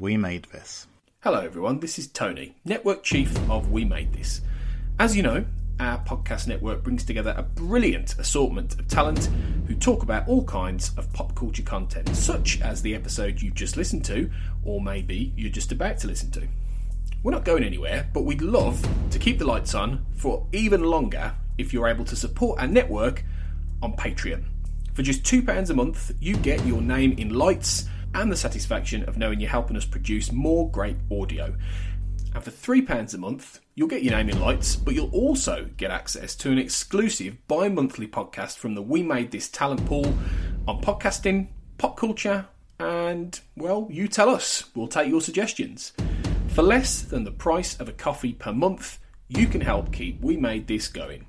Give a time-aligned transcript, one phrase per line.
[0.00, 0.86] We made this.
[1.20, 1.80] Hello, everyone.
[1.80, 4.40] This is Tony, Network Chief of We Made This.
[4.98, 5.44] As you know,
[5.78, 9.28] our podcast network brings together a brilliant assortment of talent
[9.66, 13.76] who talk about all kinds of pop culture content, such as the episode you've just
[13.76, 14.30] listened to,
[14.64, 16.48] or maybe you're just about to listen to.
[17.22, 21.34] We're not going anywhere, but we'd love to keep the lights on for even longer
[21.58, 23.22] if you're able to support our network
[23.82, 24.44] on Patreon.
[24.94, 29.16] For just £2 a month, you get your name in lights and the satisfaction of
[29.16, 31.54] knowing you're helping us produce more great audio.
[32.34, 35.90] And for £3 a month, you'll get your name in lights, but you'll also get
[35.90, 40.06] access to an exclusive bi monthly podcast from the We Made This talent pool
[40.68, 42.46] on podcasting, pop culture,
[42.78, 44.64] and, well, you tell us.
[44.74, 45.92] We'll take your suggestions.
[46.48, 50.36] For less than the price of a coffee per month, you can help keep We
[50.36, 51.26] Made This going.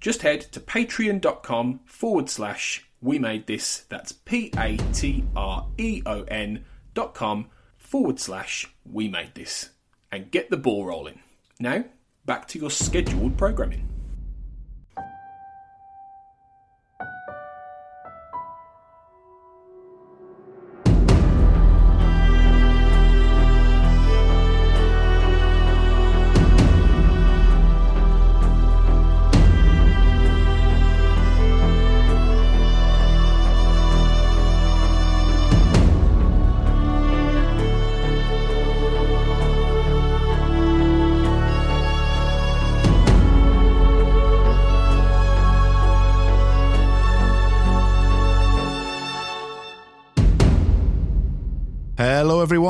[0.00, 3.84] Just head to patreon.com forward slash we made this.
[3.88, 9.70] That's P A T R E O N dot com forward slash we made this.
[10.12, 11.20] And get the ball rolling.
[11.58, 11.84] Now,
[12.24, 13.89] back to your scheduled programming.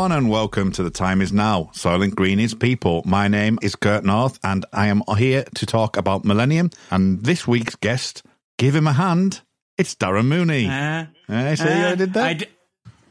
[0.00, 1.69] Everyone, and welcome to The Time Is Now.
[1.75, 3.03] Soylent Green is people.
[3.05, 6.71] My name is Kurt North, and I am here to talk about Millennium.
[6.91, 8.22] And this week's guest,
[8.56, 9.43] give him a hand,
[9.77, 10.69] it's Darren Mooney.
[10.69, 12.25] Uh, I see uh, I did that.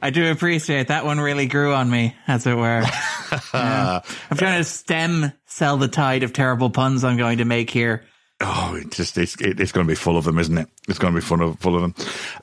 [0.02, 1.20] I do, do appreciate that one.
[1.20, 2.84] Really grew on me, as it were.
[3.54, 4.02] Yeah.
[4.32, 8.04] I'm trying to stem sell the tide of terrible puns I'm going to make here.
[8.42, 10.68] Oh, it's just it's it's going to be full of them, isn't it?
[10.88, 11.94] It's going to be full of full of them.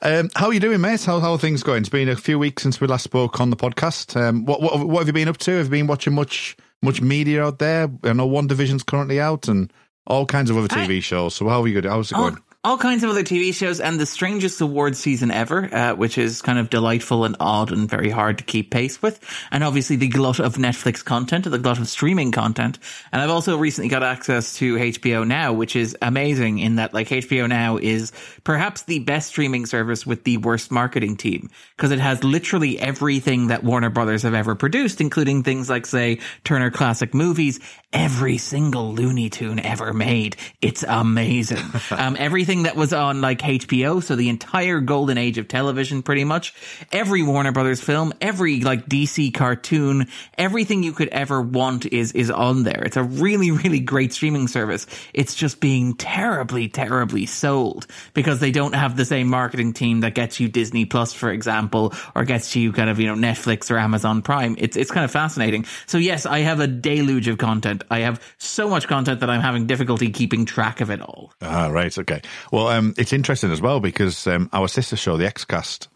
[0.03, 1.03] Um, how are you doing, mate?
[1.03, 1.79] How how are things going?
[1.79, 4.15] It's been a few weeks since we last spoke on the podcast.
[4.15, 5.51] Um, what what what have you been up to?
[5.57, 7.89] Have you been watching much much media out there?
[8.03, 9.73] I know WandaVision's currently out, and
[10.05, 11.33] all kinds of other TV I- shows.
[11.35, 11.85] So how are you good?
[11.89, 12.43] How's it All, going?
[12.67, 16.41] All kinds of other TV shows and the strangest award season ever, uh, which is
[16.41, 19.21] kind of delightful and odd and very hard to keep pace with.
[19.51, 22.77] And obviously the glut of Netflix content, the glut of streaming content.
[23.13, 27.07] And I've also recently got access to HBO Now, which is amazing in that like
[27.07, 28.11] HBO Now is
[28.43, 33.47] perhaps the best streaming service with the worst marketing team because it has literally everything
[33.47, 37.61] that Warner Brothers have ever produced, including things like say Turner Classic Movies,
[37.93, 40.35] every single Looney Tune ever made.
[40.61, 41.63] It's amazing.
[41.91, 46.23] um, everything that was on like HBO, so the entire golden age of television, pretty
[46.23, 46.53] much.
[46.91, 50.07] Every Warner Brothers film, every like DC cartoon,
[50.37, 52.83] everything you could ever want is is on there.
[52.85, 54.87] It's a really really great streaming service.
[55.13, 60.13] It's just being terribly terribly sold because they don't have the same marketing team that
[60.15, 63.77] gets you Disney Plus, for example, or gets you kind of you know Netflix or
[63.77, 64.55] Amazon Prime.
[64.57, 65.65] It's it's kind of fascinating.
[65.85, 67.83] So yes, I have a deluge of content.
[67.89, 71.33] I have so much content that I'm having difficulty keeping track of it all.
[71.41, 71.95] Ah, right.
[71.97, 72.21] Okay.
[72.51, 75.87] Well, um, it's interesting as well because um, our sister show, the Xcast,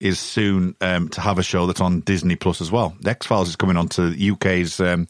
[0.00, 2.96] is soon um, to have a show that's on Disney Plus as well.
[3.00, 5.08] The X Files is coming onto UK's um,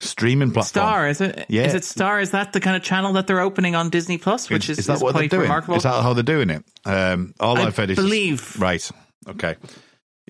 [0.00, 0.84] streaming platform.
[0.86, 1.46] Star, is it?
[1.48, 1.64] Yeah.
[1.64, 2.20] Is it Star?
[2.20, 4.86] Is that the kind of channel that they're opening on Disney Plus, which is, is
[4.86, 5.42] that is what they're quite doing?
[5.42, 5.76] remarkable?
[5.76, 6.64] Is that how they're doing it?
[6.84, 8.60] Um, all I I've heard is just- believe.
[8.60, 8.88] right.
[9.28, 9.56] Okay.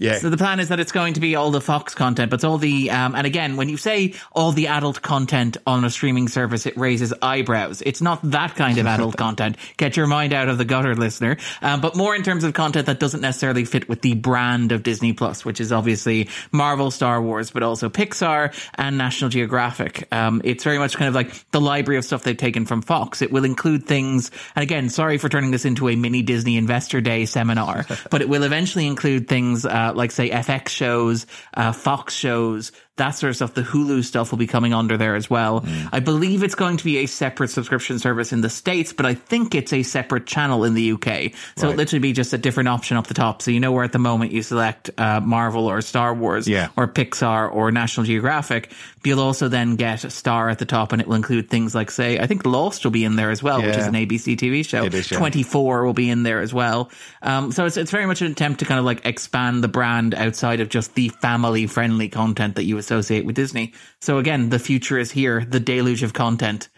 [0.00, 0.16] Yeah.
[0.16, 2.44] So the plan is that it's going to be all the Fox content, but it's
[2.44, 6.28] all the um, and again, when you say all the adult content on a streaming
[6.28, 7.82] service, it raises eyebrows.
[7.82, 9.58] It's not that kind of adult content.
[9.76, 11.36] Get your mind out of the gutter, listener.
[11.60, 14.82] Um, but more in terms of content that doesn't necessarily fit with the brand of
[14.82, 20.08] Disney Plus, which is obviously Marvel, Star Wars, but also Pixar and National Geographic.
[20.10, 23.20] Um, it's very much kind of like the library of stuff they've taken from Fox.
[23.20, 27.02] It will include things, and again, sorry for turning this into a mini Disney Investor
[27.02, 32.14] Day seminar, but it will eventually include things uh, like, say, FX shows, uh, Fox
[32.14, 33.54] shows that sort of stuff.
[33.54, 35.62] The Hulu stuff will be coming under there as well.
[35.62, 35.88] Mm.
[35.92, 39.14] I believe it's going to be a separate subscription service in the States, but I
[39.14, 41.02] think it's a separate channel in the UK.
[41.02, 41.32] So right.
[41.56, 43.42] it'll literally be just a different option up the top.
[43.42, 46.68] So you know where at the moment you select uh, Marvel or Star Wars yeah.
[46.76, 48.72] or Pixar or National Geographic.
[49.02, 51.90] You'll also then get a star at the top and it will include things like,
[51.90, 53.68] say, I think Lost will be in there as well, yeah.
[53.68, 54.84] which is an ABC TV show.
[54.84, 55.16] Is, yeah.
[55.18, 56.90] 24 will be in there as well.
[57.22, 60.14] Um, so it's, it's very much an attempt to kind of like expand the brand
[60.14, 63.72] outside of just the family friendly content that you associate with Disney.
[64.00, 66.68] So again, the future is here, the deluge of content.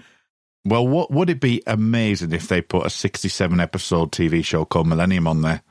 [0.64, 4.86] Well, what would it be amazing if they put a 67 episode TV show called
[4.86, 5.62] Millennium on there?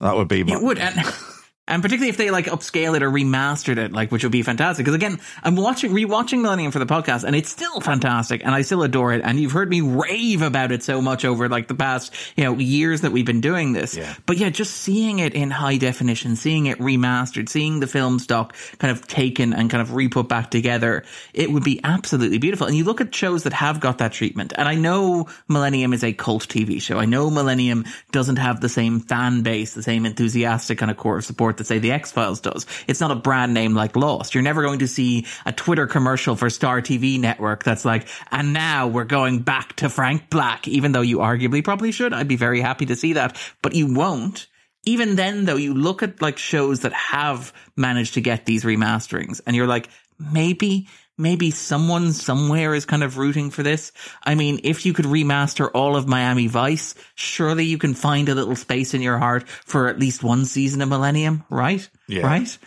[0.00, 0.42] That would be.
[0.44, 0.78] My- it would.
[0.78, 0.98] And-
[1.68, 4.84] And particularly if they like upscale it or remastered it, like which would be fantastic.
[4.84, 8.62] Because again, I'm watching rewatching Millennium for the podcast, and it's still fantastic, and I
[8.62, 9.22] still adore it.
[9.24, 12.54] And you've heard me rave about it so much over like the past you know
[12.54, 13.96] years that we've been doing this.
[13.96, 14.14] Yeah.
[14.26, 18.54] But yeah, just seeing it in high definition, seeing it remastered, seeing the film stock
[18.78, 21.04] kind of taken and kind of re-put back together,
[21.34, 22.68] it would be absolutely beautiful.
[22.68, 26.04] And you look at shows that have got that treatment, and I know Millennium is
[26.04, 26.98] a cult TV show.
[26.98, 31.18] I know Millennium doesn't have the same fan base, the same enthusiastic kind of core
[31.18, 32.66] of support that say the X Files does.
[32.86, 34.34] It's not a brand name like Lost.
[34.34, 38.52] You're never going to see a Twitter commercial for Star TV Network that's like, and
[38.52, 42.12] now we're going back to Frank Black, even though you arguably probably should.
[42.12, 44.46] I'd be very happy to see that, but you won't.
[44.84, 49.40] Even then, though, you look at like shows that have managed to get these remasterings
[49.46, 49.88] and you're like,
[50.18, 50.88] maybe
[51.18, 53.92] maybe someone somewhere is kind of rooting for this.
[54.22, 58.34] I mean, if you could remaster all of Miami Vice, surely you can find a
[58.34, 61.88] little space in your heart for at least one season of Millennium, right?
[62.06, 62.26] Yeah.
[62.26, 62.58] Right?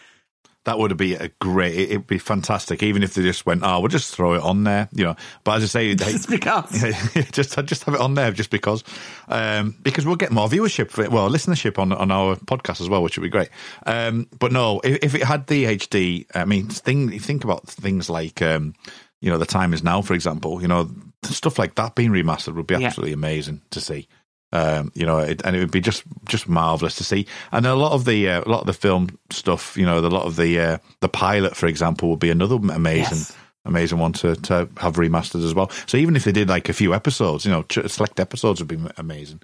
[0.65, 1.75] That would be a great.
[1.75, 4.89] It'd be fantastic, even if they just went, "Oh, we'll just throw it on there,"
[4.91, 5.15] you know.
[5.43, 6.71] But as I say, just because,
[7.31, 8.83] just just have it on there, just because,
[9.29, 12.89] um, because we'll get more viewership for it, well, listenership on on our podcast as
[12.89, 13.49] well, which would be great.
[13.85, 18.09] Um, but no, if, if, it had the HD, I mean, thing, think about things
[18.09, 18.75] like, um,
[19.21, 20.89] you know, the time is now, for example, you know,
[21.23, 23.15] stuff like that being remastered would be absolutely yeah.
[23.15, 24.07] amazing to see.
[24.51, 27.27] Um, you know, it, and it would be just just marvelous to see.
[27.51, 30.01] And a lot of the uh, a lot of the film stuff, you know, a
[30.01, 33.17] lot of the uh, the pilot, for example, would be another amazing.
[33.17, 33.35] Yes.
[33.65, 35.69] Amazing one to, to have remastered as well.
[35.85, 38.79] So even if they did like a few episodes, you know, select episodes would be
[38.97, 39.41] amazing.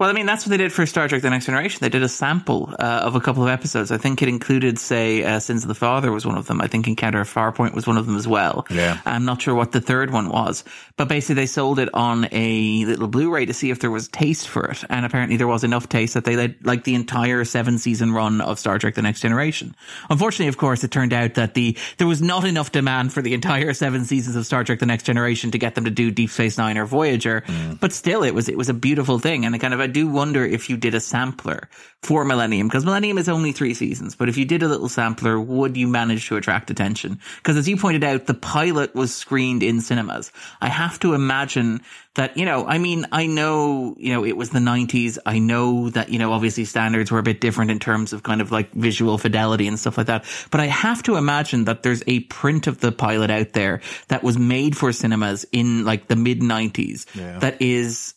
[0.00, 1.80] Well, I mean, that's what they did for Star Trek: The Next Generation.
[1.82, 3.92] They did a sample uh, of a couple of episodes.
[3.92, 6.62] I think it included, say, uh, Sins of the Father was one of them.
[6.62, 8.66] I think Encounter at Farpoint was one of them as well.
[8.70, 8.98] Yeah.
[9.04, 10.64] I'm not sure what the third one was,
[10.96, 14.48] but basically they sold it on a little Blu-ray to see if there was taste
[14.48, 17.76] for it, and apparently there was enough taste that they let like the entire seven
[17.76, 19.76] season run of Star Trek: The Next Generation.
[20.08, 23.34] Unfortunately, of course, it turned out that the there was not enough demand for the
[23.34, 26.30] entire seven seasons of Star Trek: The Next Generation to get them to do Deep
[26.30, 27.42] Space Nine or Voyager.
[27.42, 27.78] Mm.
[27.78, 30.08] But still, it was it was a beautiful thing, and I kind of I do
[30.08, 31.68] wonder if you did a sampler
[32.02, 35.38] for Millennium, because Millennium is only three seasons, but if you did a little sampler,
[35.38, 37.20] would you manage to attract attention?
[37.36, 40.32] Because as you pointed out, the pilot was screened in cinemas.
[40.62, 41.82] I have to imagine
[42.14, 45.18] that, you know, I mean, I know, you know, it was the 90s.
[45.26, 48.40] I know that, you know, obviously standards were a bit different in terms of kind
[48.40, 50.24] of like visual fidelity and stuff like that.
[50.50, 54.22] But I have to imagine that there's a print of the pilot out there that
[54.22, 57.38] was made for cinemas in like the mid 90s yeah.
[57.40, 58.14] that is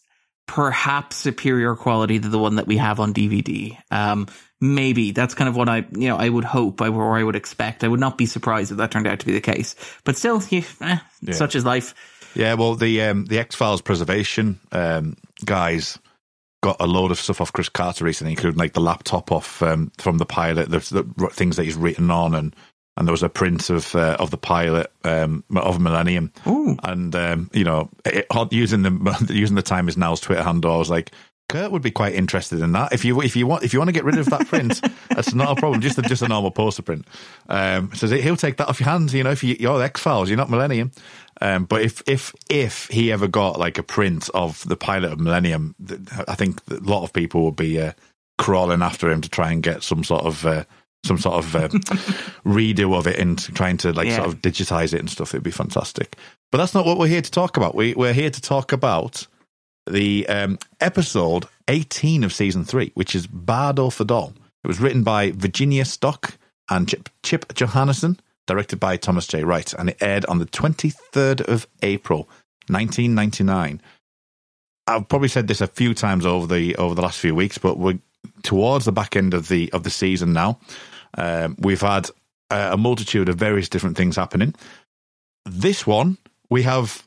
[0.47, 3.77] perhaps superior quality to the one that we have on DVD.
[3.91, 4.27] Um,
[4.59, 7.83] maybe that's kind of what I, you know, I would hope or I would expect.
[7.83, 9.75] I would not be surprised if that turned out to be the case.
[10.03, 10.99] But still, eh, yeah.
[11.31, 11.93] such is life.
[12.35, 15.99] Yeah, well, the um, the X Files preservation um, guys
[16.63, 19.91] got a load of stuff off Chris Carter recently, including like the laptop off um,
[19.97, 22.55] from the pilot, the, the, things that he's written on, and
[22.97, 26.77] and there was a print of uh, of the pilot um, of Millennium, Ooh.
[26.83, 30.77] and um, you know, it, using the using the time is now's Twitter handle, I
[30.77, 31.11] was like.
[31.49, 32.93] Kurt would be quite interested in that.
[32.93, 35.35] If you if you want if you want to get rid of that print, that's
[35.35, 35.81] not a problem.
[35.81, 37.05] Just a, just a normal poster print.
[37.47, 39.13] Um, so he'll take that off your hands.
[39.13, 40.91] You know, if you, you're X Files, you're not Millennium.
[41.41, 45.19] Um, but if if if he ever got like a print of the pilot of
[45.19, 45.75] Millennium,
[46.27, 47.91] I think a lot of people would be uh,
[48.37, 50.63] crawling after him to try and get some sort of uh,
[51.03, 51.67] some sort of uh,
[52.45, 54.17] redo of it and trying to like yeah.
[54.17, 55.33] sort of digitize it and stuff.
[55.33, 56.15] It'd be fantastic.
[56.51, 57.75] But that's not what we're here to talk about.
[57.75, 59.27] We, we're here to talk about
[59.89, 64.35] the um, episode 18 of season three, which is Bardo Thodol.
[64.63, 66.37] It was written by Virginia Stock
[66.69, 69.43] and Chip, Chip Johannessen, directed by Thomas J.
[69.43, 72.29] Wright, and it aired on the 23rd of April,
[72.67, 73.81] 1999.
[74.87, 77.77] I've probably said this a few times over the over the last few weeks, but
[77.77, 77.99] we're
[78.41, 80.59] towards the back end of the of the season now.
[81.17, 82.09] Um, we've had
[82.49, 84.53] a multitude of various different things happening.
[85.45, 86.17] This one,
[86.49, 87.05] we have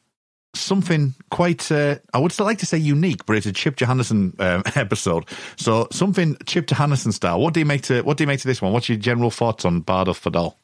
[0.55, 4.63] something quite, uh, I would like to say unique, but it's a Chip Johannessen um,
[4.75, 5.25] episode.
[5.57, 7.41] So something Chip Johannessen style.
[7.41, 8.73] What do you make to What do you make to this one?
[8.73, 10.55] What's your general thoughts on Bardo Thodol?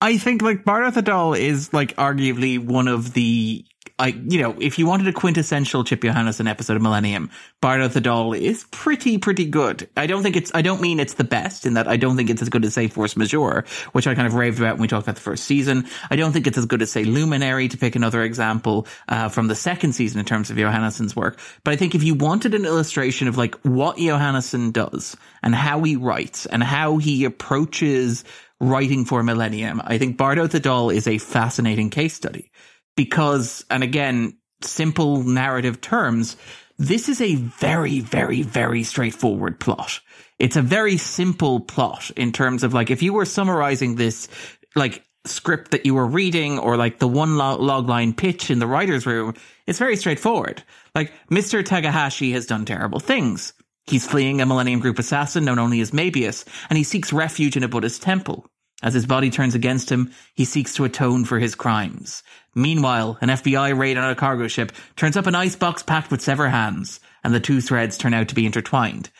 [0.00, 3.64] I think like Bardo Thodol is like arguably one of the
[4.02, 7.30] like you know if you wanted a quintessential Chip Johannessen episode of Millennium,
[7.60, 9.88] Bardo Thodol is pretty pretty good.
[9.96, 12.28] I don't think it's I don't mean it's the best in that I don't think
[12.28, 14.88] it's as good as say Force Majeure, which I kind of raved about when we
[14.88, 15.86] talked about the first season.
[16.10, 19.46] I don't think it's as good as say Luminary to pick another example uh, from
[19.46, 21.38] the second season in terms of Johannessen's work.
[21.62, 25.80] But I think if you wanted an illustration of like what Johannessen does and how
[25.82, 28.24] he writes and how he approaches
[28.58, 32.50] writing for Millennium, I think Bardo Thodol is a fascinating case study
[32.96, 36.36] because, and again, simple narrative terms,
[36.78, 40.00] this is a very, very, very straightforward plot.
[40.38, 44.28] It's a very simple plot in terms of like, if you were summarizing this,
[44.74, 48.66] like, script that you were reading or like the one log line pitch in the
[48.66, 49.34] writer's room,
[49.66, 50.62] it's very straightforward.
[50.94, 51.64] Like, Mr.
[51.64, 53.52] Takahashi has done terrible things.
[53.86, 57.62] He's fleeing a Millennium Group assassin known only as Mabius, and he seeks refuge in
[57.62, 58.46] a Buddhist temple.
[58.82, 62.24] As his body turns against him, he seeks to atone for his crimes.
[62.54, 66.50] Meanwhile, an FBI raid on a cargo ship turns up an icebox packed with severed
[66.50, 69.10] hands, and the two threads turn out to be intertwined.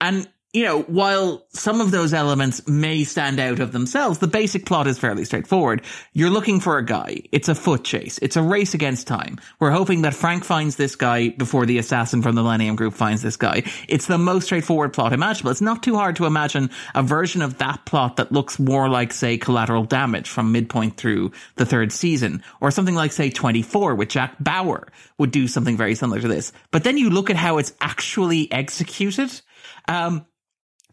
[0.00, 4.64] And you know, while some of those elements may stand out of themselves, the basic
[4.64, 5.82] plot is fairly straightforward.
[6.14, 7.18] You're looking for a guy.
[7.32, 8.18] It's a foot chase.
[8.22, 9.38] It's a race against time.
[9.60, 13.20] We're hoping that Frank finds this guy before the assassin from the Millennium Group finds
[13.20, 13.64] this guy.
[13.88, 15.50] It's the most straightforward plot imaginable.
[15.50, 19.12] It's not too hard to imagine a version of that plot that looks more like,
[19.12, 24.08] say, collateral damage from midpoint through the third season, or something like, say, 24 with
[24.08, 24.88] Jack Bauer
[25.18, 26.52] would do something very similar to this.
[26.70, 29.30] But then you look at how it's actually executed.
[29.86, 30.24] Um,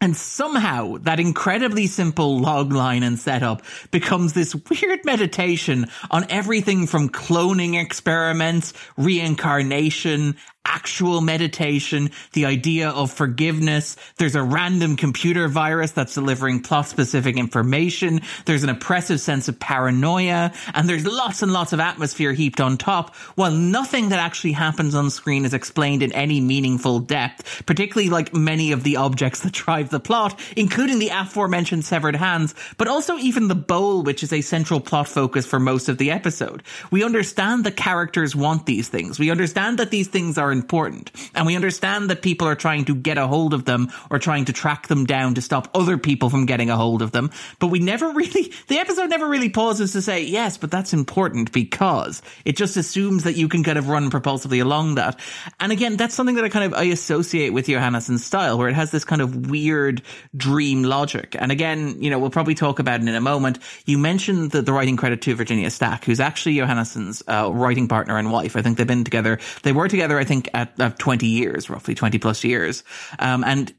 [0.00, 6.86] and somehow that incredibly simple log line and setup becomes this weird meditation on everything
[6.86, 10.36] from cloning experiments, reincarnation,
[10.66, 13.96] actual meditation, the idea of forgiveness.
[14.16, 18.20] There's a random computer virus that's delivering plot specific information.
[18.44, 22.76] There's an oppressive sense of paranoia and there's lots and lots of atmosphere heaped on
[22.76, 28.10] top while nothing that actually happens on screen is explained in any meaningful depth, particularly
[28.10, 32.88] like many of the objects that drive the plot, including the aforementioned severed hands, but
[32.88, 36.62] also even the bowl, which is a central plot focus for most of the episode.
[36.90, 39.18] We understand the characters want these things.
[39.18, 41.10] We understand that these things are important.
[41.34, 44.46] And we understand that people are trying to get a hold of them or trying
[44.46, 47.30] to track them down to stop other people from getting a hold of them.
[47.58, 51.52] But we never really, the episode never really pauses to say, yes, but that's important
[51.52, 55.20] because it just assumes that you can kind of run propulsively along that.
[55.60, 58.74] And again, that's something that I kind of, I associate with Johannessen's style where it
[58.74, 60.02] has this kind of weird
[60.36, 61.36] dream logic.
[61.38, 63.58] And again, you know, we'll probably talk about it in a moment.
[63.84, 68.18] You mentioned the, the writing credit to Virginia Stock, who's actually Johannessen's uh, writing partner
[68.18, 68.56] and wife.
[68.56, 69.38] I think they've been together.
[69.62, 72.84] They were together, I think, at, at 20 years, roughly 20 plus years.
[73.18, 73.72] Um, and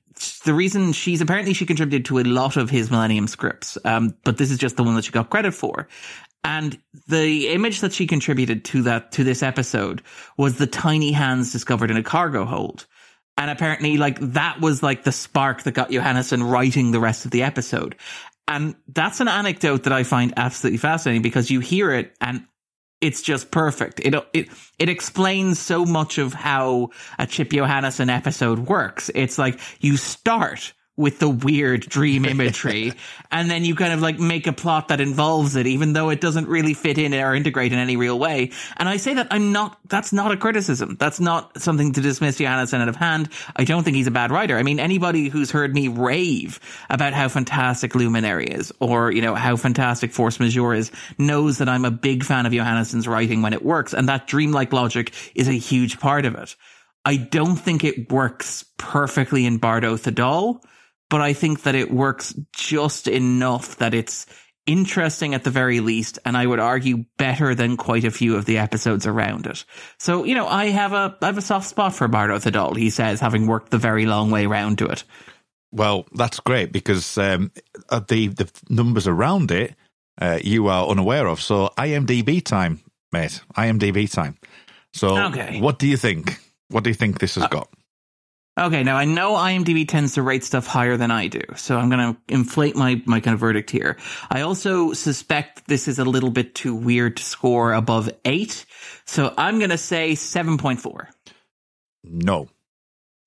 [0.46, 4.38] the reason she's apparently she contributed to a lot of his Millennium scripts, um, but
[4.38, 5.88] this is just the one that she got credit for.
[6.44, 10.02] And the image that she contributed to that to this episode
[10.38, 12.86] was the tiny hands discovered in a cargo hold.
[13.38, 17.32] And apparently, like that was like the spark that got Johannessen writing the rest of
[17.32, 17.96] the episode.
[18.48, 22.46] And that's an anecdote that I find absolutely fascinating because you hear it and
[23.02, 24.00] it's just perfect.
[24.00, 24.50] It it
[24.80, 26.90] it explains so much of how
[27.20, 29.12] a Chip Johannessen episode works.
[29.14, 32.94] It's like you start with the weird dream imagery.
[33.32, 36.20] And then you kind of like make a plot that involves it even though it
[36.20, 38.52] doesn't really fit in or integrate in any real way.
[38.78, 40.98] And i say that i'm not that's not a criticism.
[41.00, 43.30] That's not something to dismiss johannessen out of hand.
[43.56, 44.58] I don't think he's a bad writer.
[44.58, 49.36] I mean anybody who's heard me rave about how fantastic luminary is or you know
[49.36, 53.54] how fantastic force majeure is knows that i'm a big fan of johannessen's writing when
[53.54, 56.56] it works and that dreamlike logic is a huge part of it.
[57.06, 60.62] I don't think it works perfectly in bardo thodol
[61.10, 64.26] but I think that it works just enough that it's
[64.66, 68.46] interesting at the very least, and I would argue better than quite a few of
[68.46, 69.64] the episodes around it.
[69.98, 72.90] So, you know, I have a I have a soft spot for Bardo Thodol, he
[72.90, 75.04] says, having worked the very long way round to it.
[75.72, 77.52] Well, that's great because um,
[77.90, 79.76] uh, the the numbers around it
[80.20, 81.42] uh, you are unaware of.
[81.42, 83.42] So IMDb time, mate.
[83.56, 84.38] IMDb time.
[84.94, 85.60] So, okay.
[85.60, 86.40] what do you think?
[86.70, 87.70] What do you think this has uh, got?
[88.58, 91.90] Okay, now I know IMDb tends to rate stuff higher than I do, so I'm
[91.90, 93.98] going to inflate my, my kind of verdict here.
[94.32, 98.66] I also suspect this is a little bit too weird to score above 8,
[99.06, 101.08] so I'm going to say 7.4.
[102.04, 102.50] No.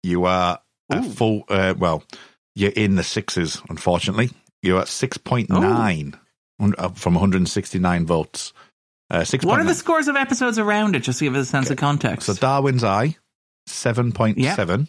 [0.02, 0.60] You are
[0.92, 0.96] Ooh.
[0.96, 2.02] at full, uh, well,
[2.56, 4.30] you're in the sixes, unfortunately.
[4.62, 6.18] You're at 6.9
[6.60, 8.52] uh, from 169 votes.
[9.08, 9.44] Uh, 6.
[9.44, 11.74] What are the scores of episodes around it, just to give us a sense okay.
[11.74, 12.26] of context?
[12.26, 13.16] So Darwin's Eye,
[13.68, 14.36] 7.7.
[14.36, 14.88] Yep.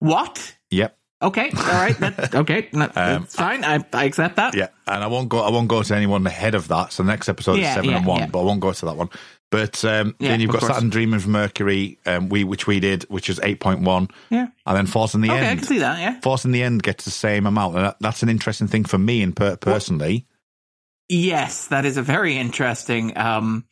[0.00, 0.56] What?
[0.70, 0.96] Yep.
[1.22, 3.64] Okay, all right, that, okay, no, that's fine.
[3.64, 4.54] I, I accept that.
[4.54, 5.40] Yeah, and I won't go.
[5.40, 6.92] I won't go to anyone ahead of that.
[6.92, 8.26] So the next episode Yeah, is seven yeah, and one, yeah.
[8.26, 9.08] but I won't go to that one.
[9.50, 10.74] But um, then you've got course.
[10.74, 14.48] Saturn Dreaming of Mercury, um, we which we did, which is eight point one, Yeah.
[14.66, 15.60] and then Force in the Okay, I End.
[15.60, 15.98] can see that.
[16.00, 16.20] Yeah.
[16.20, 19.22] Forcing the End gets the same amount, and that, that's an interesting thing for me
[19.22, 20.26] and per- personally.
[21.08, 23.16] Yes, that is a very interesting.
[23.16, 23.64] Um,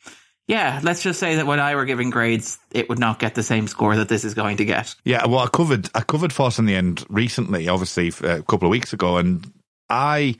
[0.47, 3.43] yeah, let's just say that when I were giving grades, it would not get the
[3.43, 4.93] same score that this is going to get.
[5.03, 8.93] Yeah, well, I covered I covered Forcing the End recently, obviously a couple of weeks
[8.93, 9.51] ago, and
[9.89, 10.35] I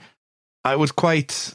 [0.64, 1.54] I was quite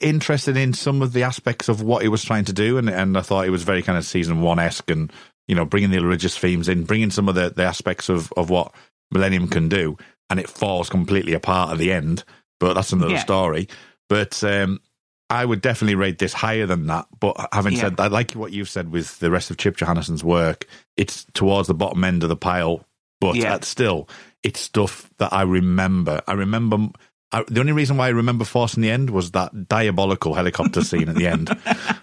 [0.00, 3.16] interested in some of the aspects of what he was trying to do, and and
[3.18, 5.12] I thought it was very kind of season one esque, and
[5.48, 8.48] you know, bringing the religious themes in, bringing some of the, the aspects of of
[8.48, 8.72] what
[9.10, 9.98] Millennium can do,
[10.30, 12.24] and it falls completely apart at the end.
[12.60, 13.18] But that's another Yeah.
[13.18, 13.68] story.
[14.08, 14.80] But um,
[15.32, 17.06] I would definitely rate this higher than that.
[17.18, 17.80] But having Yeah.
[17.80, 20.66] said that, I like what you've said with the rest of Chip Johannessen's work.
[20.96, 22.84] It's towards the bottom end of the pile,
[23.20, 23.58] but Yeah.
[23.62, 24.08] still,
[24.42, 26.20] it's stuff that I remember.
[26.28, 26.88] I remember.
[27.34, 31.08] I, the only reason why I remember Forcing the End was that diabolical helicopter scene
[31.08, 31.48] at the end.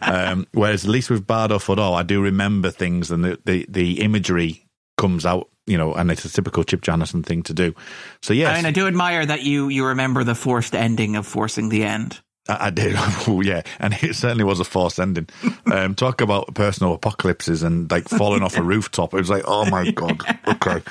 [0.01, 4.01] Um, whereas at least with Bardo Thodol, I do remember things and the, the, the
[4.01, 4.65] imagery
[4.97, 7.75] comes out, you know, and it's a typical Chip Johannessen thing to do.
[8.23, 11.27] So yes, I mean, I do admire that you you remember the forced ending of
[11.27, 12.19] forcing the end.
[12.49, 12.95] I, I did.
[13.27, 15.27] Oh, yeah, and it certainly was a forced ending.
[15.71, 19.13] Um, talk about personal apocalypses and like falling off a rooftop.
[19.13, 20.21] It was like, oh my god.
[20.47, 20.81] Okay.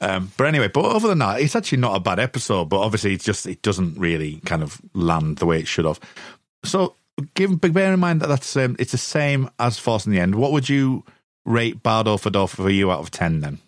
[0.00, 2.68] Um, but anyway, but other than that, it's actually not a bad episode.
[2.68, 6.00] But obviously, it's just it doesn't really kind of land the way it should have.
[6.64, 6.94] So,
[7.34, 10.34] give bear in mind that that's um, it's the same as Forcing the End.
[10.34, 11.04] What would you
[11.44, 13.40] rate Bardo Thodol for you out of ten?
[13.40, 13.58] Then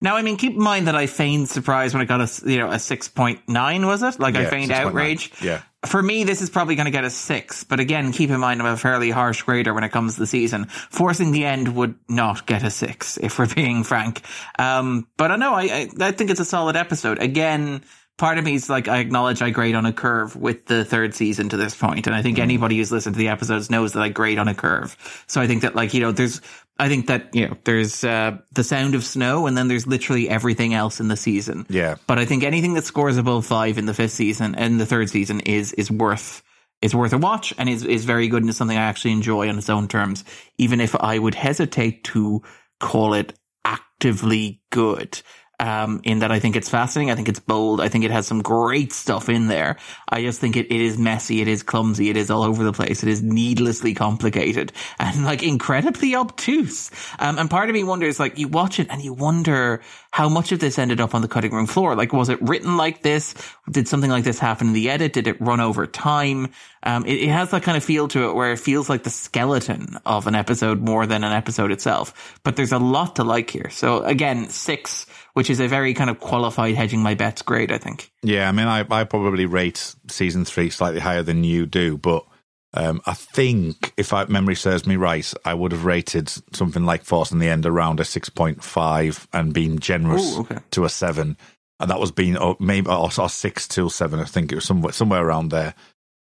[0.00, 2.58] Now, I mean, keep in mind that I feigned surprise when I got a you
[2.58, 3.86] know a six point nine.
[3.86, 4.76] Was it like I feigned 6.9.
[4.76, 5.32] outrage?
[5.42, 5.62] Yeah.
[5.86, 7.64] For me, this is probably going to get a six.
[7.64, 10.26] But again, keep in mind I'm a fairly harsh grader when it comes to the
[10.26, 10.66] season.
[10.66, 14.20] Forcing the end would not get a six if we're being frank.
[14.58, 17.18] Um, but I know I, I I think it's a solid episode.
[17.18, 17.82] Again.
[18.18, 21.14] Part of me is like I acknowledge I grade on a curve with the third
[21.14, 24.02] season to this point, and I think anybody who's listened to the episodes knows that
[24.02, 25.24] I grade on a curve.
[25.26, 26.42] So I think that like you know, there's
[26.80, 30.30] I think that you know, there's uh, the sound of snow, and then there's literally
[30.30, 31.66] everything else in the season.
[31.68, 31.96] Yeah.
[32.06, 35.10] But I think anything that scores above five in the fifth season and the third
[35.10, 36.42] season is is worth
[36.80, 39.50] is worth a watch and is is very good and is something I actually enjoy
[39.50, 40.24] on its own terms.
[40.56, 42.42] Even if I would hesitate to
[42.78, 45.20] call it actively good.
[45.60, 47.10] Um, in that I think it's fascinating.
[47.10, 47.82] I think it's bold.
[47.82, 49.76] I think it has some great stuff in there.
[50.08, 51.42] I just think it, it is messy.
[51.42, 52.08] It is clumsy.
[52.08, 53.02] It is all over the place.
[53.02, 56.90] It is needlessly complicated and like incredibly obtuse.
[57.18, 60.50] Um, and part of me wonders, like, you watch it and you wonder how much
[60.50, 61.94] of this ended up on the cutting room floor.
[61.94, 63.34] Like, was it written like this?
[63.70, 65.12] Did something like this happen in the edit?
[65.12, 66.48] Did it run over time?
[66.82, 69.10] Um, it, it has that kind of feel to it where it feels like the
[69.10, 72.38] skeleton of an episode more than an episode itself.
[72.42, 73.70] But there's a lot to like here.
[73.70, 77.78] So again, six, which is a very kind of qualified hedging my bets grade, I
[77.78, 78.10] think.
[78.22, 82.24] Yeah, I mean, I, I probably rate season three slightly higher than you do, but
[82.72, 87.04] um, I think if I, memory serves me right, I would have rated something like
[87.04, 90.58] Forcing the End around a six point five and been generous Ooh, okay.
[90.72, 91.36] to a seven,
[91.80, 94.20] and that was being or maybe or, or six till seven.
[94.20, 95.74] I think it was somewhere somewhere around there.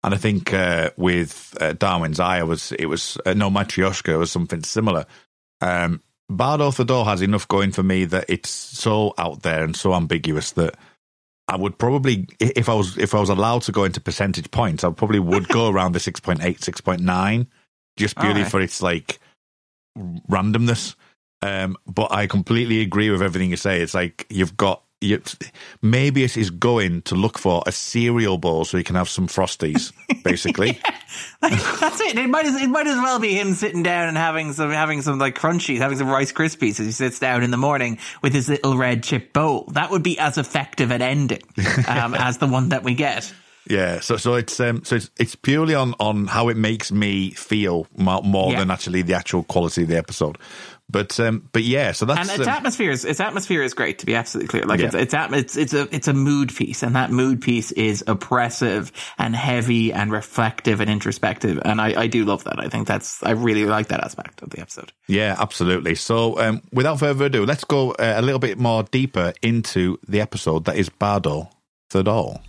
[0.03, 4.17] And I think uh, with uh, Darwin's Eye, I was it was uh, no Matryoshka
[4.17, 5.05] was something similar.
[5.59, 9.93] Um, Bardo Thodol has enough going for me that it's so out there and so
[9.93, 10.75] ambiguous that
[11.47, 14.83] I would probably, if I was if I was allowed to go into percentage points,
[14.83, 17.47] I probably would go around the 6.8, 6.9,
[17.95, 18.51] just purely Alright.
[18.51, 19.19] for its like
[19.97, 20.95] randomness.
[21.41, 23.81] Um, but I completely agree with everything you say.
[23.81, 25.21] It's like you've got you,
[25.81, 29.27] maybe it is going to look for a cereal bowl so he can have some
[29.27, 30.79] frosties, basically.
[31.41, 32.17] That's it.
[32.17, 35.01] It might as it might as well be him sitting down and having some having
[35.01, 38.33] some like crunchies, having some Rice Krispies as he sits down in the morning with
[38.33, 39.65] his little red chip bowl.
[39.73, 41.43] That would be as effective an ending
[41.87, 43.31] um, as the one that we get.
[43.69, 47.31] Yeah, so so it's um so it's it's purely on on how it makes me
[47.31, 48.59] feel more, more Yeah.
[48.59, 50.37] than actually the actual quality of the episode.
[50.89, 53.99] But um but yeah, so that's And its um, atmosphere is its atmosphere is great
[53.99, 54.63] to be absolutely clear.
[54.63, 54.85] Like Yeah.
[54.87, 58.05] it's it's at- it's it's a it's a mood piece, and that mood piece is
[58.07, 61.59] oppressive and heavy and reflective and introspective.
[61.65, 62.59] And I, I do love that.
[62.59, 64.93] I think that's I really like that aspect of the episode.
[65.07, 65.95] Yeah, absolutely.
[65.95, 70.21] So, um, without further ado, let's go uh, a little bit more deeper into the
[70.21, 71.49] episode that is Bardo
[71.91, 72.39] Thodol.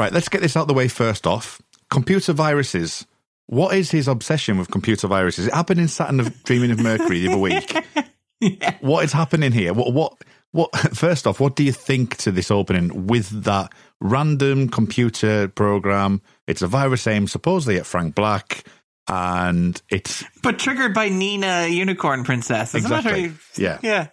[0.00, 1.60] Right, let's get this out the way first off.
[1.90, 3.06] Computer viruses.
[3.48, 5.46] What is his obsession with computer viruses?
[5.46, 7.76] It happened in Saturn of Dreaming of Mercury the other week.
[8.40, 8.76] yeah.
[8.80, 9.74] What is happening here?
[9.74, 10.14] What, what,
[10.52, 16.22] what, first off, what do you think to this opening with that random computer program?
[16.46, 18.64] It's a virus aimed supposedly at Frank Black
[19.06, 22.74] and it's but triggered by Nina Unicorn Princess.
[22.74, 23.34] Exactly.
[23.58, 24.06] yeah, yeah.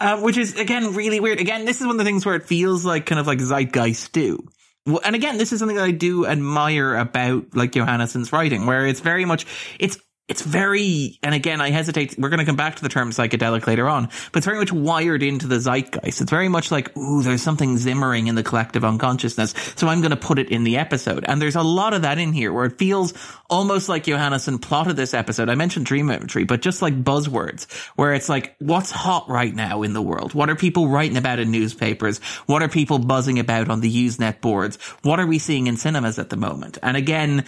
[0.00, 1.38] Uh, which is again really weird.
[1.38, 4.10] Again, this is one of the things where it feels like kind of like zeitgeist
[4.10, 4.48] do.
[4.86, 9.00] And again, this is something that I do admire about like Johannessen's writing, where it's
[9.00, 9.46] very much
[9.78, 9.98] it's
[10.30, 12.16] it's very, and again, I hesitate.
[12.16, 14.72] We're going to come back to the term psychedelic later on, but it's very much
[14.72, 16.20] wired into the zeitgeist.
[16.20, 19.52] It's very much like, ooh, there's something zimmering in the collective unconsciousness.
[19.74, 21.24] So I'm going to put it in the episode.
[21.26, 23.12] And there's a lot of that in here where it feels
[23.50, 25.48] almost like Johannessen plotted this episode.
[25.48, 29.82] I mentioned dream imagery, but just like buzzwords where it's like, what's hot right now
[29.82, 30.32] in the world?
[30.32, 32.18] What are people writing about in newspapers?
[32.46, 34.76] What are people buzzing about on the Usenet boards?
[35.02, 36.78] What are we seeing in cinemas at the moment?
[36.84, 37.46] And again,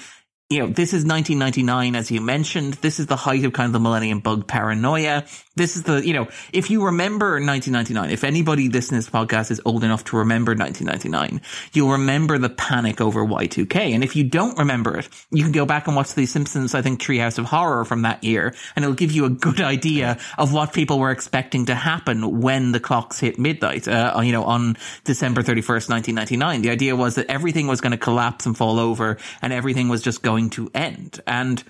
[0.52, 2.74] you know, this is 1999, as you mentioned.
[2.74, 5.24] This is the height of kind of the millennium bug paranoia.
[5.54, 9.50] This is the, you know, if you remember 1999, if anybody listening to this podcast
[9.50, 11.42] is old enough to remember 1999,
[11.74, 13.94] you'll remember the panic over Y2K.
[13.94, 16.80] And if you don't remember it, you can go back and watch The Simpsons, I
[16.80, 20.54] think, Treehouse of Horror from that year, and it'll give you a good idea of
[20.54, 24.78] what people were expecting to happen when the clocks hit midnight, uh, you know, on
[25.04, 26.62] December 31st, 1999.
[26.62, 30.00] The idea was that everything was going to collapse and fall over, and everything was
[30.00, 31.20] just going to end.
[31.26, 31.62] And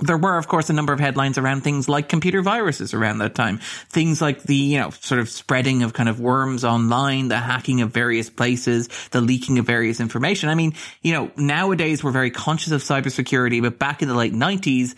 [0.00, 3.34] there were, of course, a number of headlines around things like computer viruses around that
[3.34, 3.58] time.
[3.88, 7.80] Things like the, you know, sort of spreading of kind of worms online, the hacking
[7.82, 10.48] of various places, the leaking of various information.
[10.48, 14.32] I mean, you know, nowadays we're very conscious of cybersecurity, but back in the late
[14.32, 14.94] 90s,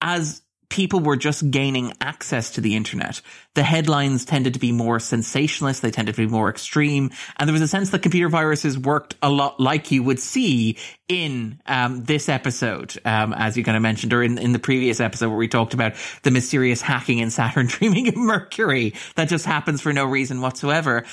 [0.00, 3.20] as people were just gaining access to the internet.
[3.54, 5.82] The headlines tended to be more sensationalist.
[5.82, 7.10] They tended to be more extreme.
[7.36, 10.76] And there was a sense that computer viruses worked a lot like you would see
[11.06, 15.00] in um, this episode, um, as you kind of mentioned, or in, in the previous
[15.00, 19.44] episode where we talked about the mysterious hacking in Saturn dreaming of Mercury that just
[19.44, 21.04] happens for no reason whatsoever.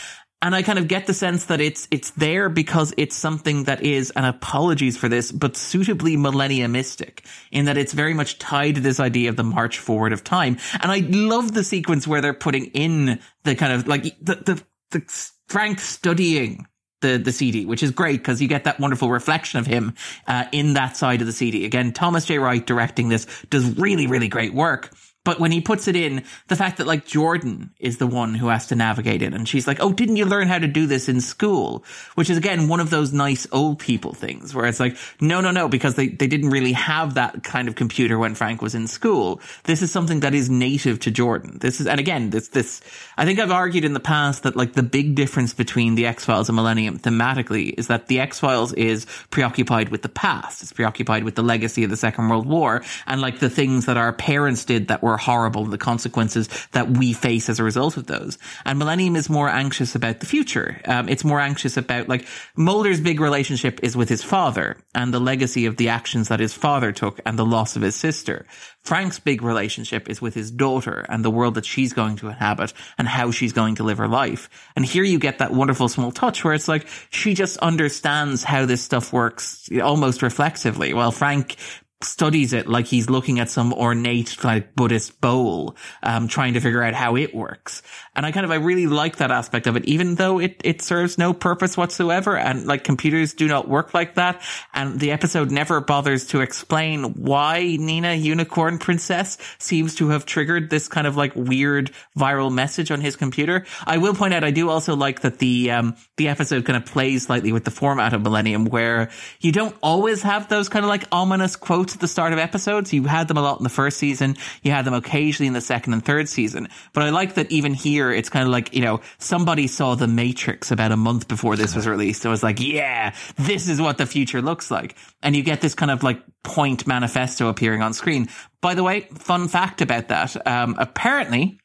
[0.43, 3.84] And I kind of get the sense that it's it's there because it's something that
[3.84, 7.19] is, and apologies for this, but suitably millenniumistic
[7.51, 10.58] in that it's very much tied to this idea of the march forward of time.
[10.82, 14.63] And I love the sequence where they're putting in the kind of like the the,
[14.89, 16.65] the Frank studying
[17.01, 19.93] the the CD, which is great because you get that wonderful reflection of him
[20.27, 21.65] uh, in that side of the CD.
[21.65, 22.39] Again, Thomas J.
[22.39, 24.91] Wright directing this does really really great work.
[25.23, 28.47] But when he puts it in, the fact that like Jordan is the one who
[28.47, 31.07] has to navigate it and she's like, Oh, didn't you learn how to do this
[31.07, 31.86] in school?
[32.15, 35.51] Which is again, one of those nice old people things where it's like, no, no,
[35.51, 38.88] no, because they, they didn't really have that kind of computer when Frank was in
[38.88, 39.41] school.
[39.65, 41.60] This is something that is native to Jordan.
[41.60, 42.81] This is, and again, this, this,
[43.15, 46.49] I think I've argued in the past that like the big difference between the X-Files
[46.49, 50.63] and Millennium thematically is that the X-Files is preoccupied with the past.
[50.63, 53.97] It's preoccupied with the legacy of the Second World War and like the things that
[53.97, 57.97] our parents did that were were horrible the consequences that we face as a result
[57.97, 58.38] of those.
[58.65, 60.80] And Millennium is more anxious about the future.
[60.86, 65.19] Um, it's more anxious about like Mulder's big relationship is with his father and the
[65.19, 68.45] legacy of the actions that his father took and the loss of his sister.
[68.84, 72.74] Frank's big relationship is with his daughter and the world that she's going to inhabit
[72.97, 74.50] and how she's going to live her life.
[74.76, 78.65] And here you get that wonderful small touch where it's like she just understands how
[78.65, 80.93] this stuff works almost reflexively.
[80.93, 81.58] While Frank
[82.03, 86.83] studies it like he's looking at some ornate like Buddhist bowl, um, trying to figure
[86.83, 87.81] out how it works.
[88.15, 90.81] And I kind of, I really like that aspect of it, even though it, it
[90.81, 92.37] serves no purpose whatsoever.
[92.37, 94.41] And like computers do not work like that.
[94.73, 100.69] And the episode never bothers to explain why Nina Unicorn Princess seems to have triggered
[100.69, 103.65] this kind of like weird viral message on his computer.
[103.85, 106.85] I will point out, I do also like that the, um, the episode kind of
[106.85, 109.09] plays slightly with the format of Millennium where
[109.39, 112.93] you don't always have those kind of like ominous quotes at the start of episodes.
[112.93, 114.38] You had them a lot in the first season.
[114.62, 116.67] You had them occasionally in the second and third season.
[116.93, 120.08] But I like that even here, it's kind of like, you know, somebody saw The
[120.08, 122.25] Matrix about a month before this was released.
[122.25, 124.95] It was like, yeah, this is what the future looks like.
[125.21, 128.30] And you get this kind of like point manifesto appearing on screen.
[128.62, 130.47] By the way, fun fact about that.
[130.47, 131.60] Um, apparently,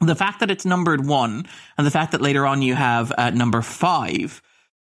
[0.00, 1.46] the fact that it's numbered one
[1.78, 4.42] and the fact that later on you have uh, number five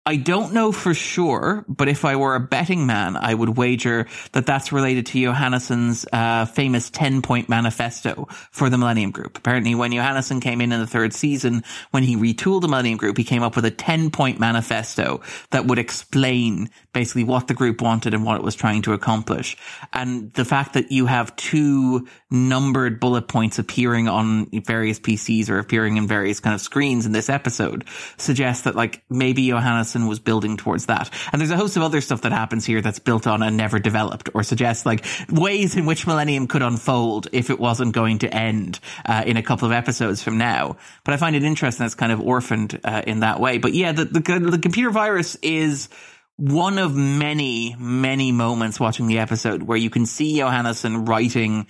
[0.06, 4.06] I don't know for sure, but if I were a betting man, I would wager
[4.32, 9.38] that that's related to Johannessen's uh, famous 10 point manifesto for the Millennium Group.
[9.38, 13.16] Apparently, when Johannessen came in in the third season, when he retooled the Millennium Group,
[13.16, 17.80] he came up with a 10 point manifesto that would explain basically what the group
[17.80, 19.56] wanted and what it was trying to accomplish.
[19.94, 25.58] And the fact that you have two numbered bullet points appearing on various PCs or
[25.58, 27.86] appearing in various kind of screens in this episode
[28.18, 31.10] suggests that like maybe Johannessen Hannison was building towards that.
[31.32, 33.78] And there's a host of other stuff that happens here that's built on and never
[33.78, 38.34] developed or suggests like ways in which Millennium could unfold if it wasn't going to
[38.34, 40.76] end uh, in a couple of episodes from now.
[41.04, 43.58] But I find it interesting that's kind of orphaned uh, in that way.
[43.58, 45.88] But yeah, the, the, the computer virus is
[46.36, 51.66] one of many, many moments watching the episode where you can see Johannessen writing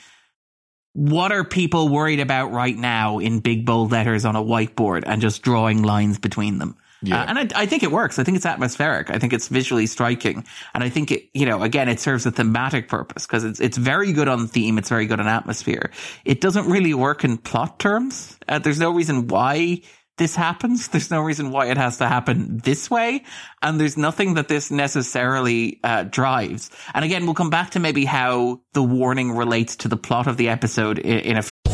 [0.95, 5.21] what are people worried about right now in big bold letters on a whiteboard and
[5.21, 6.77] just drawing lines between them.
[7.05, 7.23] Yeah.
[7.23, 8.19] Uh, and I, I, think it works.
[8.19, 9.11] I think it's atmospheric.
[9.11, 10.45] I think it's visually striking.
[10.75, 13.77] And I think it, you know, again, it serves a thematic purpose because it's, it's
[13.77, 14.79] very good on theme.
[14.79, 15.91] It's very good on atmosphere.
[16.25, 18.39] It doesn't really work in plot terms.
[18.49, 19.83] Uh, there's no reason why
[20.17, 20.89] this happens.
[20.95, 23.25] There's no reason why it has to happen this way.
[23.63, 26.71] And there's nothing that this necessarily uh, drives.
[26.95, 30.37] And again, we'll come back to maybe how the warning relates to the plot of
[30.37, 31.74] the episode in, in a.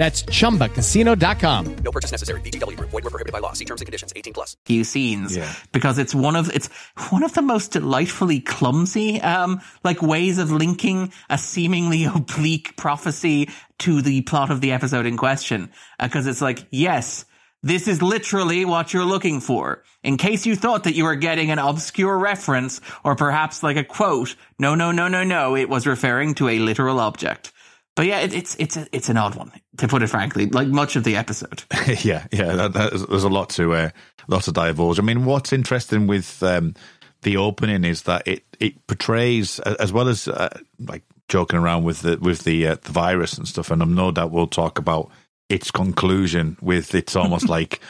[0.00, 1.76] That's ChumbaCasino.com.
[1.84, 2.40] No purchase necessary.
[2.40, 2.80] VGW.
[2.80, 3.52] Void were prohibited by law.
[3.52, 4.14] See terms and conditions.
[4.16, 4.56] 18 plus.
[4.64, 5.36] Few scenes.
[5.36, 5.52] Yeah.
[5.72, 6.68] Because it's one of, it's
[7.10, 13.50] one of the most delightfully clumsy, um, like ways of linking a seemingly oblique prophecy
[13.80, 15.70] to the plot of the episode in question.
[16.00, 17.26] Because uh, it's like, yes,
[17.62, 19.84] this is literally what you're looking for.
[20.02, 23.84] In case you thought that you were getting an obscure reference or perhaps like a
[23.84, 27.52] quote, no, no, no, no, no, it was referring to a literal object.
[28.00, 30.46] But yeah, it, it's it's a, it's an odd one to put it frankly.
[30.46, 31.64] Like much of the episode.
[32.02, 32.54] yeah, yeah.
[32.54, 33.90] That, that is, there's a lot to uh,
[34.26, 34.98] lot to divulge.
[34.98, 36.72] I mean, what's interesting with um,
[37.20, 42.00] the opening is that it it portrays as well as uh, like joking around with
[42.00, 43.70] the with the uh, the virus and stuff.
[43.70, 45.10] And I'm no doubt we'll talk about
[45.50, 47.82] its conclusion with it's almost like.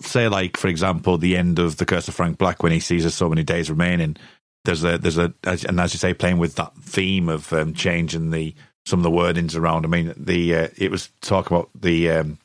[0.00, 3.02] Say, like for example, the end of the Curse of Frank Black when he sees
[3.02, 4.16] there's so many days remaining.
[4.64, 8.30] There's a there's a and as you say, playing with that theme of um, changing
[8.30, 8.54] the
[8.86, 9.84] some of the wordings around.
[9.84, 12.38] I mean, the uh, it was talk about the um,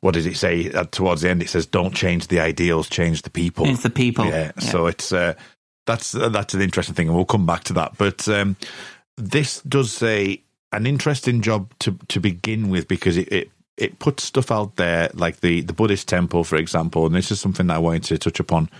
[0.00, 1.42] what did it say uh, towards the end?
[1.42, 4.24] It says, "Don't change the ideals, change the people." It's the people.
[4.26, 4.52] Yeah.
[4.56, 4.60] yeah.
[4.60, 5.34] So it's uh,
[5.86, 7.96] that's uh, that's an interesting thing, and we'll come back to that.
[7.98, 8.56] But um,
[9.16, 14.24] this does say an interesting job to to begin with because it, it it puts
[14.24, 17.76] stuff out there like the the Buddhist temple, for example, and this is something that
[17.76, 18.70] I wanted to touch upon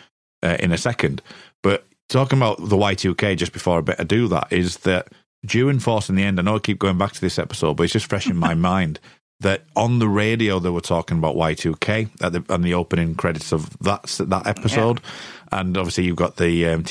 [0.43, 1.23] uh, in a second.
[1.63, 5.09] But talking about the Y2K just before I better do that is that
[5.47, 7.93] during Forcing the End, I know I keep going back to this episode, but it's
[7.93, 9.01] just fresh in my mind
[9.41, 13.53] that on the radio they were talking about Y2K at the, on the opening credits
[13.53, 15.01] of that that episode.
[15.03, 15.61] Yeah.
[15.61, 16.85] And obviously you've got the um,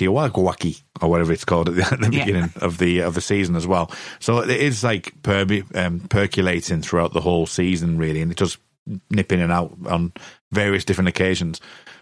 [1.02, 2.26] or whatever it's called at the, at the yeah.
[2.26, 3.92] beginning of the of the season as well.
[4.20, 5.14] So it is like
[5.74, 8.60] um, percolating throughout the whole season really, and it just
[9.10, 10.14] nip in and out on
[10.52, 11.60] various different occasions.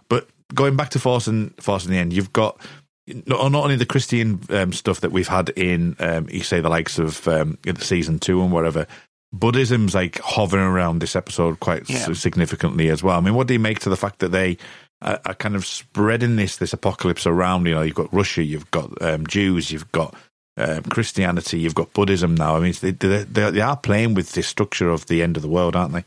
[0.10, 2.60] But going back to Force and Forcing the End, you've got
[3.08, 6.70] not, not only the Christian um, stuff that we've had in, um, you say, the
[6.70, 8.88] likes of um, season two and whatever,
[9.34, 12.14] Buddhism's like hovering around this episode quite yeah.
[12.14, 13.18] significantly as well.
[13.18, 14.58] I mean, what do you make to the fact that they
[15.02, 17.66] are, are, kind of spreading this this apocalypse around?
[17.66, 20.16] You know, you've got Russia, you've got um, Jews, you've got
[20.56, 22.56] um, Christianity, you've got Buddhism now.
[22.56, 25.50] I mean, they, they, they are playing with the structure of the end of the
[25.50, 26.06] world, aren't they?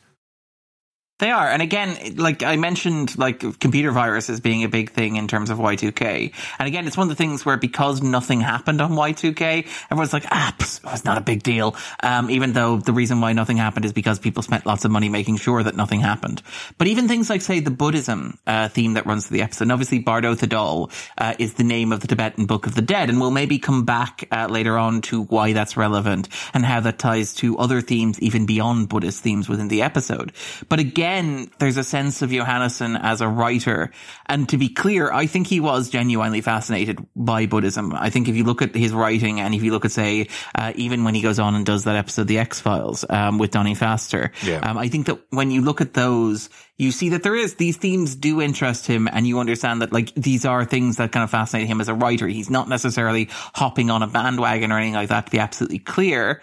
[1.18, 1.48] They are.
[1.48, 5.56] And again, like I mentioned, like computer viruses being a big thing in terms of
[5.56, 6.34] Y2K.
[6.58, 10.26] And again, it's one of the things where because nothing happened on Y2K, everyone's like,
[10.30, 11.74] ah, it was not a big deal.
[12.02, 15.08] Um, even though the reason why nothing happened is because people spent lots of money
[15.08, 16.42] making sure that nothing happened.
[16.76, 19.72] But even things like, say, the Buddhism uh, theme that runs through the episode, and
[19.72, 23.08] obviously Bardo Thodol uh, is the name of the Tibetan Book of the Dead.
[23.08, 26.98] And we'll maybe come back uh, later on to why that's relevant and how that
[26.98, 30.32] ties to other themes even beyond Buddhist themes within the episode.
[30.68, 33.92] But again, again, there's a sense of Johannessen as a writer.
[34.26, 37.92] And to be clear, I think he was genuinely fascinated by Buddhism.
[37.94, 40.72] I think if you look at his writing and if you look at, say, uh,
[40.74, 43.76] even when he goes on and does that episode, The X Files, um, with Donnie
[43.76, 44.68] Pfaster, Yeah.
[44.68, 47.76] um, I think that when you look at those, you see that there is, these
[47.76, 51.30] themes do interest him and you understand that like these are things that kind of
[51.30, 52.26] fascinate him as a writer.
[52.26, 56.42] He's not necessarily hopping on a bandwagon or anything like that to be absolutely clear.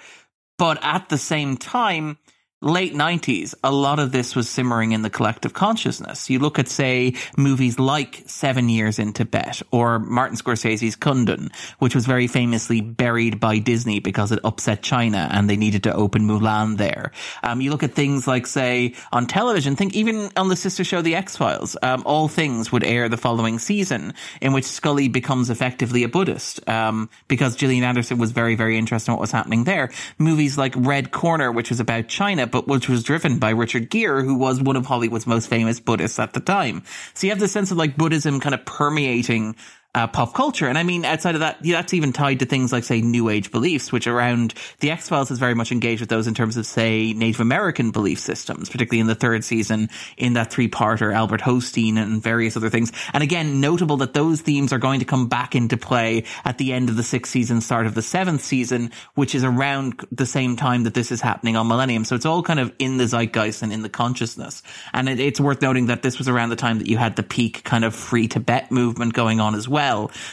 [0.57, 2.17] But at the same time,
[2.63, 6.29] late 90s, a lot of this was simmering in the collective consciousness.
[6.29, 11.93] You look at, say, movies like Seven Years in Tibet or Martin Scorsese's Kundun, which
[11.93, 16.23] was very famously buried by Disney because it upset China and they needed to open
[16.23, 17.11] Mulan there.
[17.43, 21.01] Um, you look at things like, say, on television, think even on the sister show
[21.01, 26.03] The X-Files, um, All Things would air the following season in which Scully becomes effectively
[26.03, 29.91] a Buddhist, um, because Gillian Anderson was very, very interested in what was happening there.
[30.17, 34.23] Movies like Red Corner, which was about China, but which was driven by Richard Gere,
[34.23, 36.83] who was one of Hollywood's most famous Buddhists at the time.
[37.15, 39.55] So you have this sense of like Buddhism kind of permeating
[39.95, 40.67] uh, pop culture.
[40.67, 43.51] And I mean, outside of that, that's even tied to things like, say, New Age
[43.51, 46.65] beliefs, which around the X Files is very much engaged with those in terms of,
[46.65, 51.41] say, Native American belief systems, particularly in the third season in that three parter, Albert
[51.41, 52.91] Hosteen and various other things.
[53.13, 56.73] And again, notable that those themes are going to come back into play at the
[56.73, 60.55] end of the sixth season, start of the seventh season, which is around the same
[60.55, 62.05] time that this is happening on Millennium.
[62.05, 64.63] So it's all kind of in the zeitgeist and in the consciousness.
[64.91, 67.23] And it, it's worth noting that this was around the time that you had the
[67.23, 69.82] peak kind of free Tibet movement going on as well,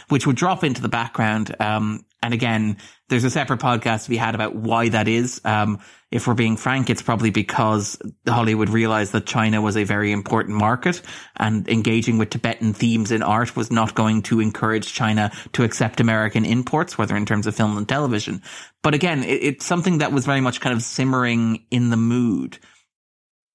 [0.09, 1.55] which would drop into the background.
[1.61, 2.77] Um, and again,
[3.09, 5.41] there's a separate podcast to be had about why that is.
[5.45, 10.13] Um, if we're being frank, it's probably because Hollywood realized that China was a very
[10.13, 11.01] important market
[11.37, 16.01] and engaging with Tibetan themes in art was not going to encourage China to accept
[16.01, 18.43] American imports, whether in terms of film and television.
[18.83, 22.59] But again, it, it's something that was very much kind of simmering in the mood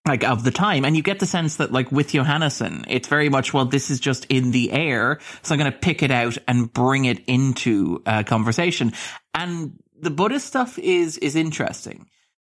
[0.05, 0.85] like of the time.
[0.85, 3.99] And you get the sense that like with Johannessen, it's very much, well, this is
[3.99, 5.19] just in the air.
[5.41, 8.93] So I'm going to pick it out and bring it into uh, conversation.
[9.33, 12.07] And the Buddhist stuff is, is interesting.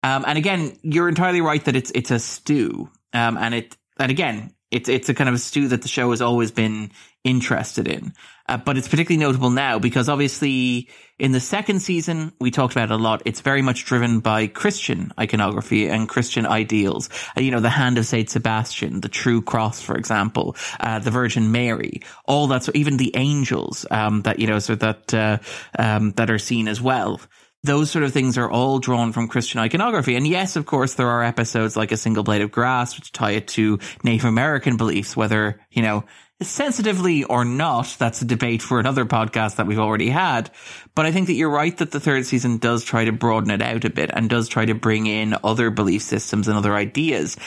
[0.03, 2.89] Um, and again, you're entirely right that it's, it's a stew.
[3.13, 6.11] Um, and it, and again, it's, it's a kind of a stew that the show
[6.11, 6.91] has always been
[7.23, 8.13] interested in.
[8.49, 12.89] Uh, but it's particularly notable now because obviously in the second season, we talked about
[12.89, 13.21] it a lot.
[13.25, 17.09] It's very much driven by Christian iconography and Christian ideals.
[17.37, 21.11] Uh, you know, the hand of Saint Sebastian, the true cross, for example, uh, the
[21.11, 22.63] Virgin Mary, all that.
[22.63, 25.37] So even the angels, um, that, you know, so that, uh,
[25.77, 27.21] um, that are seen as well
[27.61, 30.15] those sort of things are all drawn from Christian iconography.
[30.15, 33.31] And yes, of course, there are episodes like A Single Blade of Grass, which tie
[33.31, 36.05] it to Native American beliefs, whether, you know,
[36.41, 37.95] sensitively or not.
[37.99, 40.51] That's a debate for another podcast that we've already had.
[40.95, 43.61] But I think that you're right that the third season does try to broaden it
[43.61, 47.37] out a bit and does try to bring in other belief systems and other ideas.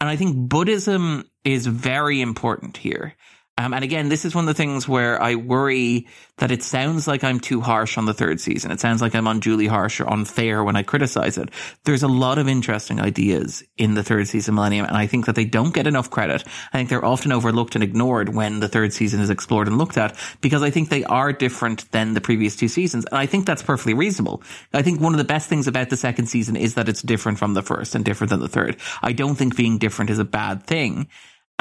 [0.00, 3.14] And I think Buddhism is very important here.
[3.58, 6.06] Um, and again, this is one of the things where I worry
[6.38, 8.70] that it sounds like I'm too harsh on the third season.
[8.70, 11.50] It sounds like I'm unduly harsh or unfair when I criticize it.
[11.84, 15.34] There's a lot of interesting ideas in the third season Millennium, and I think that
[15.34, 16.44] they don't get enough credit.
[16.72, 19.98] I think they're often overlooked and ignored when the third season is explored and looked
[19.98, 23.04] at because I think they are different than the previous two seasons.
[23.04, 24.42] And I think that's perfectly reasonable.
[24.72, 27.38] I think one of the best things about the second season is that it's different
[27.38, 28.78] from the first and different than the third.
[29.02, 31.08] I don't think being different is a bad thing.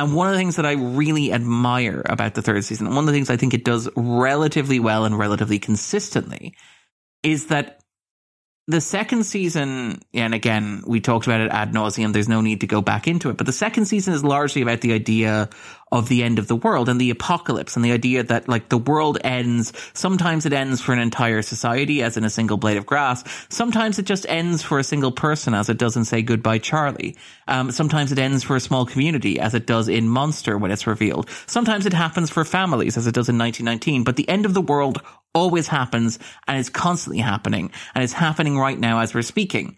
[0.01, 3.05] And one of the things that I really admire about the third season, one of
[3.05, 6.55] the things I think it does relatively well and relatively consistently,
[7.21, 7.81] is that
[8.67, 12.13] the second season, and again, we talked about it ad nauseum.
[12.13, 14.82] There's no need to go back into it, but the second season is largely about
[14.82, 15.50] the idea
[15.91, 18.78] of the end of the world and the apocalypse and the idea that like the
[18.78, 19.74] world ends.
[19.93, 23.24] Sometimes it ends for an entire society, as in a single blade of grass.
[23.50, 27.17] Sometimes it just ends for a single person, as it does in say Goodbye Charlie.
[27.47, 30.88] Um, sometimes it ends for a small community, as it does in Monster when it's
[30.88, 31.30] revealed.
[31.47, 34.04] Sometimes it happens for families, as it does in 1919.
[34.04, 35.02] But the end of the world
[35.34, 39.78] always happens and is constantly happening and it's happening right now as we're speaking.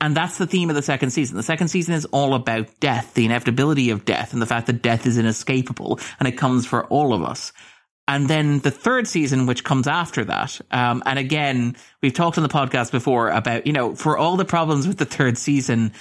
[0.00, 1.36] And that's the theme of the second season.
[1.36, 4.82] The second season is all about death, the inevitability of death, and the fact that
[4.82, 7.52] death is inescapable and it comes for all of us.
[8.06, 10.58] And then the third season, which comes after that.
[10.70, 14.46] Um, and again, we've talked on the podcast before about, you know, for all the
[14.46, 15.92] problems with the third season,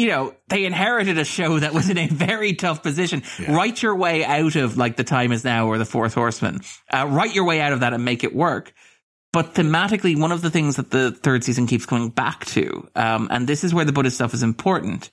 [0.00, 3.22] you know, they inherited a show that was in a very tough position.
[3.46, 6.60] Write your way out of like the time is now or the fourth horseman.
[6.90, 8.72] Uh, write your way out of that and make it work.
[9.30, 13.28] But thematically, one of the things that the third season keeps coming back to, um,
[13.30, 15.10] and this is where the Buddhist stuff is important,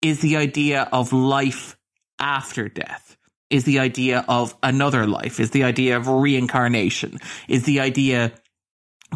[0.00, 1.76] is the idea of life
[2.18, 3.18] after death,
[3.50, 8.32] is the idea of another life, is the idea of reincarnation, is the idea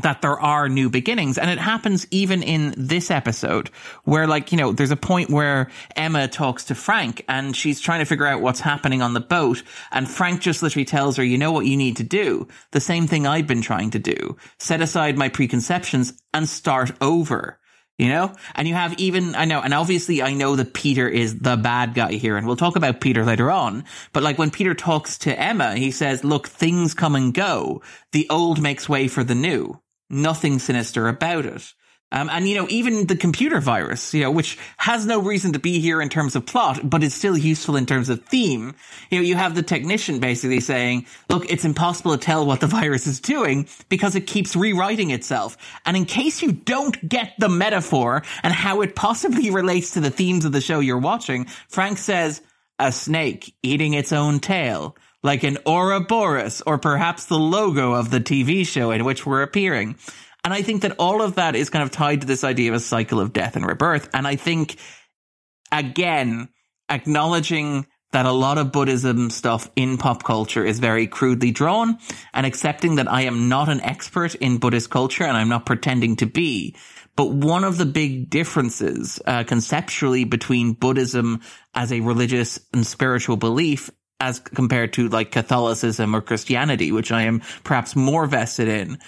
[0.02, 1.38] that there are new beginnings.
[1.38, 3.68] And it happens even in this episode
[4.04, 8.00] where like, you know, there's a point where Emma talks to Frank and she's trying
[8.00, 9.62] to figure out what's happening on the boat.
[9.90, 12.48] And Frank just literally tells her, you know what you need to do?
[12.72, 14.36] The same thing I've been trying to do.
[14.58, 17.58] Set aside my preconceptions and start over.
[17.98, 18.32] You know?
[18.54, 21.94] And you have even, I know, and obviously I know that Peter is the bad
[21.94, 23.84] guy here, and we'll talk about Peter later on.
[24.12, 27.82] But like when Peter talks to Emma, he says, look, things come and go.
[28.12, 29.80] The old makes way for the new
[30.10, 31.72] nothing sinister about it.
[32.10, 35.58] Um, and you know, even the computer virus, you know, which has no reason to
[35.58, 38.74] be here in terms of plot, but is still useful in terms of theme.
[39.10, 42.66] You know, you have the technician basically saying, look, it's impossible to tell what the
[42.78, 45.58] virus is doing because it keeps rewriting itself.
[45.84, 50.10] And in case you don't get the metaphor and how it possibly relates to the
[50.10, 52.40] themes of the show you're watching, Frank says,
[52.78, 58.20] a snake eating its own tail like an Ouroboros or perhaps the logo of the
[58.20, 59.96] TV show in which we're appearing.
[60.44, 62.76] And I think that all of that is kind of tied to this idea of
[62.76, 64.08] a cycle of death and rebirth.
[64.14, 64.76] And I think,
[65.72, 66.48] again,
[66.88, 71.98] acknowledging that a lot of Buddhism stuff in pop culture is very crudely drawn
[72.32, 76.16] and accepting that I am not an expert in Buddhist culture and I'm not pretending
[76.16, 76.74] to be.
[77.16, 81.40] But one of the big differences uh, conceptually between Buddhism
[81.74, 83.90] as a religious and spiritual belief
[84.20, 88.98] as compared to like Catholicism or Christianity, which I am perhaps more vested in,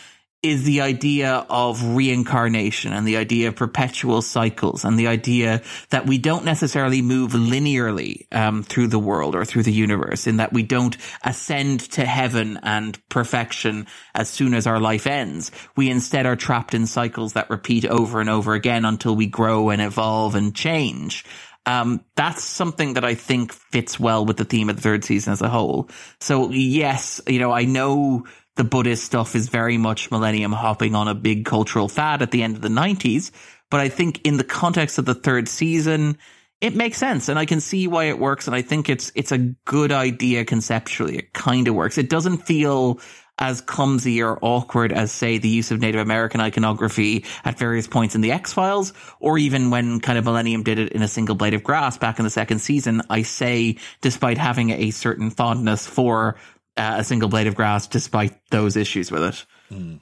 [0.42, 6.06] is the idea of reincarnation and the idea of perpetual cycles and the idea that
[6.06, 10.52] we don't necessarily move linearly um, through the world or through the universe in that
[10.52, 15.50] we don't ascend to heaven and perfection as soon as our life ends.
[15.76, 19.68] We instead are trapped in cycles that repeat over and over again until we grow
[19.68, 21.22] and evolve and change.
[21.66, 25.32] Um, that's something that I think fits well with the theme of the third season
[25.32, 25.90] as a whole.
[26.20, 28.24] So yes, you know, I know
[28.56, 32.42] the Buddhist stuff is very much millennium hopping on a big cultural fad at the
[32.42, 33.30] end of the 90s,
[33.70, 36.18] but I think in the context of the third season,
[36.60, 39.32] it makes sense and I can see why it works and I think it's it's
[39.32, 41.16] a good idea conceptually.
[41.16, 41.96] It kind of works.
[41.96, 43.00] It doesn't feel
[43.40, 48.14] as clumsy or awkward as, say, the use of Native American iconography at various points
[48.14, 51.34] in the X Files, or even when kind of Millennium did it in a single
[51.34, 53.02] blade of grass back in the second season.
[53.08, 56.36] I say, despite having a certain fondness for
[56.76, 59.46] uh, a single blade of grass, despite those issues with it.
[59.72, 60.00] Mm.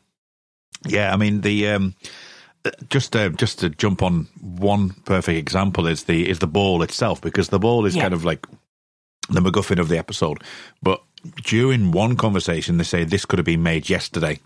[0.86, 1.68] Yeah, I mean the.
[1.68, 1.94] Um
[2.90, 7.20] just uh, just to jump on one perfect example is the is the ball itself
[7.20, 8.02] because the ball is yeah.
[8.02, 8.46] kind of like
[9.30, 10.42] the MacGuffin of the episode.
[10.82, 11.02] But
[11.42, 14.38] during one conversation, they say this could have been made yesterday.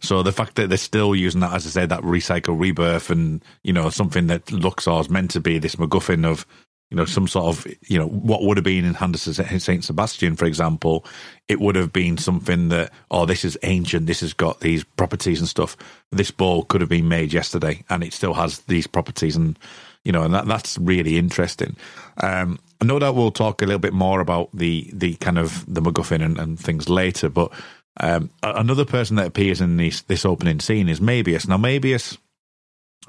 [0.00, 3.42] So the fact that they're still using that, as I say, that recycle rebirth and,
[3.62, 6.46] you know, something that is meant to be this MacGuffin of,
[6.90, 9.84] you know, some sort of, you know, what would have been in Hand St.
[9.84, 11.04] Sebastian, for example,
[11.48, 15.40] it would have been something that, oh, this is ancient, this has got these properties
[15.40, 15.76] and stuff.
[16.10, 19.58] This ball could have been made yesterday and it still has these properties and,
[20.04, 21.76] you know, and that, that's really interesting.
[22.22, 25.82] Um, Know that we'll talk a little bit more about the the kind of the
[25.82, 27.52] MacGuffin and, and things later, but
[28.00, 31.48] um, another person that appears in this this opening scene is Mabius.
[31.48, 32.18] Now, Mabius,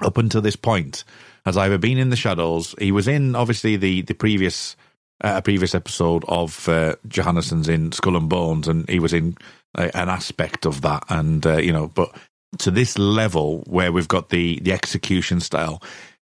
[0.00, 1.04] up until this point,
[1.44, 2.74] has either been in the shadows.
[2.78, 4.74] He was in obviously the the previous
[5.20, 9.36] uh, previous episode of uh, Johannessen's in Skull and Bones, and he was in
[9.76, 12.14] uh, an aspect of that, and uh, you know, but
[12.58, 15.82] to this level where we've got the the execution style,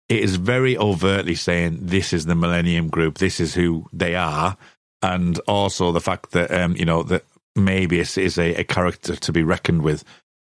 [0.10, 4.58] it is very overtly saying this is the Millennium Group, this is who they are,
[5.02, 7.24] and also the fact that um, you know that
[7.58, 10.04] Mabius is a, a character to be reckoned with.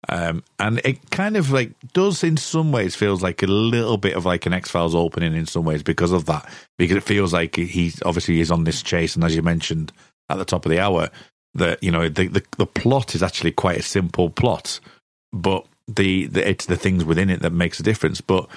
[0.09, 4.15] Um, and it kind of like does in some ways feels like a little bit
[4.15, 6.49] of like an X Files opening in some ways because of that.
[6.79, 9.93] Because it feels like he's obviously is on this chase, and as you mentioned
[10.31, 11.11] at the top of the hour,
[11.55, 14.79] that you know the, the the plot is actually quite a simple plot,
[15.33, 18.21] but the, the it's the things within it that makes a difference.
[18.21, 18.49] But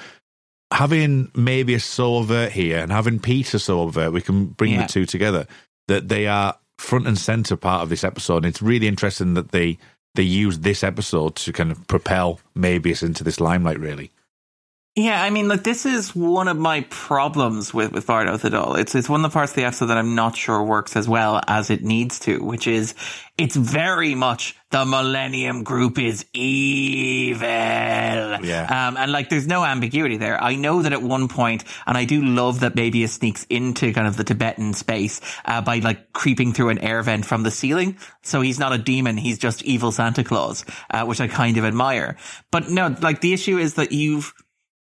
[0.72, 4.84] having Mabius so overt here and having Peter so overt, we can bring yeah.
[4.84, 5.48] the two together.
[5.88, 8.38] That they are front and center part of this episode.
[8.38, 9.78] And it's really interesting that they
[10.16, 13.80] they use this episode to kind of propel Mabius into this limelight.
[13.80, 14.12] Really.
[14.96, 18.76] Yeah, I mean, look, this is one of my problems with with Far North all.
[18.76, 21.08] It's it's one of the parts of the episode that I'm not sure works as
[21.08, 22.94] well as it needs to, which is
[23.38, 27.48] it's very much the Millennium Group is evil.
[27.48, 28.68] Yeah.
[28.70, 30.44] Um, and like, there's no ambiguity there.
[30.44, 34.08] I know that at one point, and I do love that Mabius sneaks into kind
[34.08, 37.98] of the Tibetan space uh, by like creeping through an air vent from the ceiling.
[38.24, 41.64] So he's not a demon; he's just evil Santa Claus, uh, which I kind of
[41.64, 42.18] admire.
[42.52, 44.34] But no, like the issue is that you've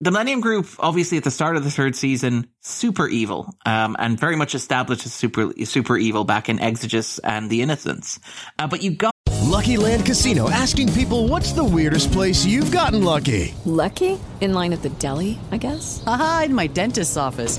[0.01, 4.19] the Millennium Group, obviously at the start of the third season, super evil, um, and
[4.19, 8.21] very much established as super super evil back in Exodus and the Innocents.
[8.59, 13.03] Uh, but you got Lucky Land Casino asking people what's the weirdest place you've gotten
[13.03, 13.55] lucky?
[13.65, 14.19] Lucky?
[14.41, 16.03] In line at the deli, I guess?
[16.07, 17.59] Aha, in my dentist's office.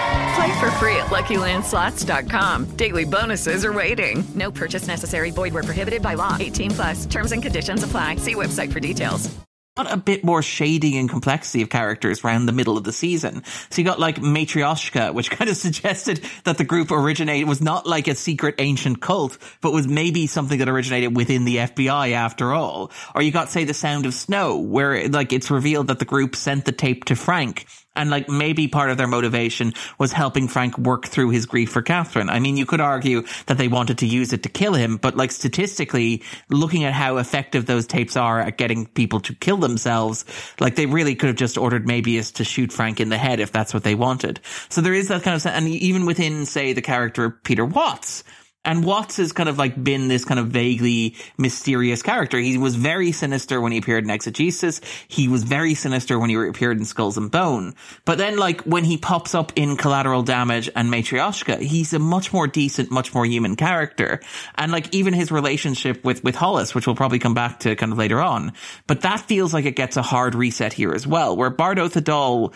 [0.35, 2.77] Play for free at LuckyLandSlots.com.
[2.77, 4.23] Daily bonuses are waiting.
[4.33, 5.31] No purchase necessary.
[5.31, 6.37] Void where prohibited by law.
[6.39, 7.05] 18 plus.
[7.05, 8.15] Terms and conditions apply.
[8.15, 9.29] See website for details.
[9.77, 13.43] Got a bit more shading and complexity of characters around the middle of the season.
[13.69, 17.87] So you got like Matryoshka, which kind of suggested that the group originated was not
[17.87, 22.51] like a secret ancient cult, but was maybe something that originated within the FBI after
[22.53, 22.91] all.
[23.15, 26.35] Or you got, say, the Sound of Snow, where like it's revealed that the group
[26.35, 27.65] sent the tape to Frank
[27.95, 31.81] and like maybe part of their motivation was helping Frank work through his grief for
[31.81, 32.29] Catherine.
[32.29, 35.17] I mean, you could argue that they wanted to use it to kill him, but
[35.17, 40.25] like statistically, looking at how effective those tapes are at getting people to kill themselves,
[40.59, 43.51] like they really could have just ordered Mabius to shoot Frank in the head if
[43.51, 44.39] that's what they wanted.
[44.69, 48.23] So there is that kind of, and even within, say, the character Peter Watts,
[48.63, 52.37] and Watts has kind of like been this kind of vaguely mysterious character.
[52.37, 54.81] He was very sinister when he appeared in Exegesis.
[55.07, 57.73] He was very sinister when he appeared in Skulls and Bone.
[58.05, 62.31] But then like when he pops up in Collateral Damage and Matryoshka, he's a much
[62.31, 64.19] more decent, much more human character.
[64.55, 67.91] And like even his relationship with, with Hollis, which we'll probably come back to kind
[67.91, 68.53] of later on.
[68.85, 72.53] But that feels like it gets a hard reset here as well, where Bardo Thodol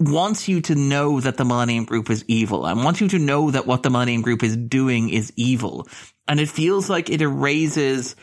[0.00, 3.50] wants you to know that the Millennium Group is evil and wants you to know
[3.50, 5.86] that what the Millennium Group is doing is evil.
[6.26, 8.16] And it feels like it erases,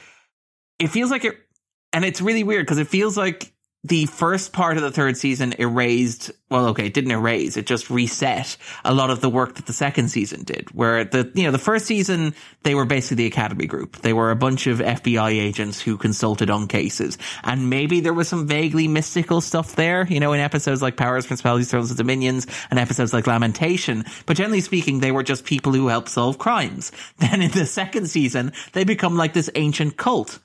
[0.79, 1.37] it feels like it,
[1.93, 3.53] and it's really weird because it feels like
[3.87, 7.89] the first part of the third season erased, well, okay, it didn't erase, it just
[7.89, 10.69] reset a lot of the work that the second season did.
[10.71, 12.33] Where the, you know, the first season,
[12.63, 13.97] they were basically the Academy group.
[13.97, 17.17] They were a bunch of FBI agents who consulted on cases.
[17.43, 21.25] And maybe there was some vaguely mystical stuff there, you know, in episodes like Powers,
[21.25, 24.03] Principalities, Thrones, and Dominions, and episodes like Lamentation.
[24.25, 26.91] But generally speaking, they were just people who helped solve crimes.
[27.19, 30.39] Then in the second season, they become like this ancient cult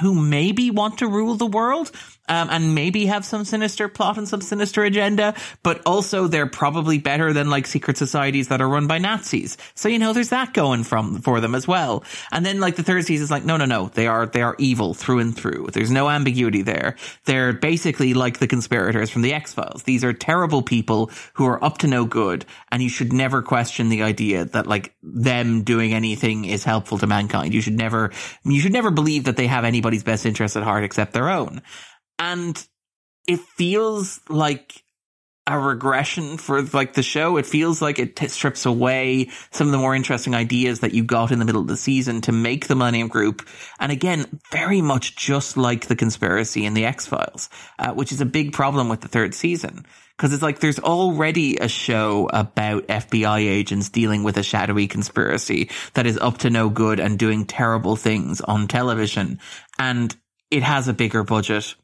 [0.00, 1.90] who maybe want to rule the world
[2.28, 6.98] um, and maybe have some sinister plot and some sinister agenda, but also they're probably
[6.98, 9.56] better than like secret societies that are run by Nazis.
[9.74, 12.04] So you know, there's that going from for them as well.
[12.32, 14.56] And then like the third season is like, no, no, no, they are they are
[14.58, 15.68] evil through and through.
[15.72, 16.96] There's no ambiguity there.
[17.24, 19.82] They're basically like the conspirators from the X Files.
[19.82, 23.88] These are terrible people who are up to no good, and you should never question
[23.88, 27.54] the idea that like them doing anything is helpful to mankind.
[27.54, 28.12] You should never
[28.44, 31.62] you should never believe that they have anybody's best interest at heart except their own
[32.18, 32.66] and
[33.26, 34.82] it feels like
[35.48, 37.38] a regression for like the show.
[37.38, 41.02] It feels like it t- strips away some of the more interesting ideas that you
[41.02, 43.48] got in the middle of the season to make the Millennium Group.
[43.80, 47.48] And again, very much just like the conspiracy in the X Files,
[47.78, 49.86] uh, which is a big problem with the third season.
[50.18, 55.70] Cause it's like there's already a show about FBI agents dealing with a shadowy conspiracy
[55.94, 59.38] that is up to no good and doing terrible things on television.
[59.78, 60.14] And
[60.50, 61.76] it has a bigger budget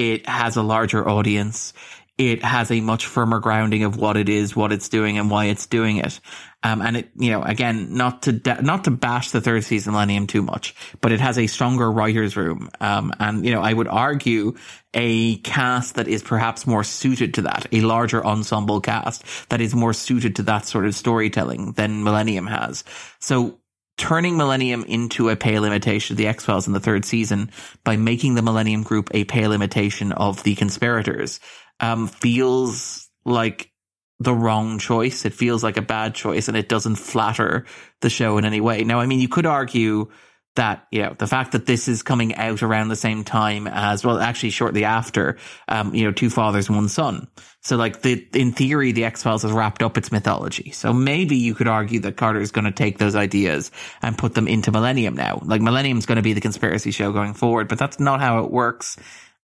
[0.00, 1.74] it has a larger audience.
[2.16, 5.46] It has a much firmer grounding of what it is, what it's doing, and why
[5.46, 6.20] it's doing it.
[6.62, 8.32] Um, and it, you know, again, not to
[8.62, 12.34] not to bash the third season Millennium too much, but it has a stronger writers'
[12.36, 12.70] room.
[12.80, 14.54] Um, and you know, I would argue
[14.94, 19.74] a cast that is perhaps more suited to that, a larger ensemble cast that is
[19.74, 22.84] more suited to that sort of storytelling than Millennium has.
[23.18, 23.59] So
[24.00, 27.50] turning Millennium into a pale imitation of the X Files in the third season
[27.84, 31.38] by making the Millennium Group a pale imitation of the conspirators
[31.80, 33.70] um, feels like
[34.18, 35.26] the wrong choice.
[35.26, 37.66] It feels like a bad choice and it doesn't flatter
[38.00, 38.84] the show in any way.
[38.84, 40.08] Now, I mean, you could argue
[40.56, 44.04] that you know the fact that this is coming out around the same time as
[44.04, 45.38] well actually shortly after
[45.68, 47.28] um you know two fathers one son.
[47.62, 50.72] So like the in theory the x-files has wrapped up its mythology.
[50.72, 53.70] So maybe you could argue that carter is going to take those ideas
[54.02, 55.40] and put them into millennium now.
[55.44, 58.50] Like millennium's going to be the conspiracy show going forward but that's not how it
[58.50, 58.96] works.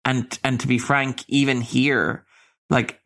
[0.04, 2.24] And and to be frank even here
[2.70, 3.00] like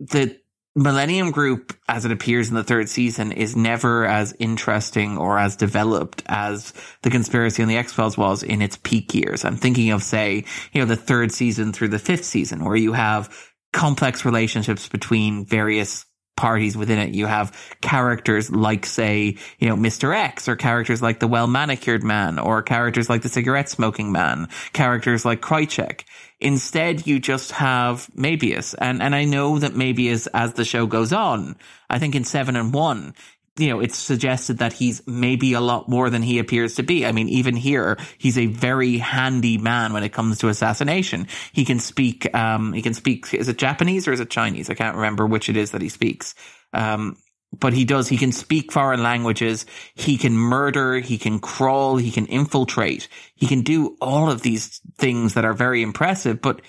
[0.00, 0.38] the
[0.76, 5.54] Millennium Group, as it appears in the third season, is never as interesting or as
[5.54, 6.72] developed as
[7.02, 9.44] the conspiracy on the X Files was in its peak years.
[9.44, 12.92] I'm thinking of, say, you know, the third season through the fifth season, where you
[12.92, 16.06] have complex relationships between various
[16.36, 17.14] parties within it.
[17.14, 20.12] You have characters like, say, you know, Mr.
[20.12, 24.48] X, or characters like the well manicured man, or characters like the cigarette smoking man,
[24.72, 26.02] characters like Krychek.
[26.44, 28.74] Instead, you just have Mabius.
[28.78, 31.56] And, and I know that Mabius, as the show goes on,
[31.88, 33.14] I think in seven and one,
[33.56, 37.06] you know, it's suggested that he's maybe a lot more than he appears to be.
[37.06, 41.28] I mean, even here, he's a very handy man when it comes to assassination.
[41.52, 44.68] He can speak, um, he can speak, is it Japanese or is it Chinese?
[44.68, 46.34] I can't remember which it is that he speaks.
[46.74, 47.16] Um,
[47.60, 49.66] but he does, he can speak foreign languages.
[49.94, 50.98] He can murder.
[50.98, 51.96] He can crawl.
[51.96, 53.08] He can infiltrate.
[53.34, 56.62] He can do all of these things that are very impressive, but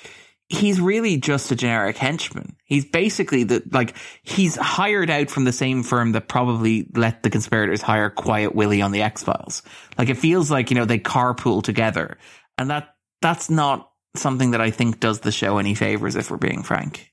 [0.48, 2.56] he's really just a generic henchman.
[2.66, 7.32] He's basically the, like, he's hired out from the same firm that probably let the
[7.32, 9.64] conspirators hire Quiet Willie on the X-Files.
[9.98, 12.18] Like, it feels like, you know, they carpool together.
[12.58, 16.38] And that, that's not something that I think does the show any favors, if we're
[16.38, 17.12] being frank.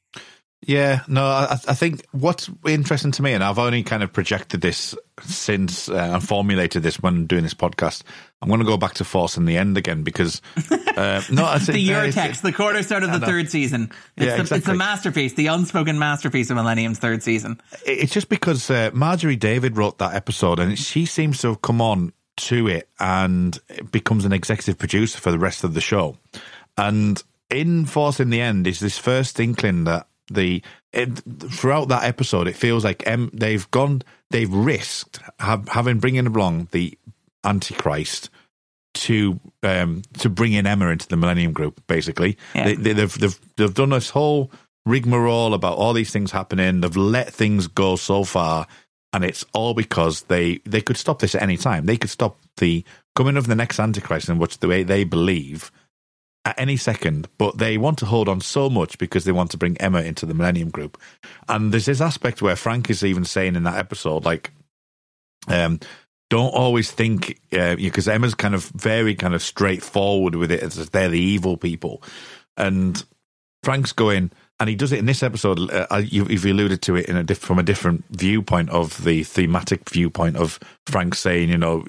[0.65, 4.61] Yeah, no, I, I think what's interesting to me, and I've only kind of projected
[4.61, 8.03] this since uh, and formulated this when doing this podcast.
[8.41, 10.41] I'm going to go back to Force in the end again because
[10.71, 13.91] uh, no, I the Eurotext, the cornerstone of the third season.
[14.17, 14.59] It's, Yeah, the, exactly.
[14.59, 17.61] it's the masterpiece, the unspoken masterpiece of Millennium's third season.
[17.85, 21.81] It's just because uh, Marjorie David wrote that episode, and she seems to have come
[21.81, 23.59] on to it and
[23.91, 26.17] becomes an executive producer for the rest of the show.
[26.79, 30.63] And in Forcing the End is this first inkling that the
[30.93, 31.09] it,
[31.51, 36.69] throughout that episode, it feels like em, they've gone, they've risked have, having bringing along
[36.73, 36.97] the
[37.45, 38.31] Antichrist
[38.95, 41.83] to um to bring in Emma into the Millennium Group.
[41.87, 42.65] Basically, Yeah.
[42.65, 44.51] they, they, they've they've they've done this whole
[44.85, 46.81] rigmarole about all these things happening.
[46.81, 48.67] They've let things go so far,
[49.13, 51.87] and it's all because they they could stop this at any time.
[51.87, 52.85] They could stop the
[53.17, 55.71] coming of the next Antichrist, in which the way they believe
[56.45, 59.57] at any second, but they want to hold on so much because they want to
[59.57, 61.01] bring Emma into the Millennium Group.
[61.49, 64.51] And there's this aspect where Frank is even saying in that episode, like,
[65.47, 65.79] um,
[66.31, 71.09] don't always think because Emma's kind of very kind of straightforward with it as they're
[71.09, 72.03] the evil people,
[72.57, 73.05] and
[73.63, 74.31] Frank's going.
[74.59, 75.59] And he does it in this episode.
[75.73, 79.25] Uh, you, you've alluded to it in a diff- from a different viewpoint of the
[79.25, 81.85] thematic viewpoint of Frank saying, you know,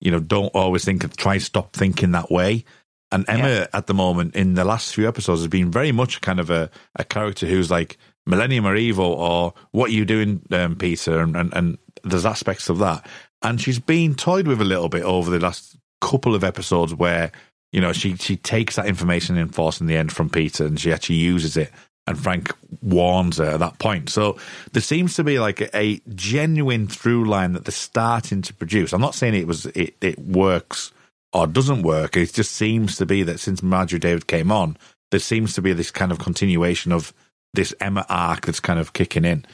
[0.00, 1.16] you know, don't always think.
[1.16, 2.64] Try stop thinking that way.
[3.12, 6.40] And Emma, at the moment, in the last few episodes, has been very much kind
[6.40, 10.76] of a, a character who's like Millennium or evil, or what are you doing, um,
[10.76, 11.20] Peter?
[11.20, 13.06] And, and and there's aspects of that,
[13.42, 17.30] and she's been toyed with a little bit over the last couple of episodes where
[17.70, 20.92] you know she she takes that information in Forcing the End from Peter, and she
[20.92, 21.70] actually uses it.
[22.06, 24.08] And Frank warns her at that point.
[24.08, 24.36] So
[24.72, 28.92] there seems to be like a, a genuine through line that they're starting to produce.
[28.92, 30.90] I'm not saying it was it, it works
[31.32, 32.16] or doesn't work.
[32.16, 34.76] It just seems to be that since Marjorie David came on,
[35.10, 37.12] there seems to be this kind of continuation of
[37.54, 39.44] this Emma arc that's kind of kicking in.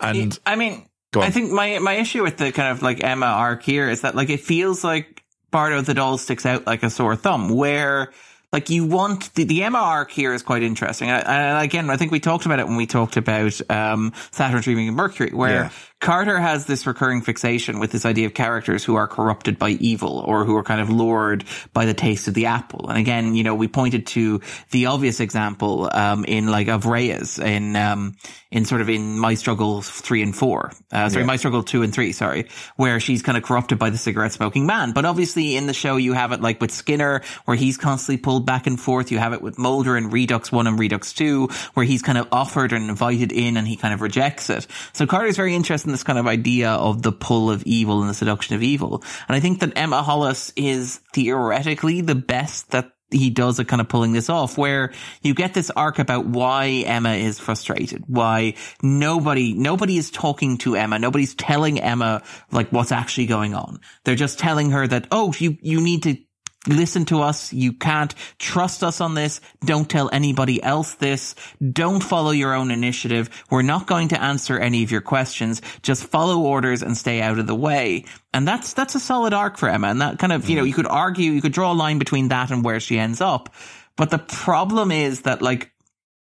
[0.00, 3.62] And I mean, I think my my issue with the kind of like Emma arc
[3.62, 7.48] here is that like it feels like Bardo Thodol sticks out like a sore thumb,
[7.48, 8.12] where
[8.52, 11.10] like you want the, the Emma arc here is quite interesting.
[11.10, 14.60] And and again, I think we talked about it when we talked about um, Saturn
[14.60, 15.70] Dreaming of Mercury, where Yeah.
[16.00, 20.18] Carter has this recurring fixation with this idea of characters who are corrupted by evil
[20.26, 21.44] or who are kind of lured
[21.74, 22.88] by the taste of the apple.
[22.88, 24.40] And again, you know, we pointed to
[24.70, 28.16] the obvious example um, in like of Reyes in um,
[28.50, 30.72] in sort of in My Struggle three and four.
[30.90, 31.26] Uh, sorry, Yeah.
[31.26, 32.12] My Struggle two and three.
[32.12, 34.92] Sorry, where she's kind of corrupted by the cigarette smoking man.
[34.92, 38.46] But obviously, in the show, you have it like with Skinner, where he's constantly pulled
[38.46, 39.12] back and forth.
[39.12, 42.26] You have it with Mulder in Redux one and Redux two, where he's kind of
[42.32, 44.66] offered and invited in, and he kind of rejects it.
[44.94, 48.08] So Carter's very interested in this kind of idea of the pull of evil and
[48.08, 49.02] the seduction of evil.
[49.28, 53.80] And I think that Emma Hollis is theoretically the best that he does at kind
[53.80, 58.54] of pulling this off where you get this arc about why Emma is frustrated, why
[58.84, 60.96] nobody, nobody is talking to Emma.
[60.96, 62.22] Nobody's telling Emma
[62.52, 63.80] like what's actually going on.
[64.04, 66.18] They're just telling her that, oh, you, you need to
[66.66, 67.52] listen to us.
[67.52, 69.40] You can't trust us on this.
[69.64, 71.34] Don't tell anybody else this.
[71.72, 73.30] Don't follow your own initiative.
[73.50, 75.62] We're not going to answer any of your questions.
[75.82, 78.04] Just follow orders and stay out of the way.
[78.34, 79.88] And that's, that's a solid arc for Emma.
[79.88, 82.28] And that kind of, you know, you could argue, you could draw a line between
[82.28, 83.54] that and where she ends up.
[83.96, 85.72] But the problem is that like,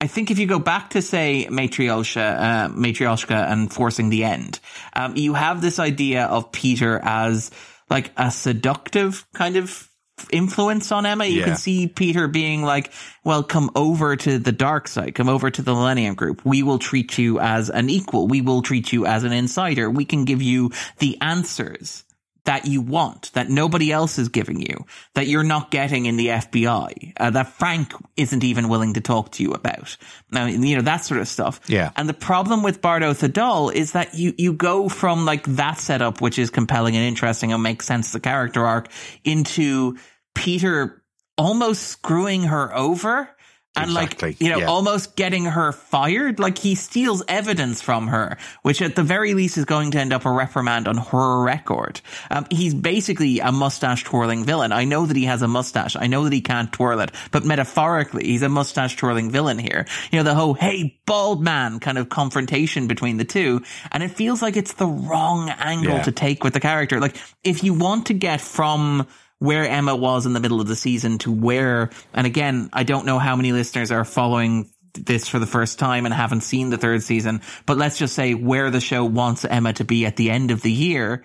[0.00, 4.58] I think if you go back to say Matryoshka, uh, Matryoshka and forcing the end,
[4.94, 7.50] um, you have this idea of Peter as
[7.90, 9.89] like a seductive kind of
[10.30, 11.24] influence on Emma.
[11.24, 11.44] You Yeah.
[11.46, 12.92] can see Peter being like,
[13.24, 16.42] well, come over to the dark side, come over to the Millennium Group.
[16.44, 18.28] We will treat you as an equal.
[18.28, 19.90] We will treat you as an insider.
[19.90, 22.04] We can give you the answers
[22.46, 26.28] that you want, that nobody else is giving you, that you're not getting in the
[26.28, 29.98] FBI, uh, that Frank isn't even willing to talk to you about.
[30.32, 31.60] Now, you know, that sort of stuff.
[31.66, 31.90] Yeah.
[31.96, 36.22] And the problem with Bardo Thodol is that you, you go from like that setup,
[36.22, 38.88] which is compelling and interesting and makes sense a character arc,
[39.22, 39.98] into
[40.34, 41.02] Peter
[41.38, 43.28] almost screwing her over.
[43.76, 44.66] And Exactly, like, you know, yeah.
[44.66, 46.40] almost getting her fired.
[46.40, 50.12] Like he steals evidence from her, which at the very least is going to end
[50.12, 52.00] up a reprimand on her record.
[52.32, 54.72] Um, he's basically a mustache twirling villain.
[54.72, 55.94] I know that he has a mustache.
[55.94, 59.86] I know that he can't twirl it, but metaphorically, he's a mustache twirling villain here.
[60.10, 63.62] You know, the whole, hey, bald man kind of confrontation between the two.
[63.92, 66.02] And it feels like it's the wrong angle Yeah.
[66.02, 66.98] to take with the character.
[66.98, 69.06] Like, if you want to get from
[69.40, 73.06] where Emma was in the middle of the season to where, and again, I don't
[73.06, 76.76] know how many listeners are following this for the first time and haven't seen the
[76.76, 80.30] third season, but let's just say where the show wants Emma to be at the
[80.30, 81.24] end of the year,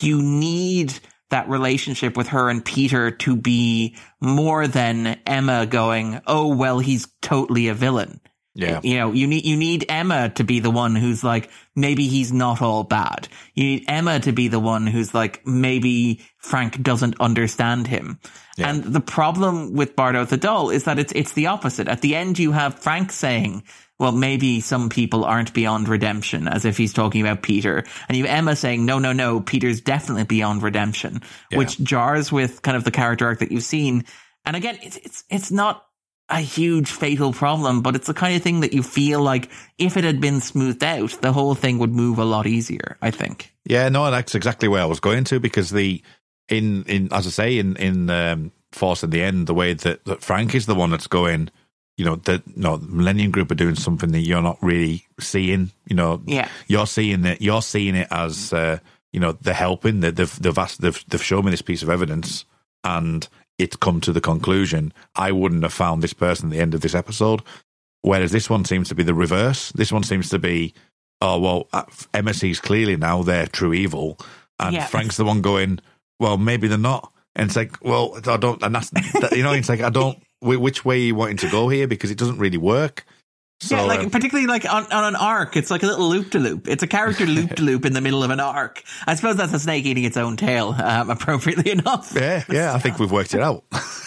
[0.00, 0.92] you need
[1.30, 7.08] that relationship with her and Peter to be more than Emma going, oh, well, he's
[7.22, 8.20] totally a villain.
[8.54, 8.80] Yeah.
[8.84, 12.32] You know, you need, you need Emma to be the one who's like, maybe he's
[12.32, 13.26] not all bad.
[13.54, 18.20] You need Emma to be the one who's like, maybe Frank doesn't understand him.
[18.56, 21.88] And the problem with Bardo Thodol is that it's, it's the opposite.
[21.88, 23.64] At the end, you have Frank saying,
[23.98, 27.84] well, maybe some people aren't beyond redemption, as if he's talking about Peter.
[28.08, 32.62] And you have Emma saying, no, no, no, Peter's definitely beyond redemption, which jars with
[32.62, 34.04] kind of the character arc that you've seen.
[34.44, 35.84] And again, it's, it's, it's not
[36.28, 39.96] a huge fatal problem, but it's the kind of thing that you feel like if
[39.96, 43.52] it had been smoothed out, the whole thing would move a lot easier, I think.
[43.66, 46.02] Yeah, no, that's exactly where I was going to because the
[46.48, 50.22] in in as I say in in um, Forcing the End, the way that, that
[50.22, 51.50] Frank is the one that's going,
[51.96, 55.70] you know, that no the Millennium Group are doing something that you're not really seeing.
[55.86, 56.48] You know, Yeah.
[56.68, 57.40] you're seeing it.
[57.42, 58.78] You're seeing it as uh,
[59.12, 60.00] you know they're helping.
[60.00, 62.44] That they've they've asked, they've they've shown me this piece of evidence,
[62.82, 63.26] and
[63.58, 64.92] it's come to the conclusion.
[65.14, 67.42] I wouldn't have found this person at the end of this episode.
[68.02, 69.72] Whereas this one seems to be the reverse.
[69.72, 70.74] This one seems to be,
[71.20, 74.18] oh well, uh, MSC's clearly now their true evil,
[74.60, 74.86] and Yeah.
[74.86, 75.78] Frank's the one going,
[76.20, 77.10] well, maybe they're not.
[77.34, 80.18] And it's like, well, I don't, and that's that, you know, it's like I don't.
[80.42, 81.86] Which way are you wanting to go here?
[81.88, 83.06] Because it doesn't really work.
[83.60, 86.32] So, yeah, like um, particularly like on, on an arc, it's like a little loop
[86.32, 86.68] to loop.
[86.68, 88.82] It's a character loop to loop in the middle of an arc.
[89.06, 92.12] I suppose that's a snake eating its own tail, um, appropriately enough.
[92.14, 93.64] yeah, yeah, I think we've worked it out.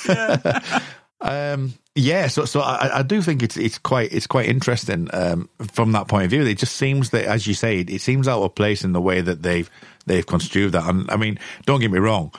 [1.21, 5.49] um, yeah, so so I, I do think it's it's quite it's quite interesting um,
[5.73, 6.43] from that point of view.
[6.43, 9.21] It just seems that, as you say, it seems out of place in the way
[9.21, 9.69] that they've
[10.05, 10.87] they've construed that.
[10.87, 12.31] And I mean, don't get me wrong.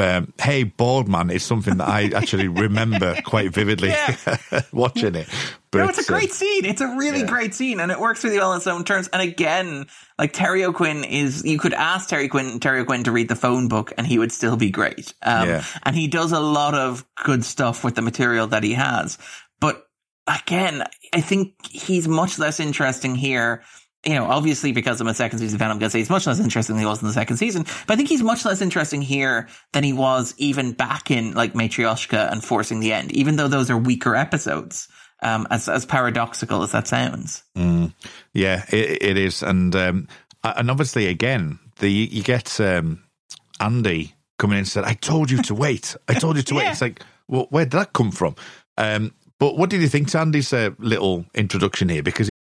[0.00, 3.92] Um, hey, bald man is something that I actually remember quite vividly
[4.72, 5.28] watching it.
[5.70, 6.64] But no, it's a uh, great scene.
[6.64, 7.26] It's a really yeah.
[7.26, 9.08] great scene, and it works really well on its own terms.
[9.12, 9.86] And again,
[10.18, 13.68] like Terry O'Quinn is, you could ask Terry Quinn, Terry O'Quinn to read the phone
[13.68, 15.12] book, and he would still be great.
[15.22, 15.64] Um, Yeah.
[15.82, 19.18] And he does a lot of good stuff with the material that he has.
[19.60, 19.86] But
[20.26, 20.84] again,
[21.14, 23.62] I think he's much less interesting here.
[24.06, 26.26] You know, obviously because I'm a second season fan, I'm going to say he's much
[26.26, 27.64] less interesting than he was in the second season.
[27.64, 31.54] But I think he's much less interesting here than he was even back in like
[31.54, 34.88] Matryoshka and Forcing the End, even though those are weaker episodes.
[35.20, 37.42] Um, as as paradoxical as that sounds.
[37.56, 37.92] Mm,
[38.34, 40.06] yeah, it, it is, and um,
[40.44, 43.02] and obviously, again, the you get um,
[43.58, 45.96] Andy coming in and said, "I told you to wait.
[46.06, 48.36] I told you to wait." It's like, well, where did that come from?
[48.76, 52.02] Um, but what did you think to Andy's uh, little introduction here?
[52.02, 52.30] Because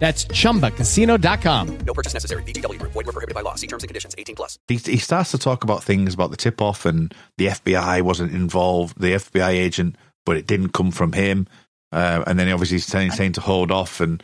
[0.00, 1.78] That's chumbacasino.com.
[1.86, 2.42] No purchase necessary.
[2.42, 2.78] VGW.
[2.80, 2.92] Group.
[2.92, 3.54] Void were prohibited by law.
[3.54, 4.14] See terms and conditions.
[4.18, 4.58] 18 plus.
[4.66, 8.32] he, he starts to talk about things about the tip off and the FBI wasn't
[8.32, 9.96] involved, the FBI agent,
[10.26, 11.46] but it didn't come from him.
[11.92, 14.22] uh, and then he obviously he's saying, saying to hold off and.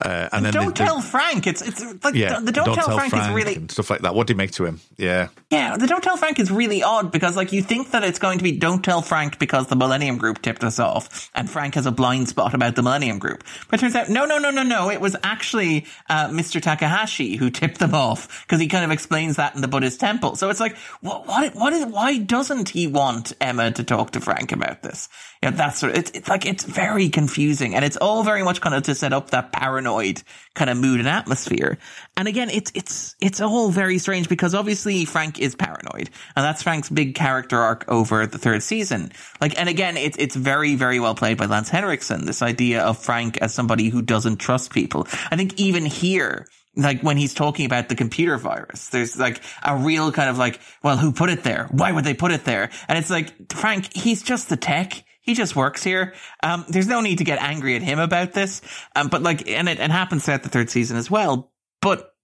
[0.00, 1.46] Uh, and then don't tell Frank.
[1.46, 4.14] It's it's like yeah, the, don't, tell, Frank, is really stuff like that.
[4.14, 4.80] What do you make to him?
[4.96, 8.18] Yeah, Yeah, the Don't Tell Frank is really odd because, like, you think that it's
[8.18, 11.74] going to be Don't Tell Frank because the Millennium Group tipped us off and Frank
[11.74, 13.44] has a blind spot about the Millennium Group.
[13.68, 14.90] But it turns out, no, no, no, no, no.
[14.90, 16.62] It was actually uh, Mr.
[16.62, 20.36] Takahashi who tipped them off because he kind of explains that in the Buddhist temple.
[20.36, 24.20] So it's like, what, what, what is, why doesn't he want Emma to talk to
[24.20, 25.08] Frank about this?
[25.42, 28.42] You know, that's sort of, it's, it's like, it's very confusing and it's all very
[28.42, 30.22] much kind of to set up that paranoid
[30.54, 31.78] kind of mood and atmosphere.
[32.14, 36.62] And again, it's, it's, it's all very strange because obviously Frank is paranoid and that's
[36.62, 39.12] Frank's big character arc over the third season.
[39.40, 42.26] Like, and again, it's, it's very, very well played by Lance Henriksen.
[42.26, 45.08] This idea of Frank as somebody who doesn't trust people.
[45.30, 49.74] I think even here, like when he's talking about the computer virus, there's like a
[49.74, 51.66] real kind of like, well, who put it there?
[51.70, 52.70] Why would they put it there?
[52.88, 55.02] And it's like, Frank, he's just the tech.
[55.20, 56.14] He just works here.
[56.42, 58.62] Um, there's no need to get angry at him about this.
[58.96, 61.52] Um, but like, and it, happens throughout the third season as well.
[61.82, 62.14] But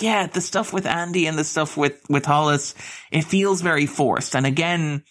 [0.00, 2.74] yeah, the stuff with Andy and the stuff with, with Hollis,
[3.10, 4.34] it feels very forced.
[4.34, 5.04] And again,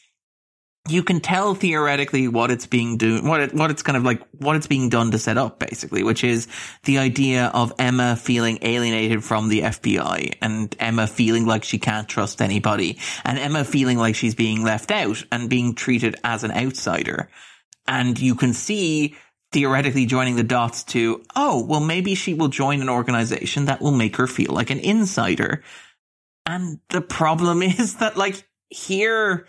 [0.87, 4.21] you can tell theoretically what it's being do what it, what it's kind of like,
[4.33, 6.47] what it's being done to set up basically, which is
[6.83, 12.07] the idea of Emma feeling alienated from the FBI and Emma feeling like she can't
[12.07, 16.51] trust anybody and Emma feeling like she's being left out and being treated as an
[16.51, 17.29] outsider.
[17.87, 19.15] And you can see
[19.51, 23.91] theoretically joining the dots to, oh, well, maybe she will join an organization that will
[23.91, 25.63] make her feel like an insider.
[26.45, 29.47] And the problem is that, like, here,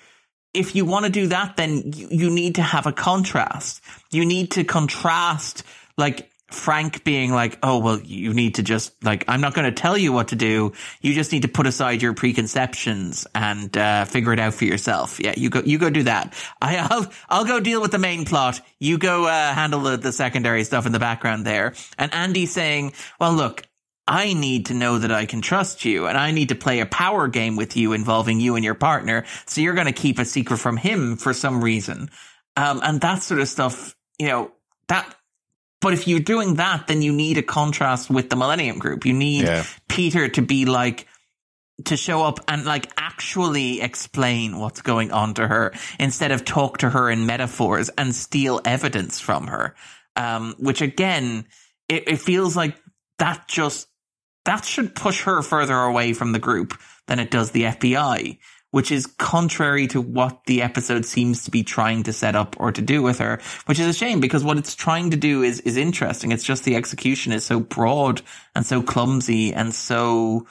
[0.56, 3.82] if you want to do that, then you, you need to have a contrast.
[4.10, 5.62] You need to contrast,
[5.96, 9.72] like, Frank being like, oh, well, you need to just, like, I'm not going to
[9.82, 10.72] tell you what to do.
[11.00, 15.18] You just need to put aside your preconceptions and, uh, figure it out for yourself.
[15.18, 16.34] Yeah, you go, you go do that.
[16.62, 18.60] I, I'll, I'll go deal with the main plot.
[18.78, 21.74] You go, uh, handle the, the secondary stuff in the background there.
[21.98, 23.64] And Andy saying, well, look,
[24.08, 26.86] I need to know that I can trust you and I need to play a
[26.86, 29.24] power game with you involving you and your partner.
[29.46, 32.10] So you're going to keep a secret from him for some reason.
[32.56, 34.52] Um, and that sort of stuff, you know,
[34.88, 35.12] that,
[35.80, 39.04] but if you're doing that, then you need a contrast with the Millennium Group.
[39.04, 39.64] You need Yeah.
[39.88, 41.06] Peter to be like,
[41.84, 46.78] to show up and like actually explain what's going on to her instead of talk
[46.78, 49.74] to her in metaphors and steal evidence from her.
[50.14, 51.44] Um, which again,
[51.88, 52.76] it, it feels like
[53.18, 53.88] that just,
[54.46, 58.38] that should push her further away from the group than it does the FBI,
[58.70, 62.72] which is contrary to what the episode seems to be trying to set up or
[62.72, 65.60] to do with her, which is a shame because what it's trying to do is,
[65.60, 66.32] is interesting.
[66.32, 68.22] It's just the execution is so broad
[68.54, 70.46] and so clumsy and so,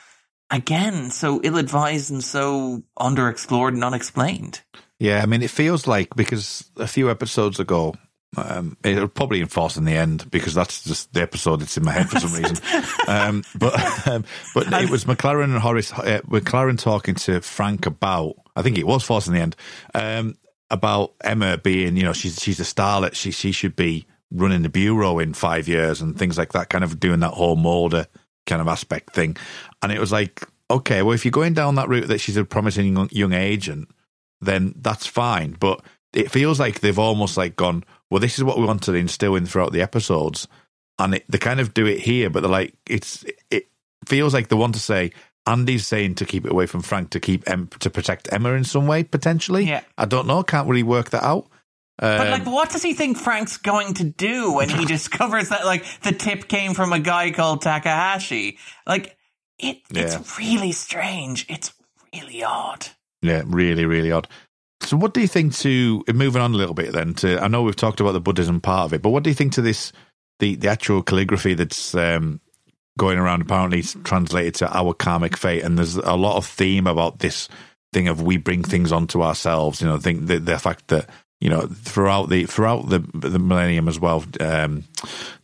[0.50, 4.62] again, so ill advised and so underexplored and unexplained.
[5.00, 7.96] Yeah, I mean, it feels like because a few episodes ago,
[8.38, 11.92] um, it'll probably enforce in the end because that's just the episode that's in my
[11.92, 12.58] head for some reason.
[13.08, 18.36] Um, but um, but it was McClaren and Horace, uh, McClaren talking to Frank about,
[18.56, 19.56] I think it was Forcing the End,
[19.94, 20.38] um,
[20.72, 23.14] about Emma being, you know, she's she's a starlet.
[23.14, 26.84] She she should be running the bureau in five years and things like that, kind
[26.84, 28.08] of doing that whole Mulder
[28.48, 29.38] kind of aspect thing.
[29.84, 32.44] And it was like, okay, well, if you're going down that route that she's a
[32.44, 33.90] promising young, young agent,
[34.42, 35.56] then that's fine.
[35.60, 35.82] But
[36.16, 39.36] it feels like they've almost like gone, well, this is what we want to instill
[39.36, 40.48] in throughout the episodes,
[41.00, 43.68] and it, they kind of do it here, but they're like, it's it
[44.08, 45.12] feels like they want to say.
[45.48, 48.64] Andy's saying to keep it away from Frank to keep em- to protect Emma in
[48.64, 49.66] some way potentially.
[49.66, 49.82] Yeah.
[49.96, 50.42] I don't know.
[50.42, 51.46] Can't really work that out.
[52.00, 55.64] But Um, like, what does he think Frank's going to do when he discovers that
[55.64, 58.58] like the tip came from a guy called Takahashi?
[58.88, 59.16] Like,
[59.60, 60.02] it Yeah.
[60.18, 61.46] it's really strange.
[61.48, 61.72] It's
[62.12, 62.88] really odd.
[63.22, 64.28] Yeah, really, really odd.
[64.86, 67.16] So, what do you think to moving on a little bit then?
[67.16, 69.34] To I know we've talked about the Buddhism part of it, but what do you
[69.34, 69.92] think to this
[70.40, 72.40] the the actual calligraphy that's um,
[72.98, 73.42] going around?
[73.42, 77.50] Apparently, translated to our karmic fate, and there's a lot of theme about this
[77.94, 79.82] thing of we bring things onto ourselves.
[79.82, 81.10] You know, think the, the fact that
[81.42, 84.84] you know throughout the throughout the the millennium as well, um,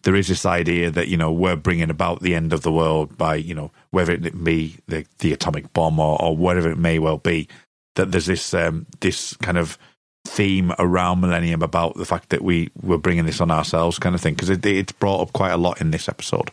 [0.04, 3.18] there is this idea that you know we're bringing about the end of the world
[3.18, 7.00] by you know whether it be the the atomic bomb or, or whatever it may
[7.00, 7.48] well be
[7.96, 9.78] that there's this um, this kind of
[10.26, 14.22] theme around Millennium about the fact that we were bringing this on ourselves, kind of
[14.22, 16.52] thing, because it, it's brought up quite a lot in this episode.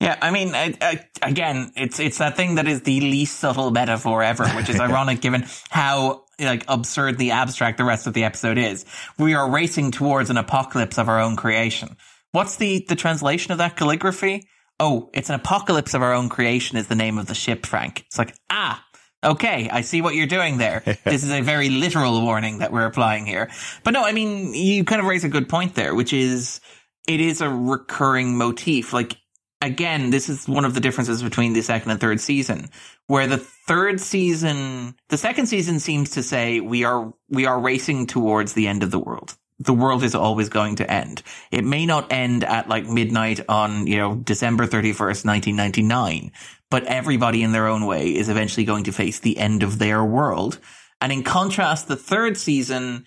[0.00, 3.70] Yeah, I mean, I, I, again, it's it's that thing that is the least subtle
[3.70, 8.58] metaphor ever, which is ironic given how like absurdly abstract the rest of the episode
[8.58, 8.84] is.
[9.18, 11.96] We are racing towards an apocalypse of our own creation.
[12.32, 14.46] What's the the translation of that calligraphy?
[14.78, 18.00] Oh, it's an apocalypse of our own creation is the name of the ship, Frank.
[18.00, 18.84] It's like, ah,
[19.24, 20.82] Okay, I see what you're doing there.
[21.04, 23.50] this is a very literal warning that we're applying here.
[23.82, 26.60] But no, I mean, you kind of raise a good point there, which is
[27.08, 28.92] it is a recurring motif.
[28.92, 29.16] Like,
[29.60, 32.68] again, this is one of the differences between the second and third season,
[33.06, 38.06] where the third season, the second season seems to say we are, we are racing
[38.06, 39.36] towards the end of the world.
[39.58, 41.22] The world is always going to end.
[41.50, 46.32] It may not end at like midnight on, you know, December 31st, 1999,
[46.70, 50.04] but everybody in their own way is eventually going to face the end of their
[50.04, 50.58] world.
[51.00, 53.06] And in contrast, the third season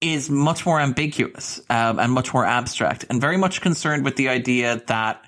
[0.00, 4.28] is much more ambiguous um, and much more abstract and very much concerned with the
[4.28, 5.24] idea that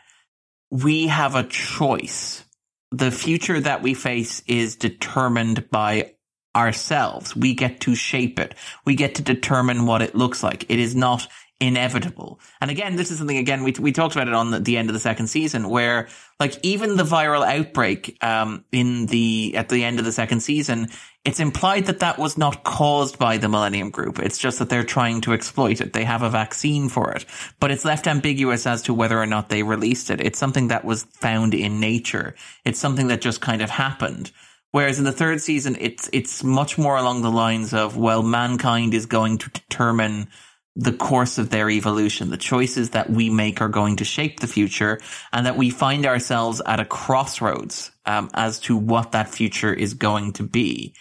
[0.71, 2.45] we have a choice.
[2.93, 6.15] The future that we face is determined by
[6.55, 7.37] ourselves.
[7.37, 8.55] We get to shape it.
[8.85, 10.65] We get to determine what it looks like.
[10.69, 11.27] It is not
[11.61, 12.41] inevitable.
[12.61, 14.89] And again, this is something again we we talked about it on the, the end
[14.89, 16.09] of the second season, where
[16.41, 20.89] like even the viral outbreak um, in the at the end of the second season,
[21.23, 24.19] it's implied that that was not caused by the Millennium Group.
[24.19, 25.93] It's just that they're trying to exploit it.
[25.93, 27.27] They have a vaccine for it,
[27.61, 30.23] but it's left ambiguous as to whether or not they released it.
[30.23, 32.35] It's something that was found in nature.
[32.65, 34.33] It's something that just kind of happened.
[34.73, 38.95] Whereas in the third season, it's it's much more along the lines of well, mankind
[38.95, 40.29] is going to determine
[40.77, 42.31] the course of their evolution.
[42.31, 45.01] The choices that we make are going to shape the future,
[45.33, 49.95] and that we find ourselves at a crossroads um, as to what that future is
[49.95, 50.95] going to be.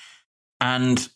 [0.59, 1.07] And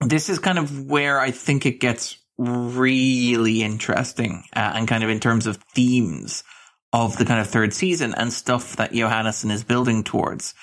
[0.00, 5.10] this is kind of where I think it gets really interesting, uh, and kind of
[5.10, 6.44] in terms of themes
[6.92, 10.54] of the kind of third season and stuff that Johannessen is building towards.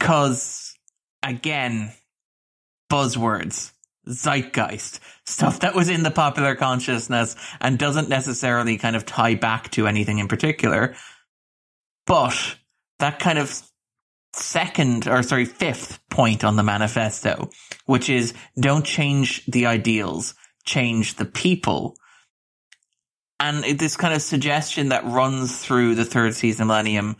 [0.00, 0.74] Cause
[1.22, 1.92] again,
[2.90, 3.72] buzzwords,
[4.08, 9.70] zeitgeist, stuff that was in the popular consciousness and doesn't necessarily kind of tie back
[9.70, 10.94] to anything in particular.
[12.06, 12.56] But
[12.98, 13.62] that kind of
[14.32, 17.50] second or sorry, fifth point on the manifesto,
[17.86, 20.34] which is don't change the ideals,
[20.64, 21.96] change the people.
[23.38, 27.16] And this kind of suggestion that runs through the third season Millennium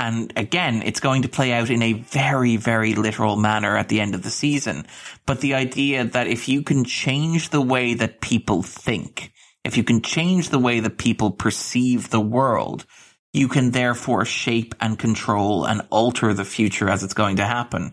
[0.00, 4.00] and again, it's going to play out in a very, very literal manner at the
[4.00, 4.86] end of the season.
[5.26, 9.30] But the idea that if you can change the way that people think,
[9.62, 12.86] if you can change the way that people perceive the world,
[13.34, 17.92] you can therefore shape and control and alter the future as it's going to happen.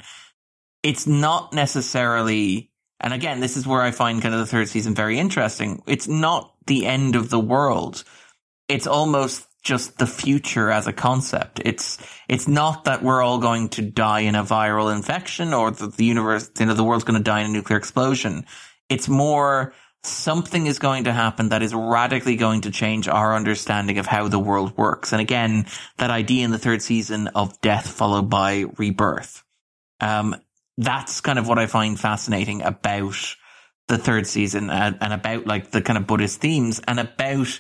[0.84, 4.96] It's not necessarily, and again, this is where I find kind of the third season
[4.96, 5.84] very interesting.
[5.86, 8.06] It's not the end of the world.
[8.70, 11.62] It's almost just the future as a concept.
[11.66, 11.98] It's
[12.30, 16.06] it's not that we're all going to die in a viral infection or that the
[16.06, 18.46] universe, you know, the world's going to die in a nuclear explosion.
[18.90, 23.98] It's more something is going to happen that is radically going to change our understanding
[23.98, 25.12] of how the world works.
[25.12, 25.66] And again,
[25.98, 29.44] that idea in the third season of death followed by rebirth.
[30.00, 30.36] Um,
[30.78, 33.36] that's kind of what I find fascinating about
[33.88, 37.60] the third season and, and about like the kind of Buddhist themes and about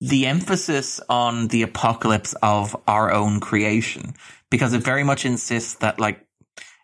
[0.00, 4.14] the emphasis on the apocalypse of our own creation,
[4.50, 6.26] because it very much insists that, like,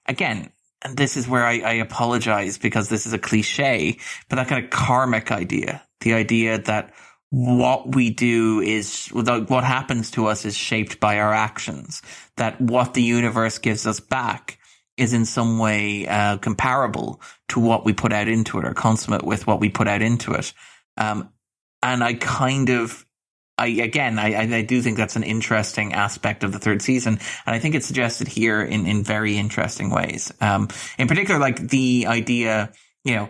[0.06, 0.50] again,
[0.84, 3.98] and this is where I, I apologize because this is a cliche,
[4.28, 6.92] but that kind of karmic idea, the idea that
[7.30, 12.02] what we do is what happens to us is shaped by our actions,
[12.36, 14.58] that what the universe gives us back
[14.96, 19.24] is in some way uh, comparable to what we put out into it or consummate
[19.24, 20.52] with what we put out into it.
[20.98, 21.30] Um,
[21.82, 23.04] and I kind of,
[23.58, 27.54] I again, I, I do think that's an interesting aspect of the third season, and
[27.54, 30.32] I think it's suggested here in in very interesting ways.
[30.40, 30.68] Um,
[30.98, 32.72] in particular, like the idea,
[33.04, 33.28] you know,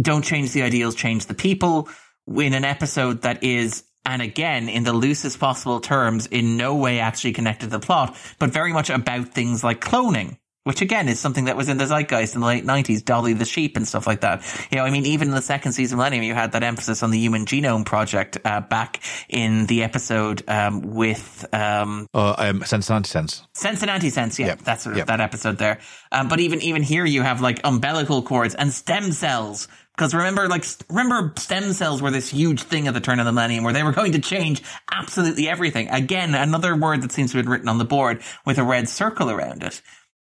[0.00, 1.88] don't change the ideals, change the people.
[2.26, 7.00] In an episode that is and again, in the loosest possible terms, in no way
[7.00, 11.20] actually connected to the plot, but very much about things like cloning which again is
[11.20, 14.06] something that was in the zeitgeist in the late 90s, Dolly the sheep and stuff
[14.06, 14.42] like that.
[14.70, 17.02] You know, I mean, even in the second season of Millennium, you had that emphasis
[17.02, 22.64] on the Human Genome Project uh, back in the episode um, with um, uh, um,
[22.64, 23.46] Sense and Antisense.
[23.52, 24.62] Sense and Antisense, yeah, yep.
[24.62, 25.06] that's yep.
[25.06, 25.80] that episode there.
[26.10, 29.68] Um, but even even here, you have like umbilical cords and stem cells.
[29.96, 33.32] Because remember, like, remember stem cells were this huge thing at the turn of the
[33.32, 34.60] millennium where they were going to change
[34.90, 35.88] absolutely everything.
[35.88, 38.88] Again, another word that seems to have been written on the board with a red
[38.88, 39.80] circle around it.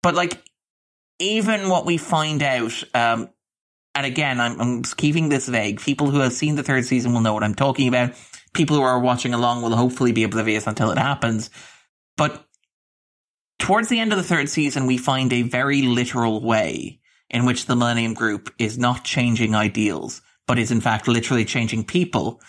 [0.03, 0.43] But like,
[1.19, 3.29] even what we find out, um,
[3.95, 5.81] and again, I'm, I'm keeping this vague.
[5.81, 8.15] People who have seen the third season will know what I'm talking about.
[8.55, 11.51] People who are watching along will hopefully be oblivious until it happens.
[12.17, 12.45] But
[13.59, 17.67] towards the end of the third season, we find a very literal way in which
[17.67, 22.41] the Millennium Group is not changing ideals, but is in fact literally changing people.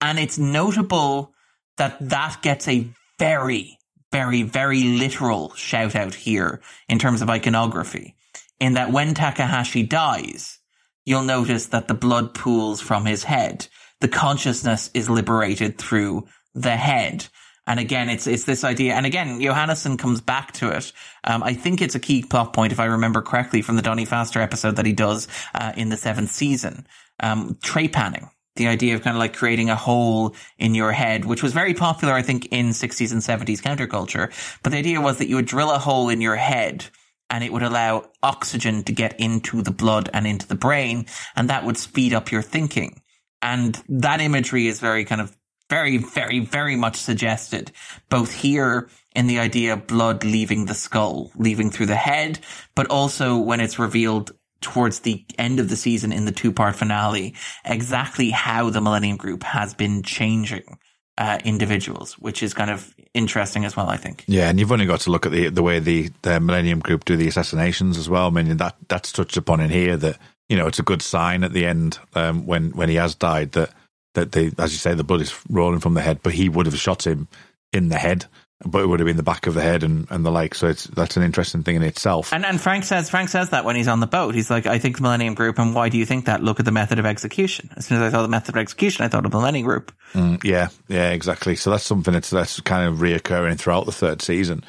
[0.00, 1.32] And it's notable
[1.78, 2.88] that that gets a
[3.18, 3.78] very
[4.16, 8.14] very, very literal shout out here in terms of iconography.
[8.58, 10.58] in that when Takahashi dies,
[11.04, 13.68] you'll notice that the blood pools from his head.
[14.00, 17.26] The consciousness is liberated through the head.
[17.66, 18.94] And again, it's it's this idea.
[18.94, 20.92] And again, Johannessen comes back to it.
[21.24, 24.06] Um, I think it's a key plot point, if I remember correctly, from the Donnie
[24.06, 26.86] Pfaster episode that he does uh, in the seventh season.
[27.18, 31.42] Um, trepanning, the idea of kind of like creating a hole in your head, which
[31.42, 34.30] was very popular, I think, in 60s and 70s counterculture.
[34.62, 36.86] But the idea was that you would drill a hole in your head
[37.30, 41.50] and it would allow oxygen to get into the blood and into the brain, and
[41.50, 43.02] that would speed up your thinking.
[43.42, 45.36] And that imagery is very kind of
[45.68, 47.72] very, very, very much suggested,
[48.08, 52.38] both here in the idea of blood leaving the skull, leaving through the head,
[52.74, 54.32] but also when it's revealed
[54.66, 59.16] towards the end of the season in the two part finale, exactly how the Millennium
[59.16, 60.78] Group has been changing.
[61.18, 64.22] Uh, individuals, which is kind of interesting as well, I think.
[64.26, 67.06] Yeah, and you've only got to look at the the way the, the Millennium Group
[67.06, 68.26] do the assassinations as well.
[68.26, 70.18] I mean, that that's touched upon in here that
[70.50, 73.52] you know it's a good sign at the end um, when when he has died
[73.52, 73.70] that
[74.12, 76.66] that they, as you say, the blood is rolling from the head, but he would
[76.66, 77.28] have shot him
[77.72, 78.26] in the head,
[78.64, 80.54] but it would have been the back of the head and, and the like.
[80.54, 82.32] So it's that's an interesting thing in itself.
[82.32, 84.78] And and Frank says Frank says that when he's on the boat, he's like, I
[84.78, 86.42] think the Millennium Group, and why do you think that?
[86.42, 87.70] Look at the method of execution.
[87.76, 89.92] As soon as I saw the method of execution, I thought of the Millennium Group.
[90.14, 91.56] Mm, yeah, yeah, exactly.
[91.56, 94.64] So that's something that's that's kind of reoccurring throughout the third season.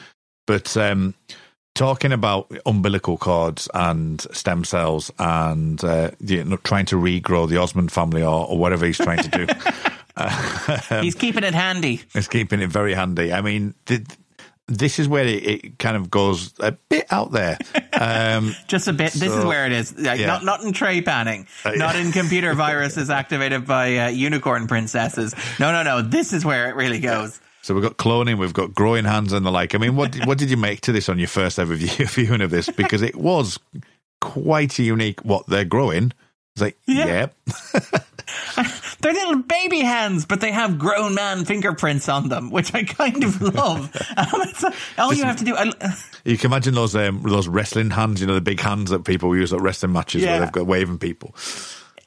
[0.45, 1.13] But um,
[1.77, 7.57] talking about umbilical cords and stem cells and uh, you know, trying to regrow the
[7.57, 9.47] Osmond family or, or whatever he's trying to do.
[10.17, 12.01] um, he's keeping it handy.
[12.13, 13.31] He's keeping it very handy.
[13.31, 13.75] I mean,
[14.67, 17.57] this is where it, it, kind of goes a bit out there.
[17.99, 19.11] Um, Just a bit.
[19.11, 19.97] So, this is where it is.
[19.97, 20.27] Like, yeah.
[20.27, 21.47] Not not in trepanning.
[21.65, 25.33] Uh, not in computer viruses activated by uh, unicorn princesses.
[25.59, 26.03] No, no, no.
[26.03, 27.39] This is where it really goes.
[27.63, 29.73] So we've got cloning, we've got growing hands and the like.
[29.73, 32.51] I mean, what what did you make to this on your first ever viewing of
[32.51, 32.69] this?
[32.69, 33.57] Because it was
[34.21, 36.13] quite a unique what they're growing.
[36.53, 37.29] It's like, yeah.
[38.99, 43.23] They're little baby hands, but they have grown man fingerprints on them, which I kind
[43.23, 43.95] of love.
[44.17, 44.27] Um,
[44.97, 45.55] all Just, you have to do.
[45.55, 45.71] I,
[46.23, 49.35] you can imagine those um, those wrestling hands, you know, the big hands that people
[49.35, 50.31] use at wrestling matches yeah.
[50.31, 51.35] where they've got waving people.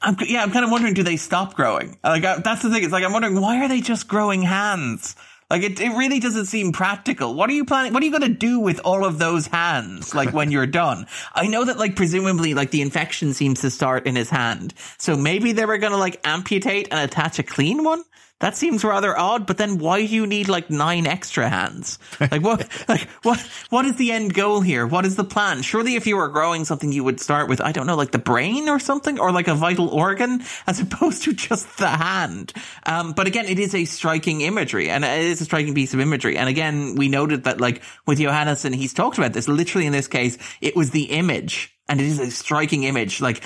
[0.01, 1.99] I'm, yeah, I'm kind of wondering, do they stop growing?
[2.03, 2.83] Like, I, that's the thing.
[2.83, 5.15] It's like I'm wondering why are they just growing hands?
[5.51, 7.33] Like it, it really doesn't seem practical.
[7.33, 7.91] What are you planning?
[7.91, 10.15] What are you going to do with all of those hands?
[10.15, 11.07] Like when you're done?
[11.35, 14.73] I know that like presumably like the infection seems to start in his hand.
[14.97, 18.05] So maybe they were going to like amputate and attach a clean one.
[18.41, 21.99] That seems rather odd, but then why do you need like nine extra hands?
[22.19, 23.39] Like what, like what,
[23.69, 24.87] what is the end goal here?
[24.87, 25.61] What is the plan?
[25.61, 28.19] Surely if you were growing something, you would start with, I don't know, like the
[28.19, 32.51] brain or something, or like a vital organ, as opposed to just the hand.
[32.87, 35.99] Um, but again, it is a striking imagery and it is a striking piece of
[35.99, 36.35] imagery.
[36.35, 40.07] And again, we noted that like with Johannessen, he's talked about this literally in this
[40.07, 43.21] case, it was the image and it is a striking image.
[43.21, 43.43] Like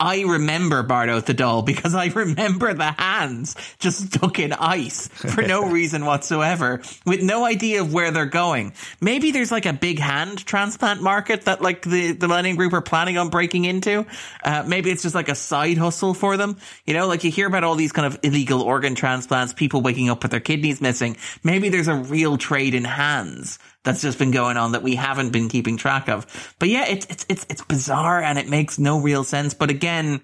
[0.00, 5.64] I remember Bardo Thodol because I remember the hands just stuck in ice for no
[5.70, 8.72] reason whatsoever with no idea of where they're going.
[9.00, 12.80] Maybe there's like a big hand transplant market that like the, the Millennium Group are
[12.80, 14.06] planning on breaking into.
[14.42, 16.56] Uh, maybe it's just like a side hustle for them.
[16.86, 20.08] You know, like you hear about all these kind of illegal organ transplants, people waking
[20.08, 21.16] up with their kidneys missing.
[21.44, 25.30] Maybe there's a real trade in hands that's just been going on that we haven't
[25.30, 26.54] been keeping track of.
[26.58, 29.54] But yeah, it's it's it's it's bizarre and it makes no real sense.
[29.54, 30.20] But again,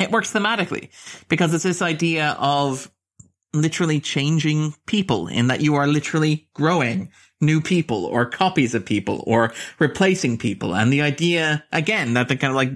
[0.00, 0.90] it works thematically
[1.28, 2.90] because it's this idea of
[3.54, 7.10] literally changing people in that you are literally growing
[7.40, 10.74] new people or copies of people or replacing people.
[10.74, 12.70] And the idea, again, that the kind of like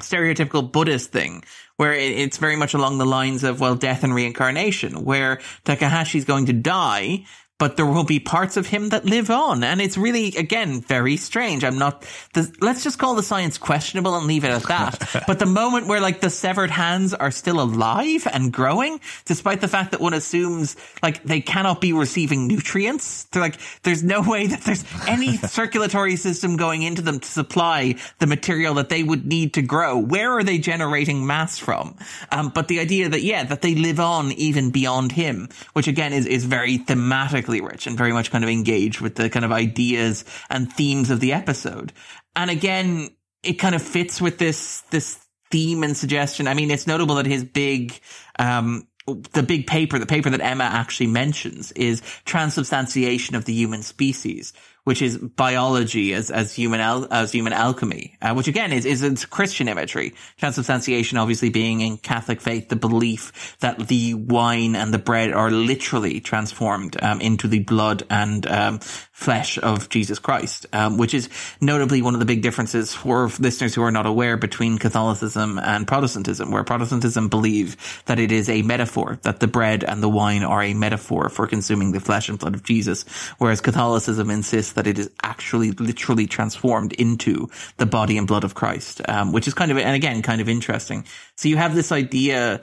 [0.00, 1.44] stereotypical Buddhist thing
[1.76, 6.46] where it's very much along the lines of, well, death and reincarnation, where Takahashi's going
[6.46, 7.24] to die,
[7.58, 9.64] but there will be parts of him that live on.
[9.64, 11.64] And it's really, again, very strange.
[11.64, 15.24] I'm not, the, let's just call the science questionable and leave it at that.
[15.26, 19.66] but the moment where like the severed hands are still alive and growing, despite the
[19.66, 24.46] fact that one assumes like they cannot be receiving nutrients, they're like, there's no way
[24.46, 29.26] that there's any circulatory system going into them to supply the material that they would
[29.26, 29.98] need to grow.
[29.98, 31.96] Where are they generating mass from?
[32.30, 36.12] Um, but the idea that, yeah, that they live on even beyond him, which again
[36.12, 39.52] is, is very thematic rich and very much kind of engaged with the kind of
[39.52, 41.92] ideas and themes of the episode.
[42.36, 43.10] And again,
[43.42, 45.18] it kind of fits with this, this
[45.50, 46.46] theme and suggestion.
[46.46, 47.98] I mean, it's notable that his big,
[48.38, 48.86] um,
[49.32, 54.52] the big paper, the paper that Emma actually mentions is transubstantiation of the human species,
[54.88, 59.02] which is biology as as human al- as human alchemy, uh, which again is is
[59.02, 60.14] it's Christian imagery.
[60.38, 65.50] Transubstantiation, obviously, being in Catholic faith, the belief that the wine and the bread are
[65.50, 68.78] literally transformed um, into the blood and um,
[69.18, 71.28] flesh of Jesus Christ, um, which is
[71.60, 75.86] notably one of the big differences for listeners who are not aware between Catholicism and
[75.88, 80.44] Protestantism, where Protestantism believe that it is a metaphor, that the bread and the wine
[80.44, 83.04] are a metaphor for consuming the flesh and blood of Jesus,
[83.38, 88.54] whereas Catholicism insists that it is actually literally transformed into the body and blood of
[88.54, 91.04] Christ, um, which is kind of, and again, kind of interesting.
[91.36, 92.60] So you have this idea,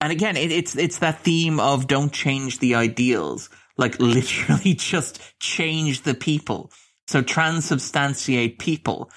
[0.00, 5.20] and again, it, it's, it's that theme of don't change the ideals, like literally just
[5.38, 6.72] change the people.
[7.06, 9.10] So transubstantiate people.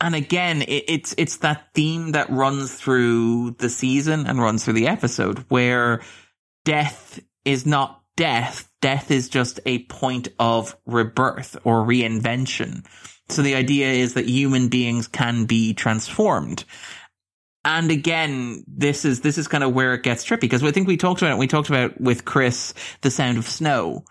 [0.00, 4.74] And again, it, it's, it's that theme that runs through the season and runs through
[4.74, 6.00] the episode where
[6.64, 12.84] death is not death death is just a point of rebirth or reinvention.
[13.28, 16.64] So the idea is that human beings can be transformed.
[17.64, 20.88] And again, this is, this is kind of where it gets trippy because I think
[20.88, 21.38] we talked about it.
[21.38, 22.72] We talked about with Chris,
[23.02, 24.04] the sound of snow,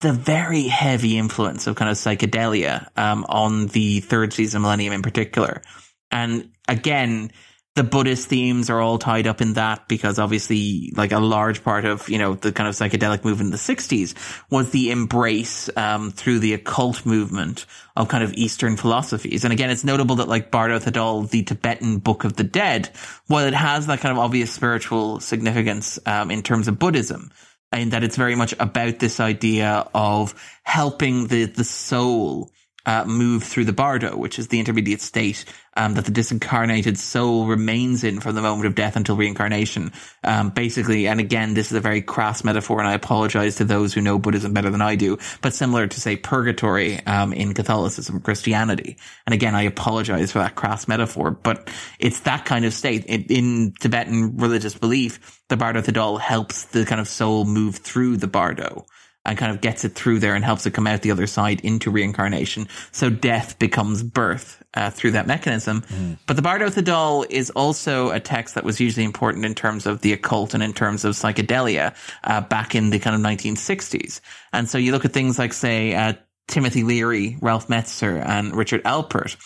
[0.00, 5.02] the very heavy influence of kind of psychedelia, um, on the third season Millennium in
[5.02, 5.62] particular.
[6.10, 7.30] And again,
[7.78, 11.84] the Buddhist themes are all tied up in that because obviously, like a large part
[11.84, 14.14] of, you know, the kind of psychedelic movement in the 60s
[14.50, 19.44] was the embrace, um, through the occult movement of kind of Eastern philosophies.
[19.44, 22.90] And again, it's notable that like Bardo Thodol, the Tibetan Book of the Dead,
[23.28, 27.30] while it has that kind of obvious spiritual significance, um, in terms of Buddhism,
[27.72, 30.34] in that it's very much about this idea of
[30.64, 32.50] helping the, the soul,
[32.86, 35.44] uh, move through the bardo, which is the intermediate state
[35.76, 39.92] um, that the disincarnated soul remains in from the moment of death until reincarnation.
[40.24, 43.92] Um, basically, and again, this is a very crass metaphor, and I apologize to those
[43.92, 48.20] who know Buddhism better than I do, but similar to say purgatory um, in Catholicism,
[48.20, 48.96] Christianity.
[49.26, 53.74] And again, I apologize for that crass metaphor, but it's that kind of state in
[53.78, 55.40] Tibetan religious belief.
[55.48, 58.86] The bardo thodol helps the kind of soul move through the bardo
[59.28, 61.60] and kind of gets it through there and helps it come out the other side
[61.60, 62.66] into reincarnation.
[62.92, 65.82] So death becomes birth uh, through that mechanism.
[65.82, 66.18] Mm.
[66.26, 70.00] But the Bardo Thodol is also a text that was usually important in terms of
[70.00, 71.94] the occult and in terms of psychedelia
[72.24, 74.20] uh, back in the kind of 1960s.
[74.54, 76.14] And so you look at things like, say, uh,
[76.46, 79.36] Timothy Leary, Ralph Metzner, and Richard Alpert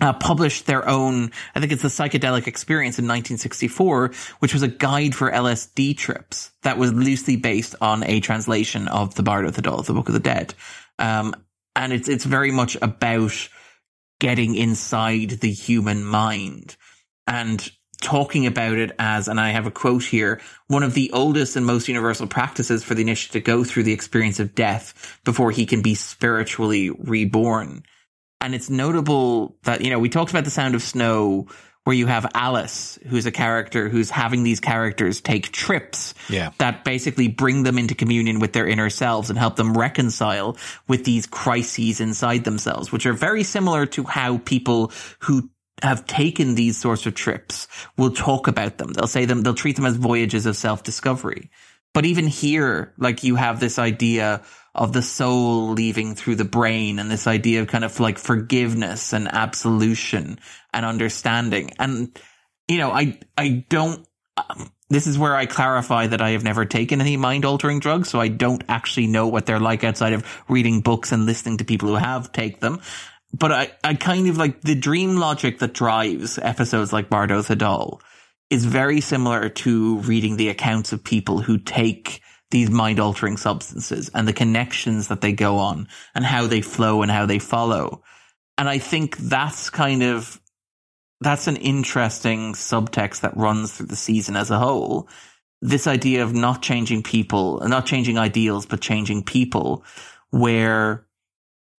[0.00, 4.68] uh, published their own, I think it's the psychedelic experience in 1964, which was a
[4.68, 9.84] guide for LSD trips that was loosely based on a translation of the Bardo Thodol,
[9.84, 10.54] the Book of the Dead.
[10.98, 11.34] Um,
[11.76, 13.48] and it's, it's very much about
[14.18, 16.76] getting inside the human mind
[17.26, 17.70] and
[18.00, 21.66] talking about it as, and I have a quote here, one of the oldest and
[21.66, 25.66] most universal practices for the initiate to go through the experience of death before he
[25.66, 27.82] can be spiritually reborn.
[28.40, 31.48] And it's notable that, you know, we talked about the sound of snow
[31.84, 36.50] where you have Alice, who's a character who's having these characters take trips yeah.
[36.58, 40.56] that basically bring them into communion with their inner selves and help them reconcile
[40.88, 45.48] with these crises inside themselves, which are very similar to how people who
[45.82, 48.92] have taken these sorts of trips will talk about them.
[48.92, 51.50] They'll say them, they'll treat them as voyages of self discovery.
[51.92, 54.42] But even here, like you have this idea
[54.74, 59.12] of the soul leaving through the brain and this idea of kind of like forgiveness
[59.12, 60.38] and absolution
[60.72, 61.72] and understanding.
[61.78, 62.16] And,
[62.68, 64.06] you know, I, I don't,
[64.36, 68.08] um, this is where I clarify that I have never taken any mind altering drugs.
[68.08, 71.64] So I don't actually know what they're like outside of reading books and listening to
[71.64, 72.80] people who have take them.
[73.32, 78.00] But I, I kind of like the dream logic that drives episodes like Bardo Thodol
[78.50, 82.20] is very similar to reading the accounts of people who take
[82.50, 87.02] these mind altering substances and the connections that they go on and how they flow
[87.02, 88.02] and how they follow.
[88.58, 90.40] And I think that's kind of,
[91.20, 95.08] that's an interesting subtext that runs through the season as a whole.
[95.62, 99.84] This idea of not changing people, not changing ideals, but changing people
[100.30, 101.06] where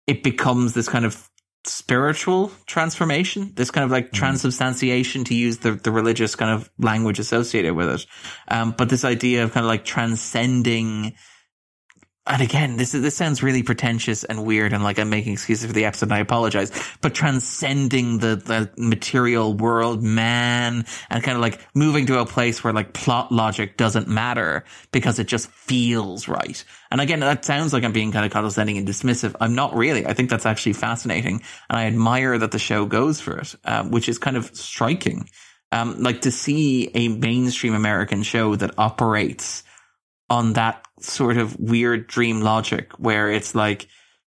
[0.07, 1.30] it becomes this kind of
[1.65, 4.12] spiritual transformation, this kind of like mm.
[4.12, 8.07] transubstantiation to use the, the religious kind of language associated with it.
[8.49, 11.15] Um, but this idea of kind of like transcending
[12.31, 15.66] and again, this is, this sounds really pretentious and weird and like I'm making excuses
[15.66, 16.70] for the episode and I apologize,
[17.01, 22.62] but transcending the, the material world, man, and kind of like moving to a place
[22.62, 26.65] where like plot logic doesn't matter because it just feels right.
[26.93, 29.35] And again, that sounds like I'm being kind of condescending and dismissive.
[29.40, 30.07] I'm not really.
[30.07, 33.90] I think that's actually fascinating and I admire that the show goes for it, um,
[33.90, 35.28] which is kind of striking.
[35.73, 39.65] Um, like to see a mainstream American show that operates
[40.31, 43.89] on that sort of weird dream logic where it's like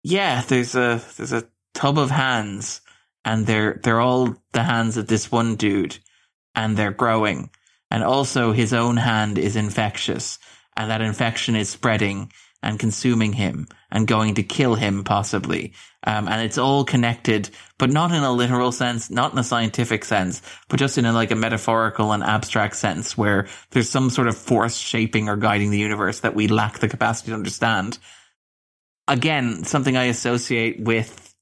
[0.02, 2.80] yeah, there's a there's a tub of hands,
[3.24, 5.98] and they're they're all the hands of this one dude,
[6.55, 7.51] and they're growing,
[7.90, 10.39] and also his own hand is infectious,
[10.76, 12.32] and that infection is spreading
[12.62, 15.72] and consuming him and going to kill him possibly.
[16.05, 20.05] Um, and it's all connected, but not in a literal sense, not in a scientific
[20.05, 24.28] sense, but just in a like a metaphorical and abstract sense where there's some sort
[24.28, 27.98] of force shaping or guiding the universe that we lack the capacity to understand.
[29.09, 31.34] Again, something I associate with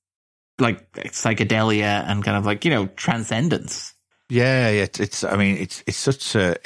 [0.59, 3.95] like psychedelia and kind of like, you know, transcendence.
[4.29, 6.57] Yeah, it's, it's I mean, it's it's such a,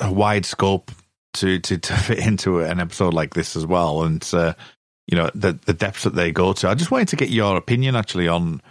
[0.00, 0.90] a wide scope
[1.34, 4.02] to, to, to fit into an episode like this as well.
[4.02, 4.54] And, uh,
[5.06, 6.68] you know, the, the depths that they go to.
[6.68, 8.62] I just wanted to get your opinion actually on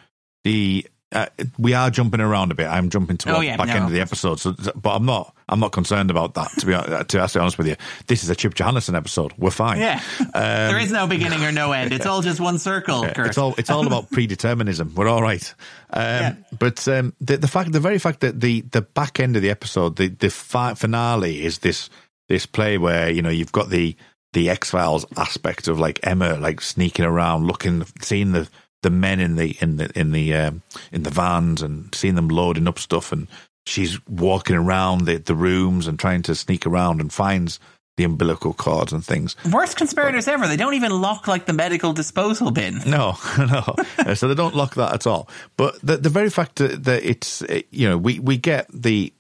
[0.44, 1.26] the, uh,
[1.60, 2.68] we are jumping around a bit.
[2.68, 5.06] I'm jumping towards Oh, yeah, the back no, end of the episode, so but I'm
[5.06, 5.36] not.
[5.50, 6.50] I'm not concerned about that.
[6.60, 7.76] To be to be actually honest with you,
[8.08, 9.34] this is a Chip Johannessen episode.
[9.38, 9.82] We're fine.
[9.82, 10.02] Yeah.
[10.22, 11.92] Um, there is no beginning or no end.
[11.92, 13.28] It's all just one circle, Kurt.
[13.28, 14.94] It's all it's all about predeterminism.
[14.94, 15.54] We're all right.
[15.90, 19.42] Um, But um, the the fact, the very fact that the the back end of
[19.42, 21.90] the episode, the the fi- finale is this
[22.32, 23.96] this play where you know you've got the
[24.34, 28.50] the X Files aspect of like Emma like sneaking around, looking, seeing the
[28.82, 32.30] the men in the in the in the um, in the vans and seeing them
[32.30, 33.28] loading up stuff, and
[33.66, 37.60] she's walking around the the rooms and trying to sneak around and finds
[37.98, 39.36] the umbilical cords and things.
[39.52, 40.48] Worst conspirators ever.
[40.48, 42.80] They don't even lock like the medical disposal bin.
[42.88, 43.76] No, no.
[44.14, 45.28] So they don't lock that at all.
[45.58, 49.14] But the the very fact that, that it's you know we we get the,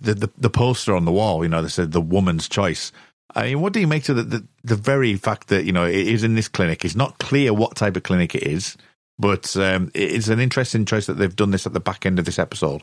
[0.00, 1.42] the the the poster on the wall.
[1.42, 2.92] You know they said the woman's choice.
[3.34, 5.84] I mean, what do you make to the, the the very fact that you know
[5.84, 6.84] it is in this clinic?
[6.84, 8.76] It's not clear what type of clinic it is,
[9.18, 12.24] but um, it's an interesting choice that they've done this at the back end of
[12.24, 12.82] this episode.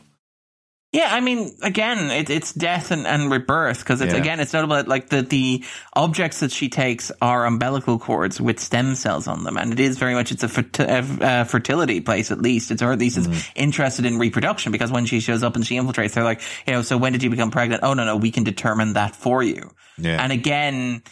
[0.94, 4.20] Yeah, I mean, again, it, it's death and, and rebirth because it's Yeah.
[4.20, 8.60] again, it's notable that like the the objects that she takes are umbilical cords with
[8.60, 11.40] stem cells on them, and it is very much it's a, ferti- uh, a, a
[11.40, 13.58] uh, fertility place at least, it's or at least it's mm-hmm.
[13.58, 16.76] interested in reproduction because when she shows up and she infiltrates, they're like, you oh,
[16.76, 17.82] know, so when did you become pregnant?
[17.82, 19.72] Oh no, no, we can determine that for you.
[19.98, 20.22] Yeah.
[20.22, 21.02] And again,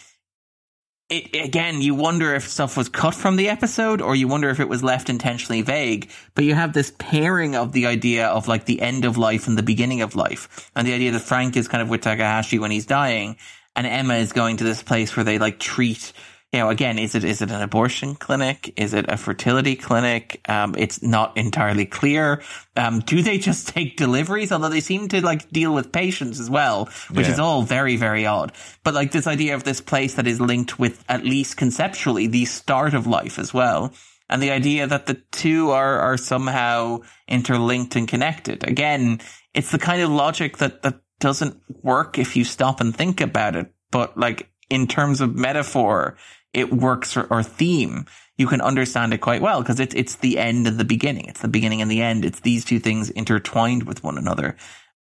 [1.08, 4.60] it, again, you wonder if stuff was cut from the episode or you wonder if
[4.60, 6.10] it was left intentionally vague.
[6.34, 9.58] But you have this pairing of the idea of like the end of life and
[9.58, 10.70] the beginning of life.
[10.74, 13.36] And the idea that Frank is kind of with Takahashi when he's dying
[13.74, 16.12] and Emma is going to this place where they like treat,
[16.52, 18.74] you know, again, is it, is it an abortion clinic?
[18.76, 20.40] Is it a fertility clinic?
[20.46, 22.42] Um, it's not entirely clear.
[22.76, 24.52] Um, do they just take deliveries?
[24.52, 27.32] Although they seem to like deal with patients as well, which Yeah.
[27.32, 28.52] is all very, very odd.
[28.84, 32.44] But like this idea of this place that is linked with at least conceptually the
[32.44, 33.94] start of life as well.
[34.28, 38.66] And the idea that the two are, are somehow interlinked and connected.
[38.68, 39.20] Again,
[39.54, 43.56] it's the kind of logic that, that doesn't work if you stop and think about
[43.56, 43.72] it.
[43.90, 46.16] But like in terms of metaphor,
[46.52, 48.06] it works or, or theme.
[48.38, 51.26] You can understand it quite well because it's, it's the end and the beginning.
[51.26, 52.24] It's the beginning and the end.
[52.24, 54.56] It's these two things intertwined with one another.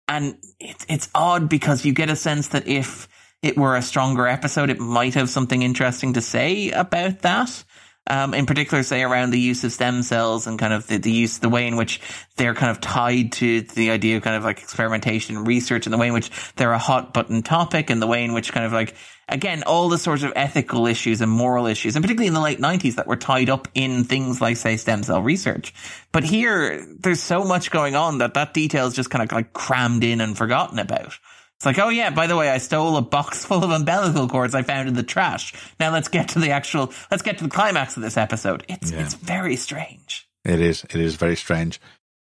[0.08, 3.08] And it's it's odd because you get a sense that if
[3.42, 7.64] it were a stronger episode, it might have something interesting to say about that.
[8.10, 11.12] Um, in particular, say around the use of stem cells and kind of the, the
[11.12, 12.00] use, the way in which
[12.34, 15.92] they're kind of tied to the idea of kind of like experimentation and research and
[15.92, 18.66] the way in which they're a hot button topic and the way in which kind
[18.66, 18.96] of like,
[19.28, 22.58] again, all the sorts of ethical issues and moral issues, and particularly in the late
[22.58, 25.72] nineties that were tied up in things like, say, stem cell research.
[26.10, 29.52] But here, there's so much going on that that detail is just kind of like
[29.52, 31.16] crammed in and forgotten about.
[31.60, 34.54] It's like, oh yeah, by the way, I stole a box full of umbilical cords
[34.54, 35.52] I found in the trash.
[35.78, 38.64] Now let's get to the actual, let's get to the climax of this episode.
[38.66, 39.00] It's, Yeah.
[39.00, 40.26] it's very strange.
[40.42, 40.84] It is.
[40.84, 41.78] It is very strange.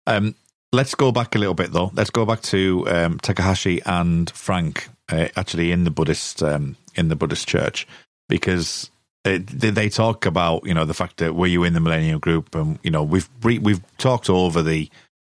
[0.09, 0.35] Um,
[0.73, 1.93] let's go back a little bit though.
[1.95, 7.07] Let's go back to um, Takahashi and Frank uh, actually in the Buddhist um, in
[7.07, 7.87] the Buddhist church
[8.29, 8.91] because
[9.25, 12.19] it, they, they talk about you know the fact that were you in the millennial
[12.19, 14.91] Group and you know we've re- we've talked over the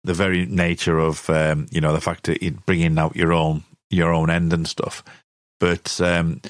[0.05, 3.65] the very nature of um, you know the fact that you're bringing out your own
[3.93, 5.03] your own end and stuff,
[5.59, 5.99] but.
[6.01, 6.41] Um,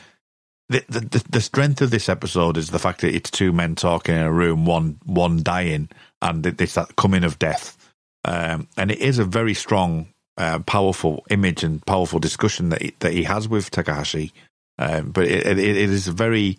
[0.70, 4.15] the, the the strength of this episode is the fact that it's two men talking
[4.15, 5.90] in a room, one one dying,
[6.22, 7.78] and it's that coming of death.
[8.26, 10.07] Um, and it is a very strong,
[10.38, 14.32] uh, powerful image and powerful discussion that he, that he has with Takahashi.
[14.80, 16.57] Um, but it, it, it is a very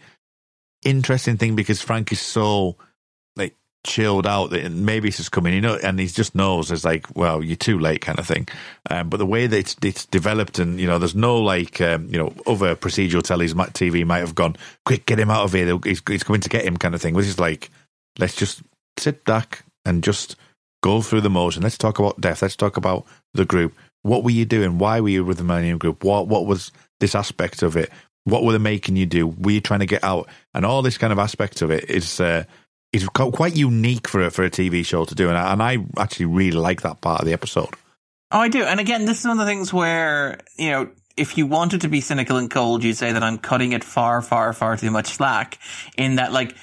[0.85, 2.77] interesting thing because Frank is so
[3.85, 7.15] chilled out that maybe it's just coming, you know, and he just knows it's like,
[7.15, 8.49] well, you're too late kind of thing.
[8.91, 12.09] Um, but the way that it's, it's developed and, you know, there's no like, um,
[12.09, 15.79] you know, other procedural tellies, TV might have gone, quick, get him out of here.
[15.85, 17.71] He's, he's coming to get him kind of thing, which is like,
[18.19, 18.63] let's just
[18.99, 20.37] sit back and just
[20.83, 21.63] go through the motion.
[21.63, 22.43] Let's talk about death.
[22.43, 23.05] Let's talk about
[23.35, 23.75] the group.
[24.03, 24.79] What were you doing?
[24.79, 26.05] Why were you with the Millennium Group?
[26.05, 27.91] What, what was this aspect of it?
[28.25, 29.27] What were they making you do?
[29.27, 30.29] Were you trying to get out?
[30.55, 32.45] And all this kind of aspect of it is, uh,
[32.95, 35.79] is quite unique for a, for a TV show to do, and I, and I
[35.99, 37.75] actually really like that part of the episode.
[38.31, 38.63] Oh, I do.
[38.63, 41.89] And again, this is one of the things where, you know, if you wanted to
[41.89, 45.09] be cynical and cold, you'd say that I'm cutting it far, far, far too much
[45.09, 45.59] slack
[45.97, 46.57] in that, like,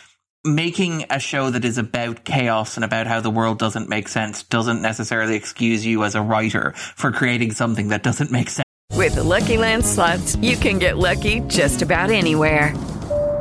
[0.43, 4.43] making a show that is about chaos and about how the world doesn't make sense
[4.43, 8.65] doesn't necessarily excuse you as a writer for creating something that doesn't make sense.
[8.93, 12.73] With the Lucky Land slots, you can get lucky just about anywhere.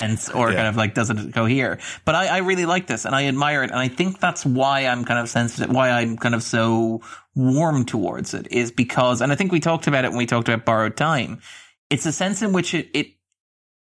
[0.00, 1.78] Sense or kind of like doesn't cohere.
[2.04, 3.70] But I, I really like this and I admire it.
[3.70, 7.00] And I think that's why I'm kind of sensitive, why I'm kind of so
[7.34, 10.48] warm towards it is because, and I think we talked about it when we talked
[10.48, 11.40] about borrowed time.
[11.90, 13.06] It's a sense in which it, it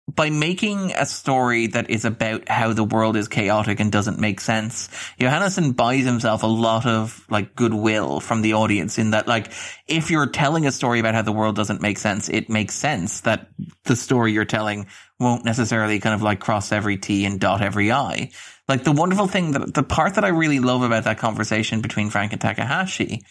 [0.08, 4.42] by making a story that is about how the world is chaotic and doesn't make
[4.42, 4.90] sense,
[5.20, 9.52] Johannessen buys himself a lot of like goodwill from the audience in that like
[9.88, 13.22] if you're telling a story about how the world doesn't make sense, it makes sense
[13.22, 13.48] that
[13.86, 14.88] the story you're telling
[15.20, 18.32] won't necessarily kind of like cross every T and dot every I.
[18.68, 22.10] Like the wonderful thing that the part that I really love about that conversation between
[22.10, 23.24] Frank and Takahashi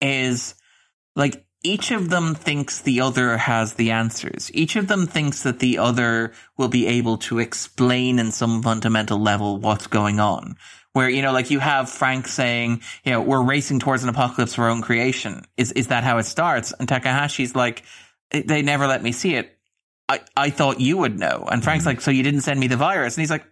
[0.00, 0.54] is
[1.14, 4.50] like each of them thinks the other has the answers.
[4.54, 9.18] Each of them thinks that the other will be able to explain in some fundamental
[9.18, 10.56] level what's going on.
[10.92, 14.54] Where, you know, like you have Frank saying, you know, we're racing towards an apocalypse
[14.54, 15.44] for our own creation.
[15.56, 16.72] Is, is that how it starts?
[16.72, 17.84] And Takahashi's like,
[18.30, 19.56] they never let me see it.
[20.08, 21.46] I, I thought you would know.
[21.50, 21.90] And Frank's mm-hmm.
[21.90, 23.16] like, so you didn't send me the virus?
[23.16, 23.44] And he's like,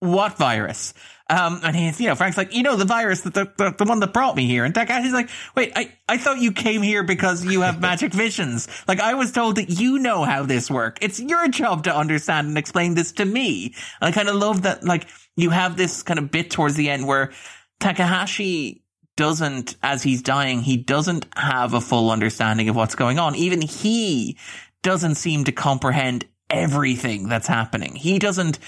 [0.00, 0.92] what virus?
[1.30, 3.84] Um, and he's, you know, Frank's like, you know, the virus, that the, the, the
[3.84, 4.64] one that brought me here.
[4.64, 8.68] And Takashi's like, wait, I, I thought you came here because you have magic visions.
[8.86, 10.98] Like, I was told that you know how this works.
[11.00, 13.74] It's your job to understand and explain this to me.
[14.00, 16.90] And I kind of love that, like, you have this kind of bit towards the
[16.90, 17.32] end where
[17.80, 18.82] Takahashi
[19.16, 23.34] doesn't, as he's dying, he doesn't have a full understanding of what's going on.
[23.34, 24.36] Even he
[24.82, 27.94] doesn't seem to comprehend everything that's happening.
[27.94, 28.58] He doesn't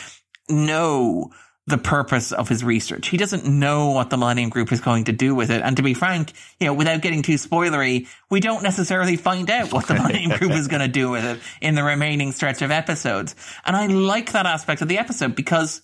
[0.48, 1.32] know
[1.66, 3.08] the purpose of his research.
[3.08, 5.62] He doesn't know what the Millennium Group is going to do with it.
[5.62, 9.72] And to be frank, you know, without getting too spoilery, we don't necessarily find out
[9.72, 12.70] what the Millennium Group is going to do with it in the remaining stretch of
[12.70, 13.34] episodes.
[13.64, 15.82] And I like that aspect of the episode because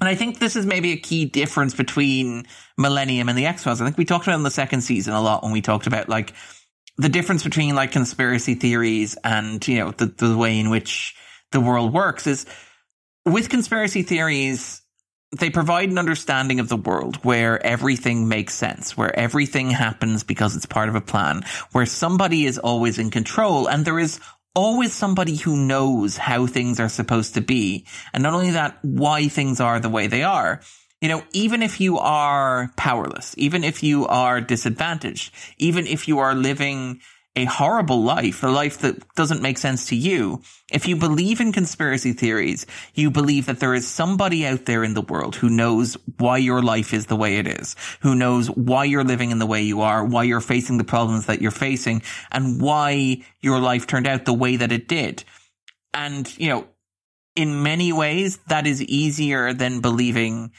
[0.00, 2.46] and I think this is maybe a key difference between
[2.76, 3.80] Millennium and the X-Files.
[3.80, 6.08] I think we talked about in the second season a lot when we talked about
[6.08, 6.34] like
[6.98, 11.16] the difference between like conspiracy theories and, you know, the, the way in which
[11.50, 12.46] the world works is
[13.28, 14.82] with conspiracy theories,
[15.38, 20.56] they provide an understanding of the world where everything makes sense, where everything happens because
[20.56, 21.42] it's part of a plan,
[21.72, 24.20] where somebody is always in control and there is
[24.54, 27.86] always somebody who knows how things are supposed to be.
[28.12, 30.60] And not only that, why things are the way they are.
[31.00, 36.18] You know, even if you are powerless, even if you are disadvantaged, even if you
[36.18, 37.00] are living
[37.38, 40.42] a horrible life, a life that doesn't make sense to you,
[40.72, 44.94] if you believe in conspiracy theories, you believe that there is somebody out there in
[44.94, 48.84] the world who knows why your life is the way it is, who knows why
[48.84, 52.02] you're living in the way you are, why you're facing the problems that you're facing,
[52.32, 55.22] and why your life turned out the way that it did.
[55.94, 56.66] And, you know,
[57.36, 60.50] in many ways, that is easier than believing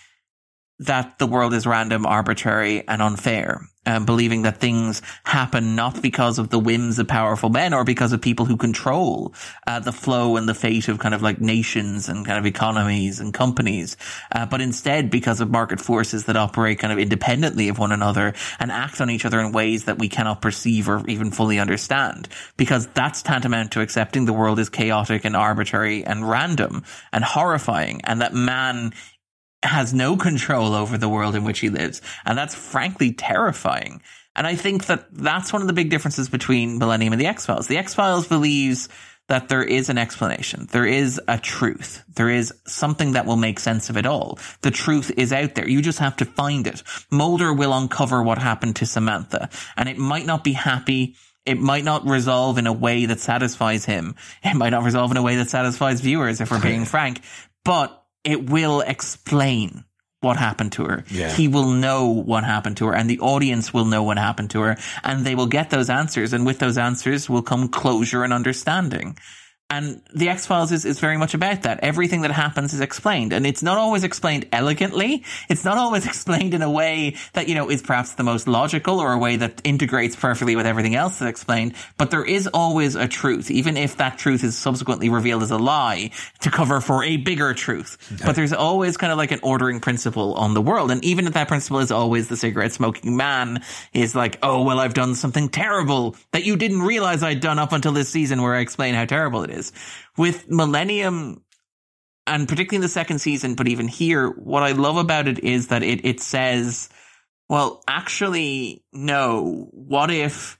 [0.80, 3.68] that the world is random, arbitrary, and unfair.
[3.90, 8.14] Um, believing that things happen not because of the whims of powerful men or because
[8.14, 9.34] of people who control
[9.66, 13.20] uh, the flow and the fate of kind of like nations and kind of economies
[13.20, 13.98] and companies,
[14.32, 18.36] uh, but instead because of market forces that operate kind of independently of one another
[18.60, 22.28] and act on each other in ways that we cannot perceive or even fully understand.
[22.58, 28.02] Because that's tantamount to accepting the world is chaotic and arbitrary and random and horrifying,
[28.04, 28.94] and that man
[29.64, 32.02] has no control over the world in which he lives.
[32.26, 34.02] And that's frankly terrifying.
[34.36, 37.68] And I think that that's one of the big differences between Millennium and the X-Files.
[37.68, 38.88] The X-Files believes
[39.28, 40.68] that there is an explanation.
[40.72, 42.04] There is a truth.
[42.16, 44.40] There is something that will make sense of it all.
[44.62, 45.68] The truth is out there.
[45.68, 46.84] You just have to find it.
[47.12, 51.16] Mulder will uncover what happened to Samantha and it might not be happy.
[51.46, 54.16] It might not resolve in a way that satisfies him.
[54.44, 57.22] It might not resolve in a way that satisfies viewers, if we're being frank,
[57.64, 59.84] but it will explain
[60.22, 61.04] what happened to her.
[61.10, 61.32] Yeah.
[61.32, 64.62] He will know what happened to her and the audience will know what happened to
[64.62, 68.34] her and they will get those answers and with those answers will come closure and
[68.34, 69.18] understanding.
[69.72, 71.82] And the X Files is, is very much about that.
[71.84, 73.34] Everything that happens is explained.
[73.34, 75.24] And it's not always explained elegantly.
[75.48, 79.00] It's not always explained in a way that, you know, is perhaps the most logical
[79.00, 81.76] or a way that integrates perfectly with everything else that's explained.
[81.98, 85.60] But there is always a truth, even if that truth is subsequently revealed as a
[85.60, 86.10] lie
[86.42, 88.20] to cover for a bigger truth.
[88.26, 90.90] But there's always kind of like an ordering principle on the world.
[90.90, 93.62] And even if that principle is always the cigarette smoking man
[93.94, 97.72] is like, oh, well, I've done something terrible that you didn't realize I'd done up
[97.72, 99.59] until this season where I explain how terrible it is.
[100.18, 101.44] With Millennium,
[102.26, 105.68] and particularly in the second season, but even here, what I love about it is
[105.68, 106.90] that it, it says,
[107.50, 109.68] well, actually, no.
[109.72, 110.60] What if,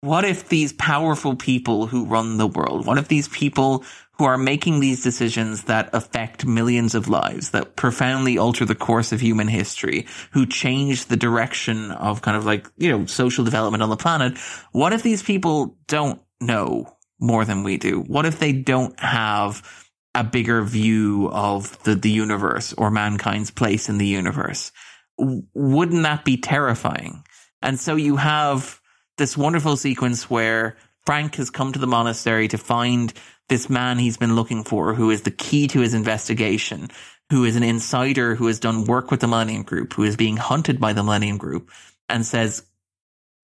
[0.00, 3.84] what if these powerful people who run the world, what if these people
[4.18, 9.12] who are making these decisions that affect millions of lives, that profoundly alter the course
[9.12, 13.82] of human history, who change the direction of kind of like, you know, social development
[13.82, 14.38] on the planet,
[14.72, 18.00] what if these people don't know more than we do?
[18.00, 23.88] What if they don't have a bigger view of the, the universe or mankind's place
[23.88, 24.72] in the universe?
[25.18, 27.24] Wouldn't that be terrifying?
[27.62, 28.80] And so you have
[29.16, 30.76] this wonderful sequence where
[31.06, 33.12] Frank has come to the monastery to find
[33.48, 36.88] this man he's been looking for, who is the key to his investigation,
[37.30, 40.36] who is an insider who has done work with the Millennium Group, who is being
[40.36, 41.70] hunted by the Millennium Group,
[42.08, 42.64] and says,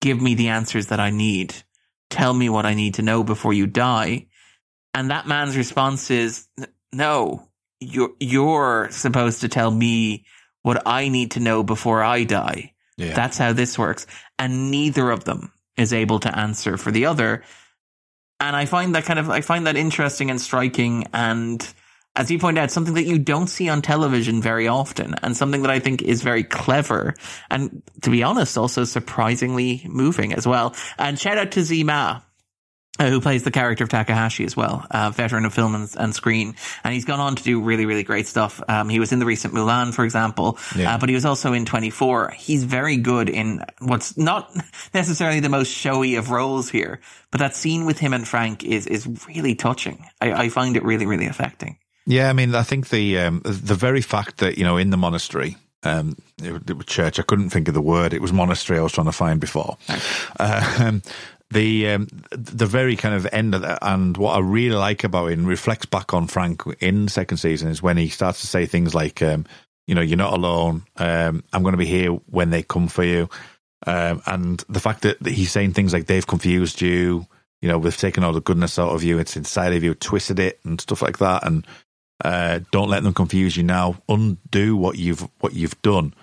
[0.00, 1.54] Give me the answers that I need.
[2.10, 4.26] Tell me what I need to know before you die.
[4.92, 6.48] And that man's response is,
[6.92, 7.48] No,
[7.80, 10.26] you're, you're supposed to tell me
[10.62, 12.74] what I need to know before I die.
[12.96, 13.14] Yeah.
[13.14, 14.06] That's how this works.
[14.38, 17.42] And neither of them is able to answer for the other.
[18.38, 21.06] And I find that kind of, I find that interesting and striking.
[21.14, 21.66] And
[22.20, 25.62] as you point out, something that you don't see on television very often and something
[25.62, 27.14] that I think is very clever.
[27.50, 30.74] And to be honest, also surprisingly moving as well.
[30.98, 32.20] And shout out to Tzi Ma.
[32.98, 36.14] Uh, who plays the character of Takahashi as well, uh, veteran of film and, and,
[36.14, 36.54] screen.
[36.84, 38.60] And he's gone on to do really, really great stuff.
[38.68, 40.94] Um, he was in the recent Mulan, for example, Yeah.
[40.94, 42.34] uh, but he was also in 24.
[42.36, 44.54] He's very good in what's not
[44.92, 48.86] necessarily the most showy of roles here, but that scene with him and Frank is,
[48.86, 50.04] is really touching.
[50.20, 51.78] I, I find it really, really affecting.
[52.06, 54.96] Yeah, I mean, I think the um, the very fact that you know in the
[54.96, 57.18] monastery, um, it, it was church.
[57.18, 58.12] I couldn't think of the word.
[58.12, 58.78] It was monastery.
[58.78, 59.76] I was trying to find before.
[60.38, 61.02] Uh, um,
[61.50, 65.26] the um, the very kind of end of that, and what I really like about
[65.26, 68.46] it and reflects back on Frank in the second season is when he starts to
[68.46, 69.46] say things like, um,
[69.86, 70.84] you know, you're not alone.
[70.96, 73.28] Um, I'm going to be here when they come for you.
[73.86, 77.26] Um, and the fact that that he's saying things like they've confused you,
[77.62, 80.38] you know, we've taken all the goodness out of you, it's inside of you, twisted
[80.38, 81.66] it and stuff like that, and
[82.24, 84.00] uh, don't let them confuse you now.
[84.08, 86.14] Undo what you've what you've done,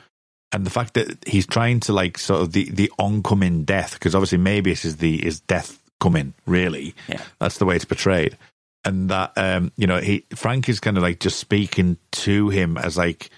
[0.51, 4.15] and the fact that he's trying to like sort of the the oncoming death, because
[4.15, 6.33] obviously Mabius is the is death coming.
[6.45, 7.21] Really, Yeah.
[7.39, 8.37] that's the way it's portrayed,
[8.85, 12.77] and that um, you know he Frank is kind of like just speaking to him
[12.77, 13.29] as like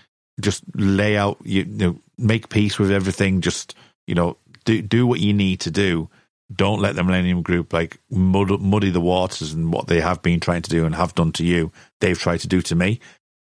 [0.41, 3.41] just lay out you, you know make peace with everything.
[3.41, 3.75] Just
[4.07, 6.09] you know do do what you need to do.
[6.53, 10.39] Don't let the Millennium Group like mud, muddy the waters and what they have been
[10.39, 11.71] trying to do and have done to you.
[12.01, 12.99] They've tried to do to me,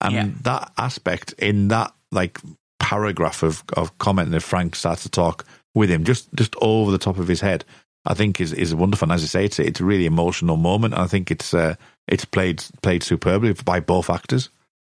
[0.01, 0.27] and Yeah.
[0.43, 2.39] that aspect in that like
[2.79, 5.45] paragraph of of comment that Frank starts to talk
[5.75, 7.65] with him just just over the top of his head.
[8.05, 9.05] I think is is wonderful.
[9.05, 10.93] And as I say, it's it's a really emotional moment.
[10.97, 11.75] I think it's uh,
[12.07, 14.49] it's played played superbly by both actors.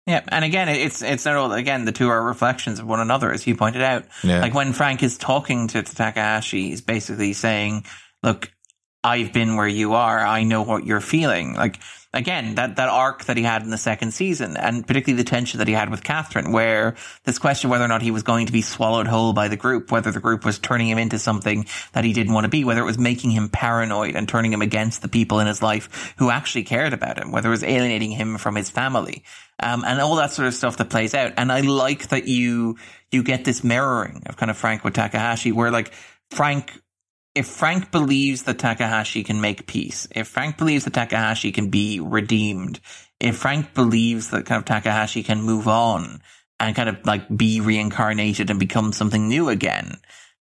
[0.09, 3.31] Yeah, and again, it's it's not all again the two are reflections of one another,
[3.31, 4.05] as you pointed out.
[4.23, 4.41] Yeah.
[4.41, 7.85] Like when Frank is talking to, to Takahashi, he's basically saying,
[8.23, 8.51] "Look,
[9.03, 10.17] I've been where you are.
[10.17, 11.77] I know what you're feeling." Like
[12.13, 15.59] again, that that arc that he had in the second season, and particularly the tension
[15.59, 18.51] that he had with Catherine, where this question whether or not he was going to
[18.51, 22.03] be swallowed whole by the group, whether the group was turning him into something that
[22.03, 25.01] he didn't want to be, whether it was making him paranoid and turning him against
[25.01, 28.37] the people in his life who actually cared about him, whether it was alienating him
[28.37, 29.23] from his family
[29.59, 31.33] um, and all that sort of stuff that plays out.
[31.37, 32.77] And I like that you
[33.11, 35.91] you get this mirroring of kind of Frank with Takahashi, where like
[36.29, 36.79] Frank,
[37.35, 41.99] if Frank believes that Takahashi can make peace, if Frank believes that Takahashi can be
[41.99, 42.79] redeemed,
[43.19, 46.21] if Frank believes that kind of Takahashi can move on
[46.59, 49.97] and kind of like be reincarnated and become something new again,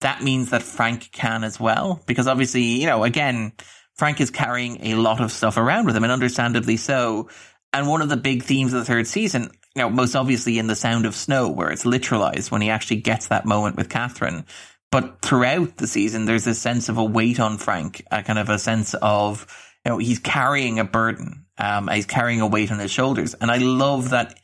[0.00, 2.02] that means that Frank can as well.
[2.06, 3.52] Because obviously, you know, again,
[3.94, 7.28] Frank is carrying a lot of stuff around with him, and understandably so.
[7.72, 10.66] And one of the big themes of the third season, you know, most obviously in
[10.66, 14.44] The Sound of Snow, where it's literalized when he actually gets that moment with Catherine.
[14.92, 18.48] But throughout the season, there's a sense of a weight on Frank, a kind of
[18.50, 19.46] a sense of,
[19.84, 21.46] you know, he's carrying a burden.
[21.58, 23.34] Um, he's carrying a weight on his shoulders.
[23.34, 24.38] And I love that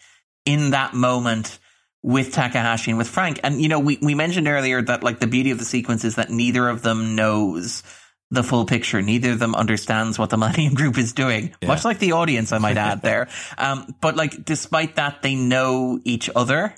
[0.46, 1.58] in that moment
[2.02, 3.40] with Takahashi and with Frank.
[3.44, 6.14] And, you know, we, we mentioned earlier that like the beauty of the sequence is
[6.14, 7.82] that neither of them knows
[8.30, 9.02] the full picture.
[9.02, 11.68] Neither of them understands what the Millennium Group is doing, Yeah.
[11.68, 13.28] much like the audience, I might add there.
[13.58, 16.74] Um, but like, despite that, they know each other.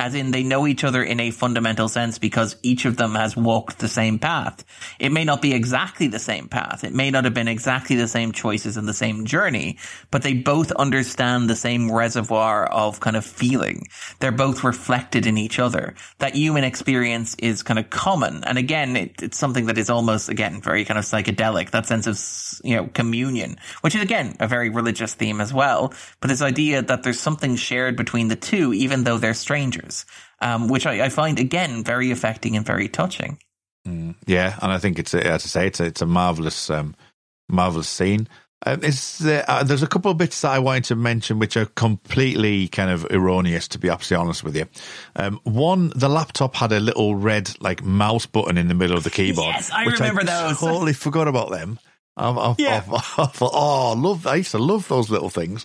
[0.00, 3.36] As in, they know each other in a fundamental sense because each of them has
[3.36, 4.64] walked the same path.
[5.00, 6.84] It may not be exactly the same path.
[6.84, 9.76] It may not have been exactly the same choices and the same journey,
[10.12, 13.88] but they both understand the same reservoir of kind of feeling.
[14.20, 15.96] They're both reflected in each other.
[16.18, 18.44] That human experience is kind of common.
[18.44, 22.06] And again, it, it's something that is almost, again, very kind of psychedelic, that sense
[22.06, 25.92] of, you know, communion, which is again, a very religious theme as well.
[26.20, 29.87] But this idea that there's something shared between the two, even though they're strangers,
[30.40, 33.38] um, which I, I find again, very affecting and very touching.
[34.26, 36.94] Yeah, and I think it's a, as I say, it's a, it's a marvelous, um,
[37.48, 38.28] marvelous scene.
[38.66, 41.56] Um, is there, uh, there's a couple of bits that I wanted to mention which
[41.56, 44.66] are completely kind of erroneous, to be absolutely honest with you.
[45.16, 49.04] Um, one, the laptop had a little red like mouse button in the middle of
[49.04, 49.54] the keyboard.
[49.54, 50.58] Yes, I remember I those.
[50.58, 51.78] Totally forgot about them.
[52.16, 52.82] I, I, Yeah.
[52.88, 54.26] I, thought, oh, I love.
[54.26, 55.64] I used to love those little things,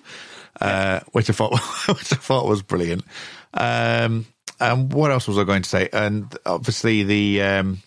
[0.61, 3.03] uh, which I thought, which I thought was brilliant.
[3.53, 4.25] Um,
[4.59, 5.89] and what else was I going to say?
[5.93, 7.41] And obviously the.
[7.43, 7.83] Um,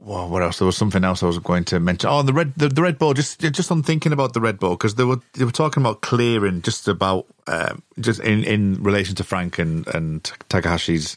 [0.00, 0.58] well, what else?
[0.58, 2.10] There was something else I was going to mention.
[2.10, 3.14] Oh, the red, the, the red ball.
[3.14, 6.02] Just, just on thinking about the red ball because they were they were talking about
[6.02, 11.16] clearing just about um, just in in relation to Frank and and Takahashi's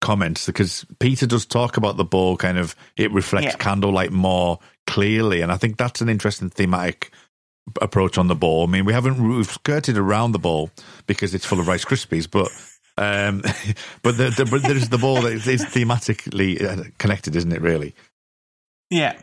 [0.00, 3.56] comments because Peter does talk about the ball kind of it reflects Yeah.
[3.58, 7.12] candlelight more clearly, and I think that's an interesting thematic
[7.80, 8.64] approach on the ball.
[8.64, 10.70] I mean, we haven't we've skirted around the ball
[11.06, 12.48] because it's full of Rice Krispies, but.
[13.00, 13.42] Um,
[14.02, 17.60] but the, the, there's the ball that is, is thematically uh, connected, isn't it?
[17.60, 17.94] Really?
[18.90, 19.20] Yeah.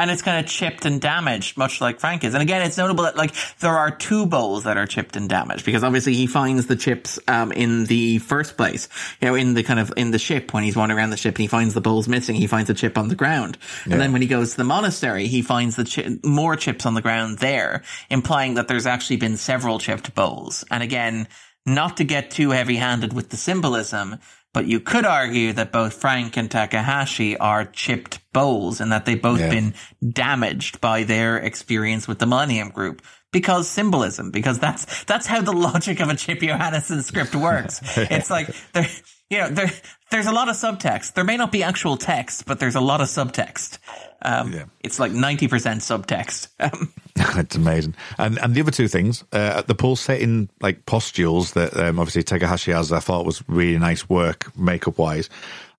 [0.00, 2.32] And it's kind of chipped and damaged, much like Frank is.
[2.32, 5.66] And again, it's notable that like there are two bowls that are chipped and damaged
[5.66, 8.88] because obviously he finds the chips um, in the first place,
[9.20, 11.34] you know, in the kind of in the ship when he's wandering around the ship
[11.34, 12.34] and he finds the bowls missing.
[12.36, 13.92] He finds a chip on the ground, Yeah.
[13.92, 16.94] and then when he goes to the monastery, he finds the chi- more chips on
[16.94, 20.64] the ground there, implying that there's actually been several chipped bowls.
[20.70, 21.28] And again,
[21.66, 24.16] not to get too heavy-handed with the symbolism,
[24.52, 29.20] but you could argue that both Frank and Takahashi are chipped bowls and that they've
[29.20, 29.50] both Yeah.
[29.50, 29.74] been
[30.08, 33.02] damaged by their experience with the Millennium Group.
[33.32, 37.80] Because symbolism, because that's, that's how the logic of a Chip Johannessen script works.
[37.96, 38.88] it's like, there,
[39.30, 39.70] you know, there,
[40.10, 41.14] there's a lot of subtext.
[41.14, 43.78] There may not be actual text, but there's a lot of subtext.
[44.22, 45.48] Um, it's like 90%
[45.78, 46.48] subtext.
[46.60, 46.92] Um,
[47.38, 47.94] it's amazing.
[48.18, 52.72] And and the other two things, uh, the pulsating like pustules that um, obviously Takahashi
[52.72, 55.28] has, I thought was really nice work makeup wise.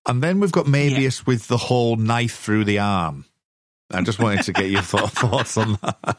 [0.06, 3.26] And then we've got Mabius with the whole knife through the arm.
[3.92, 6.18] I just wanted to get your thought, thoughts on that.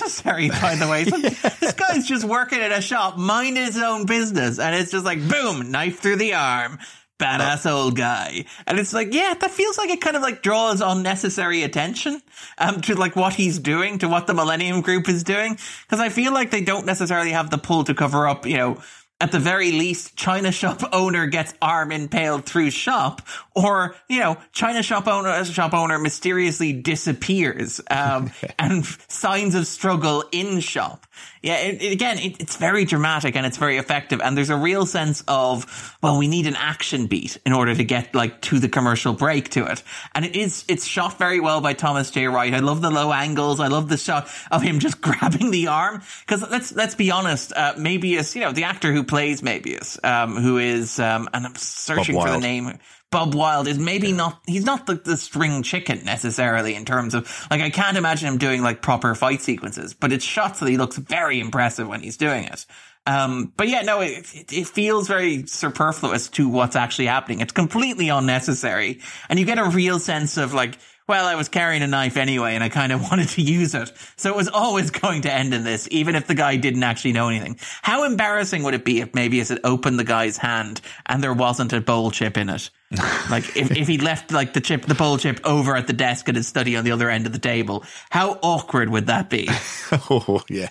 [0.00, 1.04] Unnecessary, by the way.
[1.04, 1.18] So
[1.60, 5.26] This guy's just working at a shop, minding his own business, and it's just like,
[5.28, 6.78] boom, knife through the arm.
[7.16, 8.44] Badass old guy.
[8.66, 12.20] And it's like, yeah, that feels like it kind of like draws unnecessary attention,
[12.58, 15.56] um, to like what he's doing, to what the Millennium Group is doing.
[15.88, 18.82] Cause I feel like they don't necessarily have the pull to cover up, you know,
[19.20, 23.22] at the very least, China shop owner gets arm impaled through shop,
[23.54, 30.24] or you know, China shop owner shop owner mysteriously disappears, um, and signs of struggle
[30.32, 31.06] in shop.
[31.42, 34.56] Yeah, it, it- again, it, it's very dramatic and it's very effective, and there's a
[34.56, 38.58] real sense of well, we need an action beat in order to get like to
[38.58, 39.82] the commercial break to it,
[40.14, 42.26] and it is it's shot very well by Thomas J.
[42.26, 42.52] Wright.
[42.52, 43.60] I love the low angles.
[43.60, 47.52] I love the shot of him just grabbing the arm because let's let's be honest,
[47.54, 51.54] uh, Mabius, you know, the actor who plays Mabius, um, who is, um, and I'm
[51.54, 52.80] searching for the name.
[53.12, 57.46] Bob Wilde is maybe not, he's not the, the string chicken necessarily in terms of,
[57.48, 60.78] like, I can't imagine him doing like proper fight sequences, but it's shots that he
[60.78, 62.66] looks very impressive when he's doing it.
[63.06, 67.38] Um, but yeah, no, it, it, it feels very superfluous to what's actually happening.
[67.38, 69.00] It's completely unnecessary.
[69.28, 70.76] And you get a real sense of like,
[71.06, 73.92] well, I was carrying a knife anyway, and I kind of wanted to use it.
[74.16, 77.12] So it was always going to end in this, even if the guy didn't actually
[77.12, 77.58] know anything.
[77.82, 81.34] How embarrassing would it be if maybe as it opened the guy's hand and there
[81.34, 82.70] wasn't a bowl chip in it?
[83.30, 86.28] like if, if he left like the chip, the bowl chip over at the desk
[86.28, 89.48] at his study on the other end of the table, how awkward would that be?
[90.10, 90.70] oh yeah,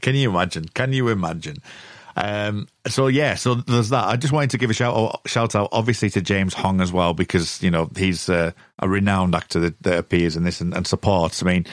[0.00, 0.66] can you imagine?
[0.68, 1.56] Can you imagine?
[2.16, 4.06] Um, so yeah, so there's that.
[4.06, 6.90] I just wanted to give a shout out, shout out, obviously to James Hong as
[6.90, 10.72] well because you know he's uh, a renowned actor that, that appears in this and,
[10.72, 11.42] and supports.
[11.42, 11.66] I mean,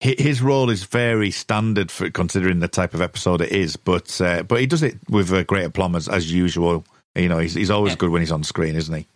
[0.00, 4.44] his role is very standard for considering the type of episode it is, but uh,
[4.44, 6.84] but he does it with uh, great aplomb as, as usual.
[7.16, 9.06] You know, he's he's always good when he's on screen, isn't he?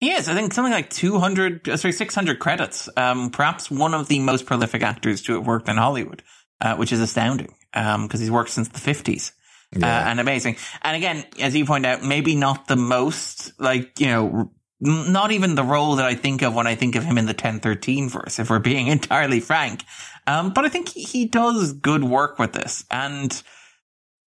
[0.00, 2.88] Yes, I think something like 200, uh, sorry, 600 credits.
[2.96, 6.24] Um, perhaps one of the most prolific actors to have worked in Hollywood,
[6.60, 9.30] uh, which is astounding, um, because he's worked since the 50s.
[9.74, 10.56] Uh, and amazing.
[10.82, 14.50] And again, as you point out, maybe not the most, like, you know,
[14.80, 17.32] not even the role that I think of when I think of him in the
[17.32, 19.84] 1013 verse, if we're being entirely frank.
[20.26, 22.84] Um, but I think he, he does good work with this.
[22.90, 23.42] And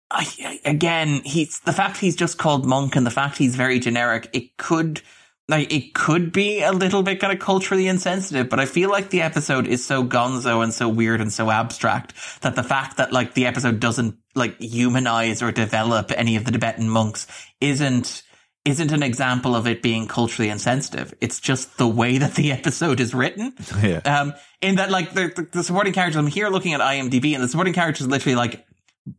[0.10, 4.30] I- again, he's, the fact he's just called Monk and the fact he's very generic,
[4.34, 5.02] it could,
[5.48, 9.10] like, it could be a little bit kind of culturally insensitive, but I feel like
[9.10, 13.12] the episode is so gonzo and so weird and so abstract that the fact that,
[13.12, 17.28] like, the episode doesn't, like, humanize or develop any of the Tibetan monks
[17.62, 18.24] isn't,
[18.66, 21.14] isn't an example of it being culturally insensitive.
[21.22, 23.54] It's just the way that the episode is written.
[23.82, 24.00] Yeah.
[24.00, 27.44] Um, in that, like, the, the, the supporting characters, I'm here looking at IMDb, and
[27.44, 28.66] the supporting characters literally like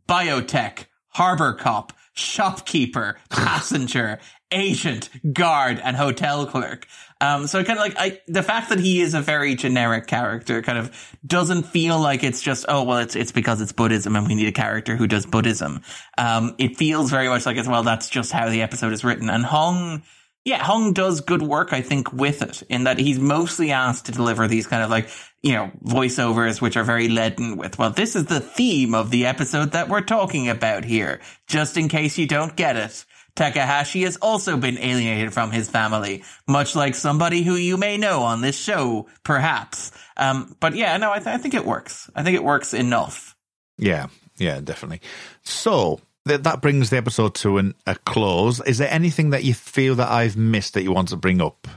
[0.07, 4.19] biotech, harbor cop, shopkeeper, passenger,
[4.51, 6.87] agent, guard, and hotel clerk.
[7.19, 10.61] Um, so kind of like I, the fact that he is a very generic character
[10.61, 14.27] kind of doesn't feel like it's just, oh, well, it's, it's because it's Buddhism and
[14.27, 15.81] we need a character who does Buddhism.
[16.17, 19.29] Um, it feels very much like as well, that's just how the episode is written.
[19.31, 20.03] And Hong,
[20.45, 24.11] yeah, Hong does good work, I think, with it in that he's mostly asked to
[24.11, 25.09] deliver these kind of like,
[25.41, 29.25] you know, voiceovers, which are very leaden with, well, this is the theme of the
[29.25, 33.05] episode that we're talking about here, just in case you don't get it.
[33.37, 38.23] Takahashi has also been alienated from his family, much like somebody who you may know
[38.23, 39.91] on this show, perhaps.
[40.17, 42.09] Um, but yeah, no, I, th- I think it works.
[42.15, 43.35] I think it works enough.
[43.77, 44.07] Yeah,
[44.37, 45.01] yeah, definitely.
[45.43, 48.59] So th- that brings the episode to an, a close.
[48.61, 51.67] Is there anything that you feel that I've missed that you want to bring up?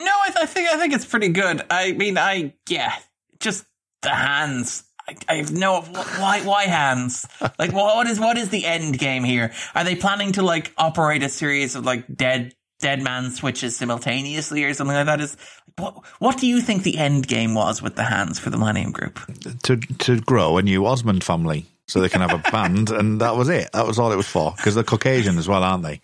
[0.00, 1.62] No, I, th- I think I think it's pretty good.
[1.70, 2.94] I mean, I yeah,
[3.38, 3.66] just
[4.00, 4.82] the hands.
[5.08, 7.26] I, I have no why why hands.
[7.58, 9.52] Like, what is what is the end game here?
[9.74, 14.64] Are they planning to like operate a series of like dead dead man switches simultaneously
[14.64, 15.20] or something like that?
[15.20, 15.36] Is
[15.76, 18.92] what what do you think the end game was with the hands for the Millennium
[18.92, 19.20] Group?
[19.64, 23.36] To to grow a new Osmond family so they can have a band, and that
[23.36, 23.70] was it.
[23.72, 24.52] That was all it was for.
[24.56, 26.00] Because they're Caucasian as well, aren't they?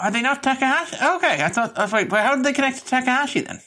[0.00, 0.96] Are they not Takahashi?
[0.96, 1.76] Okay, I thought.
[1.76, 3.60] I was like, well, how did they connect to Takahashi then?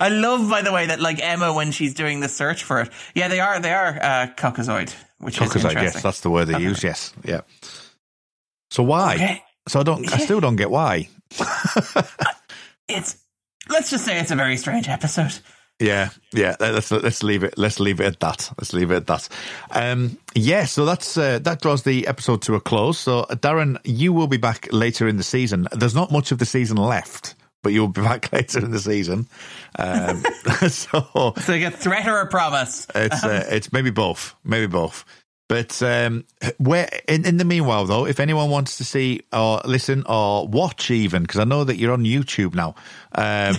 [0.00, 2.90] I love, by the way, that like Emma when she's doing the search for it.
[3.14, 3.60] Yeah, they are.
[3.60, 5.82] They are uh, Caucasoid, which is Caucasoid, interesting.
[5.82, 6.64] yes, that's the word they Okay.
[6.64, 6.82] use.
[6.84, 7.40] Yes, yeah.
[8.70, 9.14] So why?
[9.14, 9.42] Okay.
[9.68, 10.12] So I don't.
[10.12, 11.08] I still don't get why.
[12.88, 13.16] It's
[13.68, 15.32] let's just say it's a very strange episode.
[15.80, 16.56] Yeah, yeah.
[16.60, 17.54] Let's let's leave it.
[17.56, 18.50] Let's leave it at that.
[18.58, 19.28] Let's leave it at that.
[19.70, 20.64] Um, yeah.
[20.66, 22.98] So that's uh, that draws the episode to a close.
[22.98, 25.66] So Darren, you will be back later in the season.
[25.72, 29.28] There's not much of the season left, but you'll be back later in the season.
[29.78, 30.22] Um,
[30.68, 32.86] so So like a threat or a promise?
[32.94, 35.04] it's uh, it's maybe both, maybe both.
[35.48, 36.24] But um,
[36.58, 40.90] where in, in the meanwhile, though, if anyone wants to see or listen or watch,
[40.90, 42.74] even because I know that you're on YouTube now,
[43.14, 43.56] um,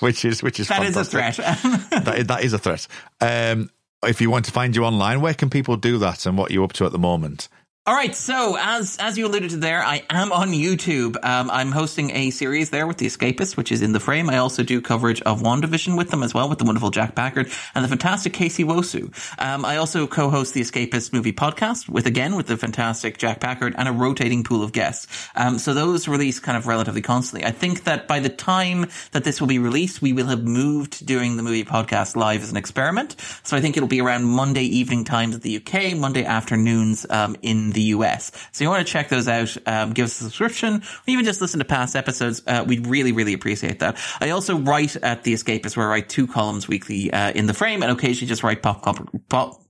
[0.00, 1.36] which is which is That is a threat.
[1.36, 2.86] that, is- that is a threat.
[3.20, 3.70] Um,
[4.02, 6.64] if you want to find you online, where can people do that, and what you're
[6.64, 7.48] up to at the moment?
[7.86, 11.16] All right, so as as you alluded to there, I am on YouTube.
[11.24, 14.28] Um, I'm hosting a series there with The Escapists, which is in the frame.
[14.28, 17.50] I also do coverage of WandaVision with them as well, with the wonderful Jack Packard
[17.74, 19.10] and the fantastic Casey Wosu.
[19.38, 23.74] Um, I also co-host the Escapist movie podcast with again with the fantastic Jack Packard
[23.78, 25.30] and a rotating pool of guests.
[25.34, 27.48] Um, so those release kind of relatively constantly.
[27.48, 30.92] I think that by the time that this will be released, we will have moved
[30.98, 33.16] to doing the movie podcast live as an experiment.
[33.42, 37.36] So I think it'll be around Monday evening times in the UK, Monday afternoons um,
[37.40, 38.32] in the US.
[38.52, 41.40] So you want to check those out, um, give us a subscription, or even just
[41.40, 42.42] listen to past episodes.
[42.46, 43.98] Uh, we'd really, really appreciate that.
[44.20, 47.54] I also write at The Escapist, where I write two columns weekly uh, in the
[47.54, 49.60] frame, and occasionally just write pop, pop, pop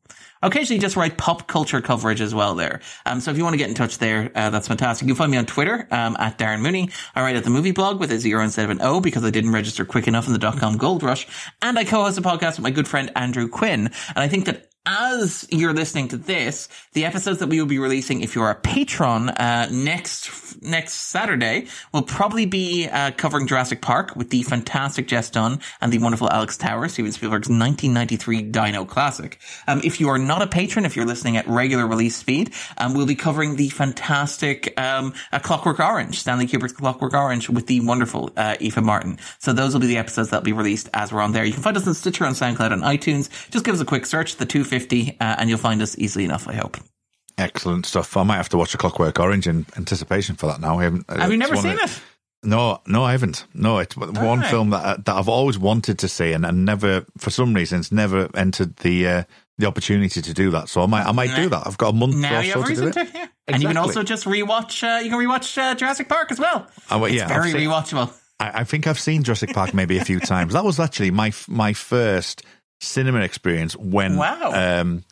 [0.42, 2.80] Occasionally just write pop culture coverage as well there.
[3.04, 5.06] Um, so if you want to get in touch there, uh, that's fantastic.
[5.06, 6.88] You can find me on Twitter, um, at Darren Mooney.
[7.14, 9.28] I write at the movie blog with a zero instead of an O because I
[9.28, 11.26] didn't register quick enough in the dot com gold rush.
[11.60, 13.90] And I co-host a podcast with my good friend Andrew Quinn.
[14.08, 17.78] And I think that as you're listening to this, the episodes that we will be
[17.78, 23.80] releasing, if you're a patron, uh, next, next Saturday will probably be, uh, covering Jurassic
[23.80, 28.84] Park with the fantastic Jess Dunn and the wonderful Alex Tower, Steven Spielberg's 1993 Dino
[28.84, 29.38] classic.
[29.68, 32.94] Um, if you are not a patron, if you're listening at regular release speed, um,
[32.94, 38.30] we'll be covering the fantastic, um, Clockwork Orange, Stanley Kubrick's Clockwork Orange with the wonderful,
[38.36, 39.18] uh, Martin.
[39.38, 41.44] So those will be the episodes that'll be released as we're on there.
[41.44, 43.28] You can find us on Stitcher, on SoundCloud, on iTunes.
[43.50, 44.79] Just give us a quick search, the 250,
[45.20, 46.76] uh, and you'll find us easily enough, I hope.
[47.38, 48.16] Excellent stuff.
[48.16, 50.78] I might have to watch a Clockwork Orange in anticipation for that now.
[50.78, 51.10] I haven't.
[51.10, 52.00] Have you never seen it?
[52.42, 53.46] No, no, I haven't.
[53.54, 54.50] No, it's one right.
[54.50, 58.28] film that that I've always wanted to see, and, and never, for some reasons, never
[58.34, 59.22] entered the uh,
[59.58, 60.68] the opportunity to do that.
[60.68, 61.66] So I might, I might do that.
[61.66, 62.92] I've got a month Now or you so to do reason it.
[62.94, 63.26] to, yeah.
[63.46, 66.66] And you can also just rewatch, uh, you can rewatch uh, Jurassic Park as well.
[66.90, 68.10] Oh, well, It's yeah, I've very seen- rewatchable.
[68.38, 70.54] I, I think I've seen Jurassic Park maybe a few times.
[70.54, 72.42] That was actually my my first
[72.80, 74.52] cinema experience when Wow.
[74.80, 75.04] um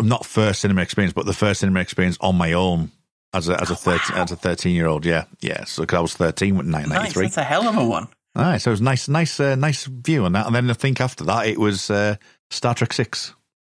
[0.00, 2.90] not first cinema experience, but the first cinema experience on my own
[3.34, 5.04] as a as a thirteen as a thirteen year old.
[5.04, 5.64] Yeah, yeah.
[5.64, 7.34] So 'cause I was thirteen when nineteen ninety Nice.
[7.34, 8.08] That's a hell of a one.
[8.36, 10.46] All right, so it was nice, nice, uh, nice view on that.
[10.46, 12.16] And then I think after that it was uh,
[12.50, 13.34] Star Trek Six.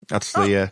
[0.09, 0.67] That's the uh,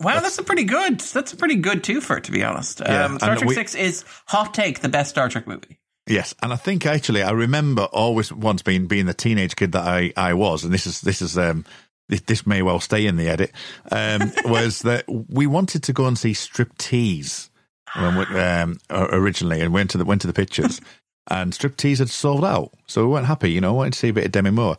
[0.00, 0.98] Wow, that's, a pretty good.
[1.00, 2.80] That's a pretty good twofer, to be honest.
[2.84, 5.78] Yeah, um, Star Trek we- Six is hot take the best Star Trek movie.
[6.06, 6.34] Yes.
[6.42, 10.12] And I think actually I remember always once being being the teenage kid that I,
[10.16, 11.64] I was, and this is this is um
[12.08, 13.52] this, this may well stay in the edit.
[13.90, 17.50] Um, was that we wanted to go and see Striptease
[17.96, 20.80] when we, um originally, and went to the went to the pictures,
[21.30, 23.50] and Striptease had sold out, so we weren't happy.
[23.50, 24.76] You know, wanted to see a bit of Demi Moore,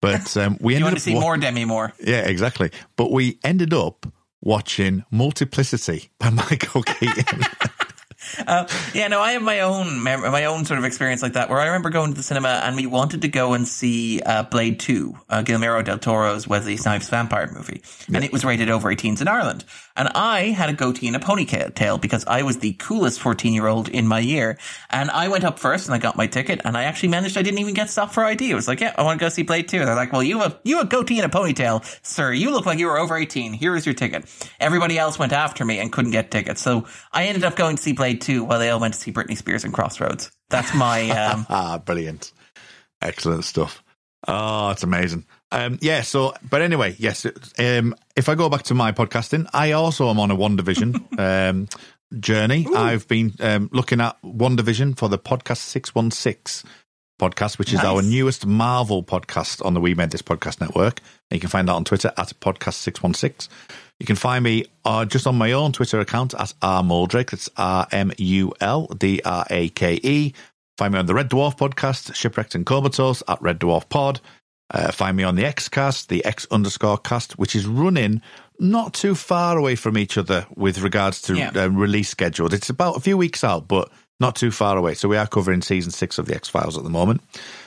[0.00, 1.92] but um, we ended want up to see wa- more Demi Moore?
[2.02, 2.70] Yeah, exactly.
[2.96, 4.06] But we ended up
[4.42, 7.42] watching Multiplicity by Michael Keaton.
[8.46, 11.48] Uh, yeah, no, I have my own mem- my own sort of experience like that.
[11.48, 14.44] Where I remember going to the cinema and we wanted to go and see uh,
[14.44, 17.82] Blade Two, uh, Guillermo del Toro's Wesley Snipes vampire movie,
[18.12, 19.64] and it was rated over 18s in Ireland.
[19.96, 23.66] And I had a goatee and a ponytail because I was the coolest 14 year
[23.66, 24.58] old in my year.
[24.90, 27.38] And I went up first and I got my ticket, and I actually managed.
[27.38, 28.50] I didn't even get stopped for ID.
[28.50, 29.84] It was like, yeah, I want to go see Blade Two.
[29.84, 32.32] They're like, well, you have you have a goatee and a ponytail, sir.
[32.32, 33.52] You look like you were over 18.
[33.52, 34.24] Here is your ticket.
[34.60, 37.82] Everybody else went after me and couldn't get tickets, so I ended up going to
[37.82, 40.30] see Blade Two while they all went to see Britney Spears and Crossroads.
[40.50, 42.32] That's my um, ah, brilliant.
[43.02, 43.82] Excellent stuff.
[44.26, 45.26] Oh, it's amazing.
[45.52, 47.24] Um, yeah, so, but anyway, yes,
[47.58, 51.18] um, if I go back to my podcasting, I also am on a WandaVision
[51.50, 51.68] um,
[52.18, 52.66] journey.
[52.74, 56.68] I've been um, looking at WandaVision for the Podcast 616
[57.18, 61.00] podcast, which is our newest Marvel podcast on the We Made This Podcast Network.
[61.30, 63.48] And you can find that on Twitter at Podcast616.
[63.98, 67.30] You can find me uh, just on my own Twitter account at R Muldrake.
[67.30, 70.34] That's R M U L D R A K E.
[70.76, 74.20] Find me on the Red Dwarf podcast, Shipwrecked and Comatose at Red Dwarf Pod.
[74.70, 78.20] Uh, find me on the Xcast, the X underscore cast, which is running
[78.58, 81.50] not too far away from each other with regards to Yeah.
[81.54, 82.52] uh, release schedule.
[82.52, 84.94] It's about a few weeks out, but not too far away.
[84.94, 87.20] So we are covering season six of the X Files at the moment.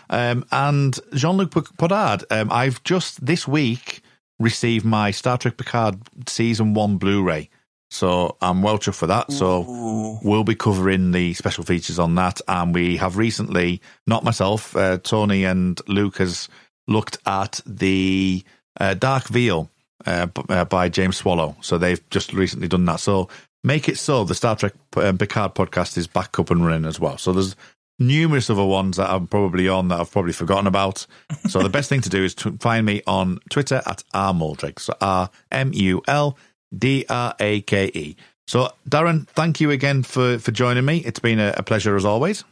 [0.10, 4.02] Um, and Jean Luc Podard, um, I've just this week
[4.40, 7.50] received my Star Trek Picard season one Blu ray.
[7.92, 9.32] So I'm well chuffed for that.
[9.32, 12.40] So we'll be covering the special features on that.
[12.48, 16.50] And we have recently, not myself, uh, Tony and Luke has
[16.90, 18.44] looked at the
[18.80, 19.70] uh, Dark Veil
[20.06, 21.56] uh, uh, by James Swallow.
[21.62, 23.00] So they've just recently done that.
[23.00, 23.30] So
[23.64, 27.00] make it so the Star Trek um, Picard podcast is back up and running as
[27.00, 27.18] well.
[27.18, 27.56] So there's
[28.00, 31.06] numerous other ones that I'm probably on that I've probably forgotten about.
[31.50, 34.80] So the best thing to do is to find me on Twitter at R Muldrake.
[34.80, 36.38] So R M U L
[36.78, 38.16] D R A K E.
[38.48, 41.00] So Darren, thank you again for for joining me.
[41.00, 42.46] It's been a, a pleasure as always.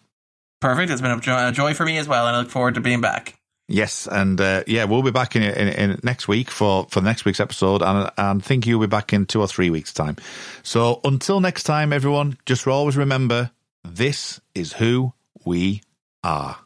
[0.60, 0.92] perfect.
[0.92, 3.38] It's been a joy for me as well, and I look forward to being back.
[3.70, 7.26] Yes, and uh, yeah, we'll be back in, in, in next week for, for next
[7.26, 10.16] week's episode, and and think you'll be back in two or three weeks' time.
[10.64, 13.52] So until next time, everyone, just always remember
[13.84, 15.14] this is who
[15.46, 15.82] we
[16.24, 16.58] are.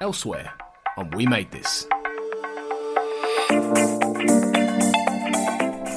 [0.00, 0.52] Elsewhere
[0.96, 1.86] and We Made This.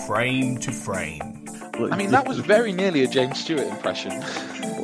[0.08, 1.45] Frame to frame.
[1.92, 4.12] I mean, that was very nearly a James Stewart impression.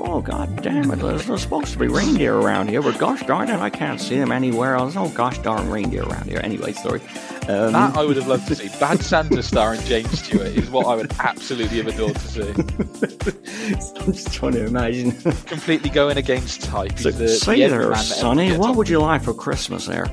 [0.04, 0.98] Oh, god damn it.
[0.98, 4.18] There's, there's supposed to be reindeer around here, but gosh darn it, I can't see
[4.18, 4.96] them anywhere else.
[4.98, 6.40] Oh, gosh darn reindeer around here.
[6.44, 7.02] Anyway, sorry.
[7.48, 8.68] Um, That I would have loved to see.
[8.80, 12.42] Bad Santa starring James Stewart is what I would absolutely have adored to see.
[14.02, 15.12] I'm just trying to imagine.
[15.46, 16.98] Completely going against type.
[16.98, 20.08] So, the, say the there, Sonny, what would you like for Christmas there?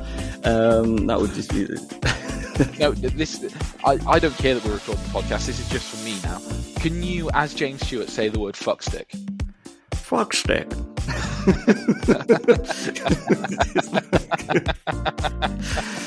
[0.44, 1.66] Um, that would just be.
[2.78, 3.54] No, this.
[3.84, 5.46] I, I don't care that we're recording the podcast.
[5.46, 6.40] This is just for me now.
[6.80, 9.14] Can you, as James Stewart, say the word fuck stick?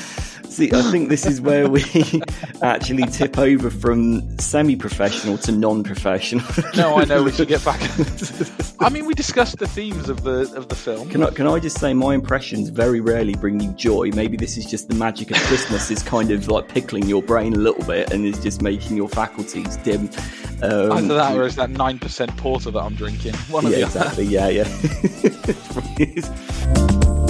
[0.52, 1.82] See, I think this is where we
[2.62, 6.44] actually tip over from semi-professional to non-professional.
[6.76, 7.80] No, I know we should get back.
[8.80, 11.08] I mean, we discussed the themes of the of the film.
[11.08, 14.10] Can I, can I just say my impressions very rarely bring you joy?
[14.10, 17.54] Maybe this is just the magic of Christmas is kind of like pickling your brain
[17.54, 20.10] a little bit and is just making your faculties dim.
[20.62, 23.32] Um, Either that or is that nine percent porter that I'm drinking?
[23.48, 24.24] One of yeah, the exactly.
[24.26, 24.48] Yeah,
[26.88, 27.18] yeah.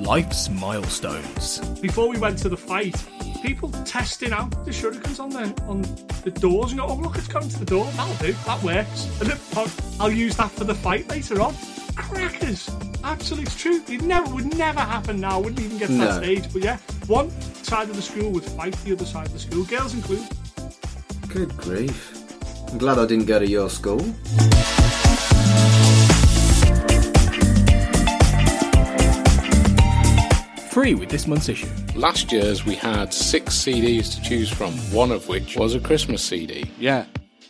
[0.00, 1.58] Life's milestones.
[1.80, 2.96] Before we went to the fight,
[3.42, 5.82] people testing out the shurikens on the on
[6.24, 7.84] the doors and go, oh look, it's coming to the door.
[7.96, 8.32] That'll do.
[8.46, 9.20] That works.
[9.20, 9.70] And then I'll,
[10.00, 11.54] I'll use that for the fight later on.
[11.96, 12.70] Crackers.
[13.04, 13.90] Absolute truth.
[13.90, 15.38] It never would never happen now.
[15.38, 16.50] Wouldn't even get to that stage.
[16.52, 17.30] But yeah, one
[17.62, 20.28] side of the school would fight the other side of the school, girls included.
[21.28, 22.16] Good grief.
[22.70, 24.00] I'm glad I didn't go to your school.
[30.70, 31.68] Free with this month's issue.
[31.96, 36.22] Last year's we had six CDs to choose from, one of which was a Christmas
[36.22, 36.70] CD.
[36.78, 37.06] Yeah.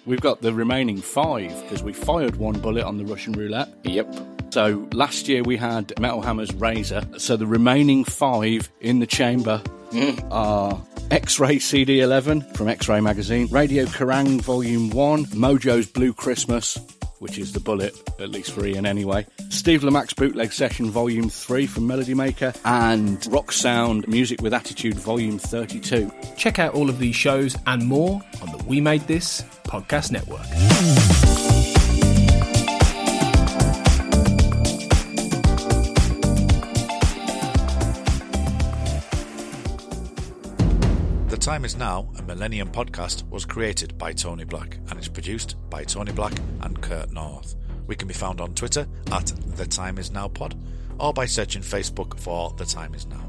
[0.06, 3.68] we've got the remaining five because we fired one bullet on the Russian roulette.
[3.84, 4.16] Yep.
[4.54, 7.02] So last year we had Metal Hammer's Razor.
[7.18, 10.26] So the remaining five in the chamber mm.
[10.30, 16.78] are X-Ray CD11 from X-Ray magazine, Radio Kerrang Volume 1, Mojo's Blue Christmas,
[17.20, 21.66] which is the bullet, at least for Ian anyway, Steve Lamacq's Bootleg Session Volume 3
[21.66, 26.10] from Melody Maker, and Rock Sound Music with Attitude Volume 32.
[26.36, 31.79] Check out all of these shows and more on the We Made This podcast network.
[41.40, 45.84] Time Is Now, a Millennium podcast, was created by Tony Black and is produced by
[45.84, 47.56] Tony Black and Kurt North.
[47.86, 50.54] We can be found on Twitter at The Time Is Now Pod
[50.98, 53.26] or by searching Facebook for The Time Is Now.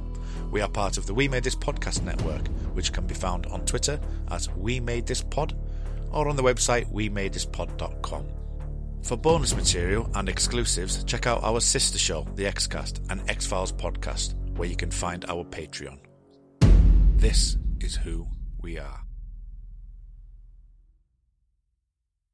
[0.52, 3.64] We are part of the We Made This Podcast network, which can be found on
[3.64, 3.98] Twitter
[4.30, 5.58] at We Made This Pod
[6.12, 8.26] or on the website WeMadeThisPod.com.
[9.04, 13.72] For bonus material and exclusives, check out our sister show, The Xcast, and X Files
[13.72, 15.98] podcast, where you can find our Patreon.
[17.16, 18.28] This is who
[18.62, 19.01] we are.